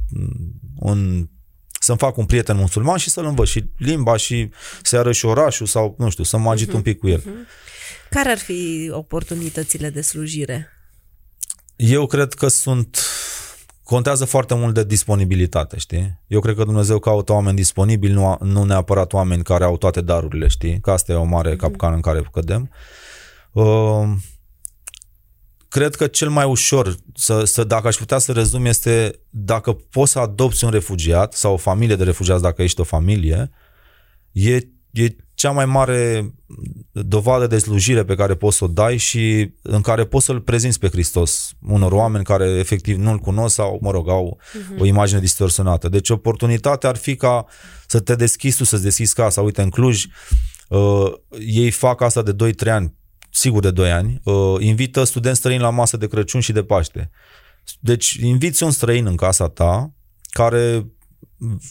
un 0.77 1.29
să-mi 1.85 1.99
fac 1.99 2.17
un 2.17 2.25
prieten 2.25 2.57
musulman 2.57 2.97
și 2.97 3.11
să-l 3.11 3.25
învăț 3.25 3.49
și 3.49 3.65
limba 3.77 4.17
și 4.17 4.51
să 4.83 4.99
arăt 4.99 5.15
și 5.15 5.25
orașul 5.25 5.67
sau, 5.67 5.95
nu 5.99 6.11
știu, 6.11 6.25
să 6.25 6.37
mă 6.37 6.51
agit 6.51 6.71
uh-huh, 6.71 6.75
un 6.75 6.83
pic 6.83 6.99
cu 6.99 7.09
el. 7.09 7.21
Uh-huh. 7.21 8.09
Care 8.11 8.29
ar 8.29 8.39
fi 8.39 8.91
oportunitățile 8.93 9.91
de 9.91 10.01
slujire? 10.01 10.69
Eu 11.77 12.07
cred 12.07 12.33
că 12.33 12.49
sunt 12.49 12.99
contează 13.83 14.25
foarte 14.25 14.55
mult 14.55 14.75
de 14.75 14.85
disponibilitate, 14.85 15.79
știi? 15.79 16.21
Eu 16.27 16.41
cred 16.41 16.57
că 16.57 16.65
Dumnezeu 16.65 16.99
caută 16.99 17.33
oameni 17.33 17.57
disponibili, 17.57 18.13
nu, 18.13 18.37
nu 18.41 18.65
neapărat 18.65 19.13
oameni 19.13 19.43
care 19.43 19.65
au 19.65 19.77
toate 19.77 20.01
darurile, 20.01 20.49
știi? 20.49 20.81
Că 20.81 20.91
asta 20.91 21.13
e 21.13 21.15
o 21.15 21.25
mare 21.25 21.55
uh-huh. 21.55 21.59
capcană 21.59 21.95
în 21.95 22.01
care 22.01 22.29
cădem. 22.33 22.71
Uh, 23.53 23.65
cred 25.75 25.95
că 25.95 26.07
cel 26.07 26.29
mai 26.29 26.45
ușor, 26.45 26.97
să, 27.15 27.45
să, 27.45 27.65
dacă 27.65 27.87
aș 27.87 27.97
putea 27.97 28.19
să 28.19 28.33
rezum, 28.33 28.65
este 28.65 29.21
dacă 29.31 29.73
poți 29.73 30.13
să 30.13 30.19
adopți 30.19 30.65
un 30.65 30.71
refugiat 30.71 31.33
sau 31.33 31.53
o 31.53 31.57
familie 31.57 31.97
de 31.97 32.05
refugiați, 32.05 32.43
dacă 32.43 32.63
ești 32.63 32.81
o 32.81 32.85
familie, 32.85 33.51
e, 34.33 34.55
e 34.91 35.17
cea 35.35 35.51
mai 35.51 35.67
mare 35.67 36.33
dovadă 36.91 37.47
de 37.47 37.59
slujire 37.59 38.05
pe 38.05 38.15
care 38.15 38.35
poți 38.35 38.57
să 38.57 38.65
o 38.65 38.67
dai 38.67 38.97
și 38.97 39.53
în 39.63 39.81
care 39.81 40.05
poți 40.05 40.25
să-L 40.25 40.41
prezinți 40.41 40.79
pe 40.79 40.89
Hristos 40.89 41.53
unor 41.69 41.93
oameni 41.93 42.25
care 42.25 42.51
efectiv 42.51 42.97
nu-L 42.97 43.19
cunosc 43.19 43.55
sau, 43.55 43.79
mă 43.83 43.91
rog, 43.91 44.09
au 44.09 44.39
uh-huh. 44.41 44.79
o 44.79 44.85
imagine 44.85 45.21
distorsionată. 45.21 45.89
Deci 45.89 46.11
oportunitatea 46.11 46.89
ar 46.89 46.97
fi 46.97 47.17
ca 47.17 47.47
să 47.87 48.01
te 48.01 48.15
deschizi 48.15 48.57
tu, 48.57 48.65
să-ți 48.65 48.83
deschizi 48.83 49.15
casa. 49.15 49.41
Uite, 49.41 49.63
în 49.63 49.71
Cluj, 49.71 50.05
uh, 50.69 51.13
ei 51.39 51.71
fac 51.71 52.01
asta 52.01 52.23
de 52.23 52.53
2-3 52.65 52.71
ani 52.71 52.95
sigur 53.35 53.61
de 53.61 53.71
2 53.71 53.93
ani, 53.93 54.21
uh, 54.25 54.57
invită 54.59 55.05
studenți 55.05 55.39
străini 55.39 55.63
la 55.63 55.71
masă 55.71 55.97
de 55.97 56.07
Crăciun 56.07 56.41
și 56.41 56.53
de 56.53 56.63
Paște. 56.63 57.11
Deci 57.81 58.11
inviți 58.11 58.63
un 58.63 58.71
străin 58.71 59.07
în 59.07 59.17
casa 59.17 59.49
ta 59.49 59.95
care 60.31 60.87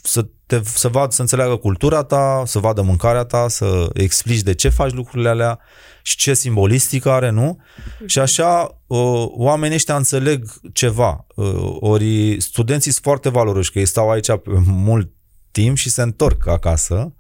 să, 0.04 0.28
te, 0.46 0.62
să 0.64 0.88
vadă, 0.88 1.14
să 1.14 1.22
înțeleagă 1.22 1.56
cultura 1.56 2.04
ta, 2.04 2.44
să 2.46 2.60
vadă 2.60 2.82
mâncarea 2.82 3.24
ta, 3.24 3.48
să 3.48 3.90
explici 3.94 4.42
de 4.42 4.54
ce 4.54 4.70
faci 4.70 4.92
lucrurile 4.92 5.30
alea 5.30 5.60
și 6.02 6.18
ce 6.18 6.34
simbolistică 6.34 7.12
are, 7.12 7.30
nu? 7.30 7.58
Și 8.06 8.20
așa 8.20 8.82
uh, 8.88 9.26
oamenii 9.28 9.76
ăștia 9.76 9.96
înțeleg 9.96 10.46
ceva. 10.74 11.26
Uh, 11.36 11.76
ori 11.80 12.42
studenții 12.42 12.92
sunt 12.92 13.04
foarte 13.04 13.30
valoroși, 13.30 13.72
că 13.72 13.80
ei 13.80 13.86
stau 13.86 14.12
aici 14.12 14.30
mult 14.66 15.12
timp 15.52 15.78
și 15.78 15.90
se 15.90 16.02
întorc 16.02 16.48
acasă 16.48 17.14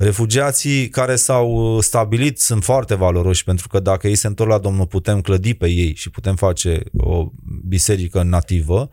Refugiații 0.00 0.88
care 0.88 1.16
s-au 1.16 1.76
uh, 1.76 1.82
stabilit 1.82 2.38
sunt 2.38 2.64
foarte 2.64 2.94
valoroși 2.94 3.44
pentru 3.44 3.68
că 3.68 3.80
dacă 3.80 4.08
ei 4.08 4.14
se 4.14 4.26
întorc 4.26 4.50
la 4.50 4.58
Domnul 4.58 4.86
putem 4.86 5.20
clădi 5.20 5.54
pe 5.54 5.68
ei 5.68 5.94
și 5.94 6.10
putem 6.10 6.36
face 6.36 6.82
o 6.96 7.26
biserică 7.68 8.22
nativă. 8.22 8.88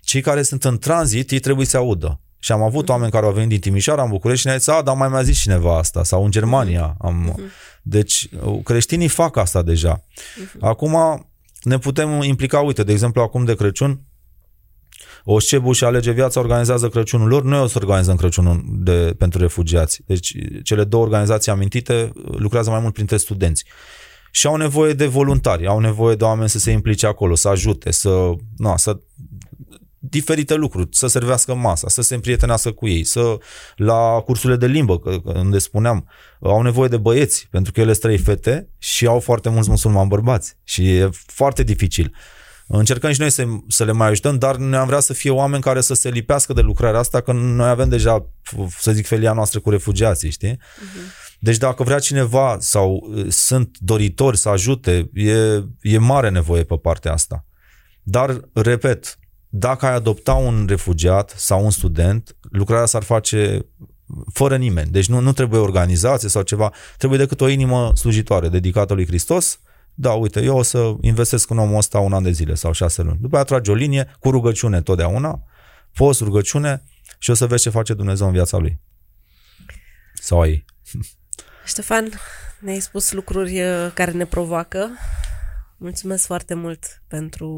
Cei 0.00 0.20
care 0.20 0.42
sunt 0.42 0.64
în 0.64 0.78
tranzit, 0.78 1.30
ei 1.30 1.38
trebuie 1.38 1.66
să 1.66 1.76
audă. 1.76 2.20
Și 2.38 2.52
am 2.52 2.62
avut 2.62 2.88
oameni 2.88 3.10
care 3.10 3.26
au 3.26 3.32
venit 3.32 3.48
din 3.48 3.60
Timișoara 3.60 4.02
în 4.02 4.08
București 4.08 4.40
și 4.40 4.46
ne-au 4.46 4.58
zis, 4.58 4.68
a, 4.68 4.82
dar 4.82 4.96
mai 4.96 5.08
mi-a 5.08 5.22
zis 5.22 5.40
cineva 5.40 5.78
asta, 5.78 6.04
sau 6.04 6.24
în 6.24 6.30
Germania. 6.30 6.96
Am... 7.00 7.40
Deci 7.82 8.28
uh, 8.44 8.60
creștinii 8.64 9.08
fac 9.08 9.36
asta 9.36 9.62
deja. 9.62 10.04
Acum 10.60 11.26
ne 11.62 11.78
putem 11.78 12.22
implica, 12.22 12.60
uite, 12.60 12.82
de 12.82 12.92
exemplu, 12.92 13.22
acum 13.22 13.44
de 13.44 13.54
Crăciun, 13.54 14.00
Oscebu 15.24 15.72
și 15.72 15.84
Alege 15.84 16.10
Viața 16.10 16.40
organizează 16.40 16.88
Crăciunul 16.88 17.28
lor, 17.28 17.42
noi 17.42 17.60
o 17.60 17.66
să 17.66 17.78
organizăm 17.80 18.16
Crăciunul 18.16 18.64
de, 18.66 19.14
pentru 19.18 19.40
refugiați. 19.40 20.02
Deci 20.06 20.32
cele 20.62 20.84
două 20.84 21.04
organizații 21.04 21.52
amintite 21.52 22.12
lucrează 22.14 22.70
mai 22.70 22.80
mult 22.80 22.94
printre 22.94 23.16
studenți. 23.16 23.64
Și 24.30 24.46
au 24.46 24.56
nevoie 24.56 24.92
de 24.92 25.06
voluntari, 25.06 25.66
au 25.66 25.78
nevoie 25.78 26.14
de 26.14 26.24
oameni 26.24 26.48
să 26.48 26.58
se 26.58 26.70
implice 26.70 27.06
acolo, 27.06 27.34
să 27.34 27.48
ajute, 27.48 27.90
să, 27.90 28.30
na, 28.56 28.76
să 28.76 28.98
diferite 30.02 30.54
lucruri, 30.54 30.88
să 30.90 31.06
servească 31.06 31.54
masa, 31.54 31.88
să 31.88 32.02
se 32.02 32.14
împrietenească 32.14 32.70
cu 32.70 32.88
ei, 32.88 33.04
să 33.04 33.38
la 33.76 34.22
cursurile 34.24 34.58
de 34.58 34.66
limbă, 34.66 34.98
că, 34.98 35.20
că 35.20 35.38
unde 35.38 35.58
spuneam, 35.58 36.08
au 36.40 36.62
nevoie 36.62 36.88
de 36.88 36.96
băieți, 36.96 37.48
pentru 37.50 37.72
că 37.72 37.80
ele 37.80 37.92
sunt 37.92 38.04
trei 38.04 38.18
fete 38.18 38.68
și 38.78 39.06
au 39.06 39.20
foarte 39.20 39.48
mulți 39.48 39.70
musulmani 39.70 40.08
bărbați 40.08 40.56
și 40.64 40.90
e 40.90 41.10
foarte 41.12 41.62
dificil. 41.62 42.14
Încercăm 42.72 43.12
și 43.12 43.20
noi 43.20 43.30
să, 43.30 43.46
să 43.68 43.84
le 43.84 43.92
mai 43.92 44.08
ajutăm, 44.08 44.38
dar 44.38 44.56
ne-am 44.56 44.86
vrea 44.86 45.00
să 45.00 45.12
fie 45.12 45.30
oameni 45.30 45.62
care 45.62 45.80
să 45.80 45.94
se 45.94 46.08
lipească 46.08 46.52
de 46.52 46.60
lucrarea 46.60 46.98
asta, 46.98 47.20
că 47.20 47.32
noi 47.32 47.68
avem 47.68 47.88
deja, 47.88 48.26
să 48.78 48.92
zic, 48.92 49.06
felia 49.06 49.32
noastră 49.32 49.60
cu 49.60 49.70
refugiații, 49.70 50.30
știi? 50.30 50.56
Uh-huh. 50.56 51.38
Deci 51.38 51.56
dacă 51.56 51.82
vrea 51.82 51.98
cineva 51.98 52.56
sau 52.60 53.10
uh, 53.10 53.26
sunt 53.28 53.76
doritori 53.78 54.36
să 54.36 54.48
ajute, 54.48 55.10
e, 55.14 55.62
e 55.80 55.98
mare 55.98 56.30
nevoie 56.30 56.64
pe 56.64 56.76
partea 56.76 57.12
asta. 57.12 57.44
Dar, 58.02 58.40
repet, 58.52 59.18
dacă 59.48 59.86
ai 59.86 59.94
adopta 59.94 60.32
un 60.32 60.64
refugiat 60.68 61.34
sau 61.36 61.64
un 61.64 61.70
student, 61.70 62.36
lucrarea 62.50 62.86
s-ar 62.86 63.02
face 63.02 63.66
fără 64.32 64.56
nimeni. 64.56 64.90
Deci 64.90 65.08
nu, 65.08 65.20
nu 65.20 65.32
trebuie 65.32 65.60
organizație 65.60 66.28
sau 66.28 66.42
ceva, 66.42 66.72
trebuie 66.98 67.18
decât 67.18 67.40
o 67.40 67.48
inimă 67.48 67.92
slujitoare 67.96 68.48
dedicată 68.48 68.94
lui 68.94 69.06
Hristos. 69.06 69.60
Da, 70.00 70.12
uite, 70.12 70.42
eu 70.42 70.56
o 70.56 70.62
să 70.62 70.94
investesc 71.00 71.50
în 71.50 71.58
omul 71.58 71.76
ăsta 71.76 71.98
un 71.98 72.12
an 72.12 72.22
de 72.22 72.30
zile 72.30 72.54
sau 72.54 72.72
șase 72.72 73.02
luni. 73.02 73.18
După 73.20 73.34
aia 73.34 73.44
trage 73.44 73.70
o 73.70 73.74
linie 73.74 74.16
cu 74.18 74.30
rugăciune 74.30 74.82
totdeauna, 74.82 75.42
post 75.92 76.20
rugăciune 76.20 76.82
și 77.18 77.30
o 77.30 77.34
să 77.34 77.46
vezi 77.46 77.62
ce 77.62 77.70
face 77.70 77.94
Dumnezeu 77.94 78.26
în 78.26 78.32
viața 78.32 78.56
lui. 78.56 78.80
Sau 80.14 80.44
ei. 80.46 80.64
Ștefan, 81.66 82.10
ne-ai 82.60 82.80
spus 82.80 83.12
lucruri 83.12 83.62
uh, 83.62 83.90
care 83.94 84.10
ne 84.10 84.24
provoacă. 84.24 84.90
Mulțumesc 85.76 86.26
foarte 86.26 86.54
mult 86.54 87.02
pentru 87.08 87.48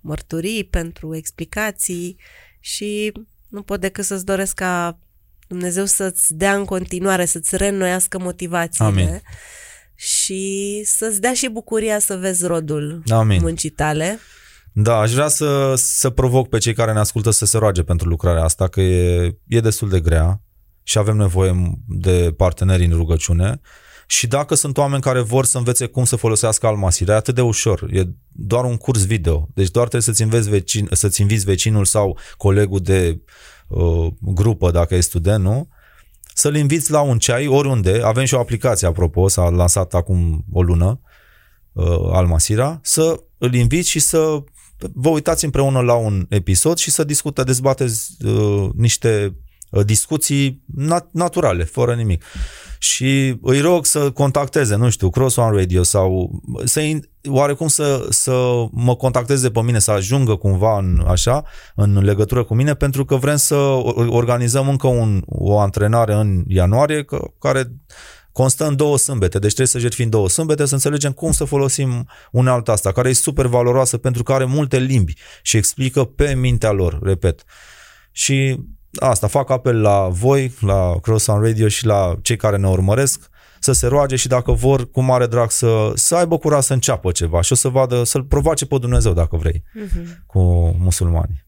mărturii, 0.00 0.64
pentru 0.64 1.14
explicații 1.14 2.20
și 2.60 3.12
nu 3.48 3.62
pot 3.62 3.80
decât 3.80 4.04
să-ți 4.04 4.24
doresc 4.24 4.54
ca 4.54 4.98
Dumnezeu 5.46 5.84
să-ți 5.84 6.34
dea 6.34 6.54
în 6.54 6.64
continuare, 6.64 7.24
să-ți 7.24 7.56
reînnoiască 7.56 8.18
motivațiile. 8.18 8.88
Amin. 8.88 9.22
Și 10.00 10.82
să-ți 10.84 11.20
dea 11.20 11.34
și 11.34 11.48
bucuria 11.48 11.98
să 11.98 12.16
vezi 12.16 12.46
rodul 12.46 13.02
Amin. 13.08 13.40
muncii 13.40 13.70
tale. 13.70 14.18
Da, 14.72 14.98
aș 14.98 15.12
vrea 15.12 15.28
să, 15.28 15.74
să 15.76 16.10
provoc 16.10 16.48
pe 16.48 16.58
cei 16.58 16.74
care 16.74 16.92
ne 16.92 16.98
ascultă 16.98 17.30
să 17.30 17.44
se 17.44 17.58
roage 17.58 17.82
pentru 17.82 18.08
lucrarea 18.08 18.44
asta, 18.44 18.68
că 18.68 18.80
e, 18.80 19.36
e 19.46 19.60
destul 19.60 19.88
de 19.88 20.00
grea 20.00 20.42
și 20.82 20.98
avem 20.98 21.16
nevoie 21.16 21.80
de 21.88 22.34
parteneri 22.36 22.84
în 22.84 22.92
rugăciune. 22.92 23.60
Și 24.06 24.26
dacă 24.26 24.54
sunt 24.54 24.78
oameni 24.78 25.02
care 25.02 25.20
vor 25.20 25.44
să 25.44 25.58
învețe 25.58 25.86
cum 25.86 26.04
să 26.04 26.16
folosească 26.16 26.66
Almasira, 26.66 27.12
e 27.12 27.16
atât 27.16 27.34
de 27.34 27.40
ușor. 27.40 27.88
E 27.90 28.02
doar 28.28 28.64
un 28.64 28.76
curs 28.76 29.06
video. 29.06 29.48
Deci 29.54 29.70
doar 29.70 29.88
trebuie 29.88 30.14
să-ți, 30.14 30.22
înveți 30.22 30.50
vecin, 30.50 30.88
să-ți 30.92 31.20
inviți 31.20 31.44
vecinul 31.44 31.84
sau 31.84 32.18
colegul 32.36 32.80
de 32.80 33.20
uh, 33.68 34.06
grupă, 34.20 34.70
dacă 34.70 34.94
e 34.94 35.00
student, 35.00 35.44
nu? 35.44 35.68
Să-l 36.38 36.56
inviți 36.56 36.90
la 36.90 37.00
un 37.00 37.18
ceai 37.18 37.46
oriunde. 37.46 38.00
Avem 38.04 38.24
și 38.24 38.34
o 38.34 38.38
aplicație, 38.38 38.86
apropo, 38.86 39.28
s-a 39.28 39.48
lansat 39.48 39.94
acum 39.94 40.44
o 40.52 40.62
lună, 40.62 41.00
uh, 41.72 42.08
Almasira, 42.12 42.78
să 42.82 43.22
îl 43.38 43.54
inviți 43.54 43.88
și 43.88 43.98
să 43.98 44.42
vă 44.94 45.08
uitați 45.08 45.44
împreună 45.44 45.80
la 45.80 45.94
un 45.94 46.26
episod 46.28 46.76
și 46.76 46.90
să 46.90 47.04
discută, 47.04 47.44
dezbateți 47.44 48.16
uh, 48.24 48.68
niște 48.74 49.36
Uh, 49.70 49.84
discuții 49.84 50.64
nat- 50.76 51.10
naturale, 51.12 51.64
fără 51.64 51.94
nimic. 51.94 52.24
Și 52.78 53.38
îi 53.42 53.60
rog 53.60 53.86
să 53.86 54.10
contacteze, 54.10 54.76
nu 54.76 54.90
știu, 54.90 55.10
Cross 55.10 55.36
One 55.36 55.56
Radio 55.56 55.82
sau 55.82 56.40
să 56.64 56.80
oarecum 57.28 57.68
să, 57.68 58.06
să 58.10 58.64
mă 58.70 58.96
contacteze 58.96 59.50
pe 59.50 59.62
mine, 59.62 59.78
să 59.78 59.90
ajungă 59.90 60.36
cumva 60.36 60.78
în, 60.78 61.04
așa, 61.06 61.44
în 61.74 62.04
legătură 62.04 62.44
cu 62.44 62.54
mine, 62.54 62.74
pentru 62.74 63.04
că 63.04 63.16
vrem 63.16 63.36
să 63.36 63.54
organizăm 64.08 64.68
încă 64.68 64.86
un, 64.86 65.22
o 65.26 65.58
antrenare 65.58 66.14
în 66.14 66.44
ianuarie 66.46 67.04
că, 67.04 67.30
care 67.38 67.72
constă 68.32 68.66
în 68.66 68.76
două 68.76 68.98
sâmbete, 68.98 69.38
deci 69.38 69.54
trebuie 69.54 69.66
să 69.66 69.78
jertfim 69.78 70.08
două 70.08 70.28
sâmbete, 70.28 70.66
să 70.66 70.74
înțelegem 70.74 71.12
cum 71.12 71.32
să 71.32 71.44
folosim 71.44 72.08
unealta 72.32 72.72
asta, 72.72 72.92
care 72.92 73.08
e 73.08 73.12
super 73.12 73.46
valoroasă 73.46 73.96
pentru 73.96 74.22
că 74.22 74.32
are 74.32 74.44
multe 74.44 74.78
limbi 74.78 75.14
și 75.42 75.56
explică 75.56 76.04
pe 76.04 76.34
mintea 76.34 76.70
lor, 76.70 76.98
repet. 77.02 77.44
Și 78.12 78.60
asta, 78.94 79.26
fac 79.26 79.50
apel 79.50 79.80
la 79.80 80.08
voi, 80.08 80.54
la 80.60 80.98
Cross 81.02 81.26
on 81.26 81.42
Radio 81.42 81.68
și 81.68 81.86
la 81.86 82.14
cei 82.22 82.36
care 82.36 82.56
ne 82.56 82.68
urmăresc 82.68 83.30
să 83.60 83.72
se 83.72 83.86
roage 83.86 84.16
și 84.16 84.28
dacă 84.28 84.52
vor, 84.52 84.90
cu 84.90 85.00
mare 85.00 85.26
drag 85.26 85.50
să, 85.50 85.92
să 85.94 86.16
aibă 86.16 86.38
curaj 86.38 86.64
să 86.64 86.72
înceapă 86.72 87.12
ceva 87.12 87.40
și 87.40 87.52
o 87.52 87.54
să 87.54 87.68
vadă, 87.68 88.04
să-L 88.04 88.24
provoace 88.24 88.66
pe 88.66 88.78
Dumnezeu, 88.78 89.12
dacă 89.12 89.36
vrei, 89.36 89.62
uh-huh. 89.62 90.26
cu 90.26 90.40
musulmani. 90.78 91.44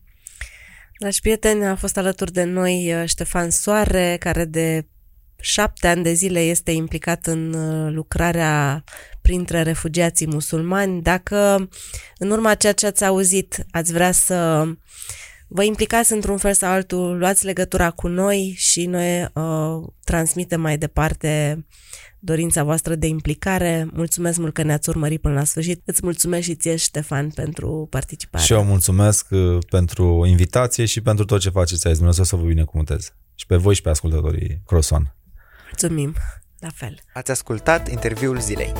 Dragi 0.98 1.20
prieteni, 1.20 1.66
a 1.66 1.76
fost 1.76 1.96
alături 1.96 2.32
de 2.32 2.44
noi 2.44 2.94
uh, 2.94 3.08
Ștefan 3.08 3.50
Soare, 3.50 4.16
care 4.20 4.44
de 4.44 4.86
șapte 5.40 5.86
ani 5.86 6.02
de 6.02 6.12
zile 6.12 6.40
este 6.40 6.70
implicat 6.70 7.26
în 7.26 7.52
uh, 7.52 7.92
lucrarea 7.92 8.84
printre 9.22 9.62
refugiații 9.62 10.26
musulmani. 10.26 11.02
Dacă 11.02 11.68
în 12.18 12.30
urma 12.30 12.54
ceea 12.54 12.72
ce 12.72 12.86
ați 12.86 13.04
auzit 13.04 13.66
ați 13.70 13.92
vrea 13.92 14.12
să 14.12 14.66
vă 15.52 15.62
implicați 15.62 16.12
într-un 16.12 16.36
fel 16.36 16.52
sau 16.52 16.70
altul, 16.70 17.18
luați 17.18 17.44
legătura 17.44 17.90
cu 17.90 18.08
noi 18.08 18.54
și 18.56 18.86
noi 18.86 19.22
uh, 19.22 19.88
transmitem 20.04 20.60
mai 20.60 20.78
departe 20.78 21.64
dorința 22.18 22.62
voastră 22.64 22.94
de 22.94 23.06
implicare. 23.06 23.88
Mulțumesc 23.92 24.38
mult 24.38 24.54
că 24.54 24.62
ne-ați 24.62 24.88
urmărit 24.88 25.20
până 25.20 25.34
la 25.34 25.44
sfârșit. 25.44 25.82
Îți 25.84 26.00
mulțumesc 26.02 26.44
și 26.44 26.54
ție, 26.54 26.76
Ștefan, 26.76 27.30
pentru 27.30 27.86
participare. 27.90 28.44
Și 28.44 28.52
eu 28.52 28.64
mulțumesc 28.64 29.26
uh, 29.30 29.58
pentru 29.70 30.24
invitație 30.26 30.84
și 30.84 31.00
pentru 31.00 31.24
tot 31.24 31.40
ce 31.40 31.50
faceți 31.50 31.86
aici. 31.86 31.96
Dumnezeu 31.96 32.24
să 32.24 32.36
vă 32.36 32.46
binecuvânteze. 32.46 33.08
Și 33.34 33.46
pe 33.46 33.56
voi 33.56 33.74
și 33.74 33.82
pe 33.82 33.88
ascultătorii 33.88 34.62
Croson. 34.66 35.14
Mulțumim. 35.66 36.14
La 36.58 36.68
fel. 36.74 36.98
Ați 37.12 37.30
ascultat 37.30 37.90
interviul 37.90 38.40
zilei. 38.40 38.72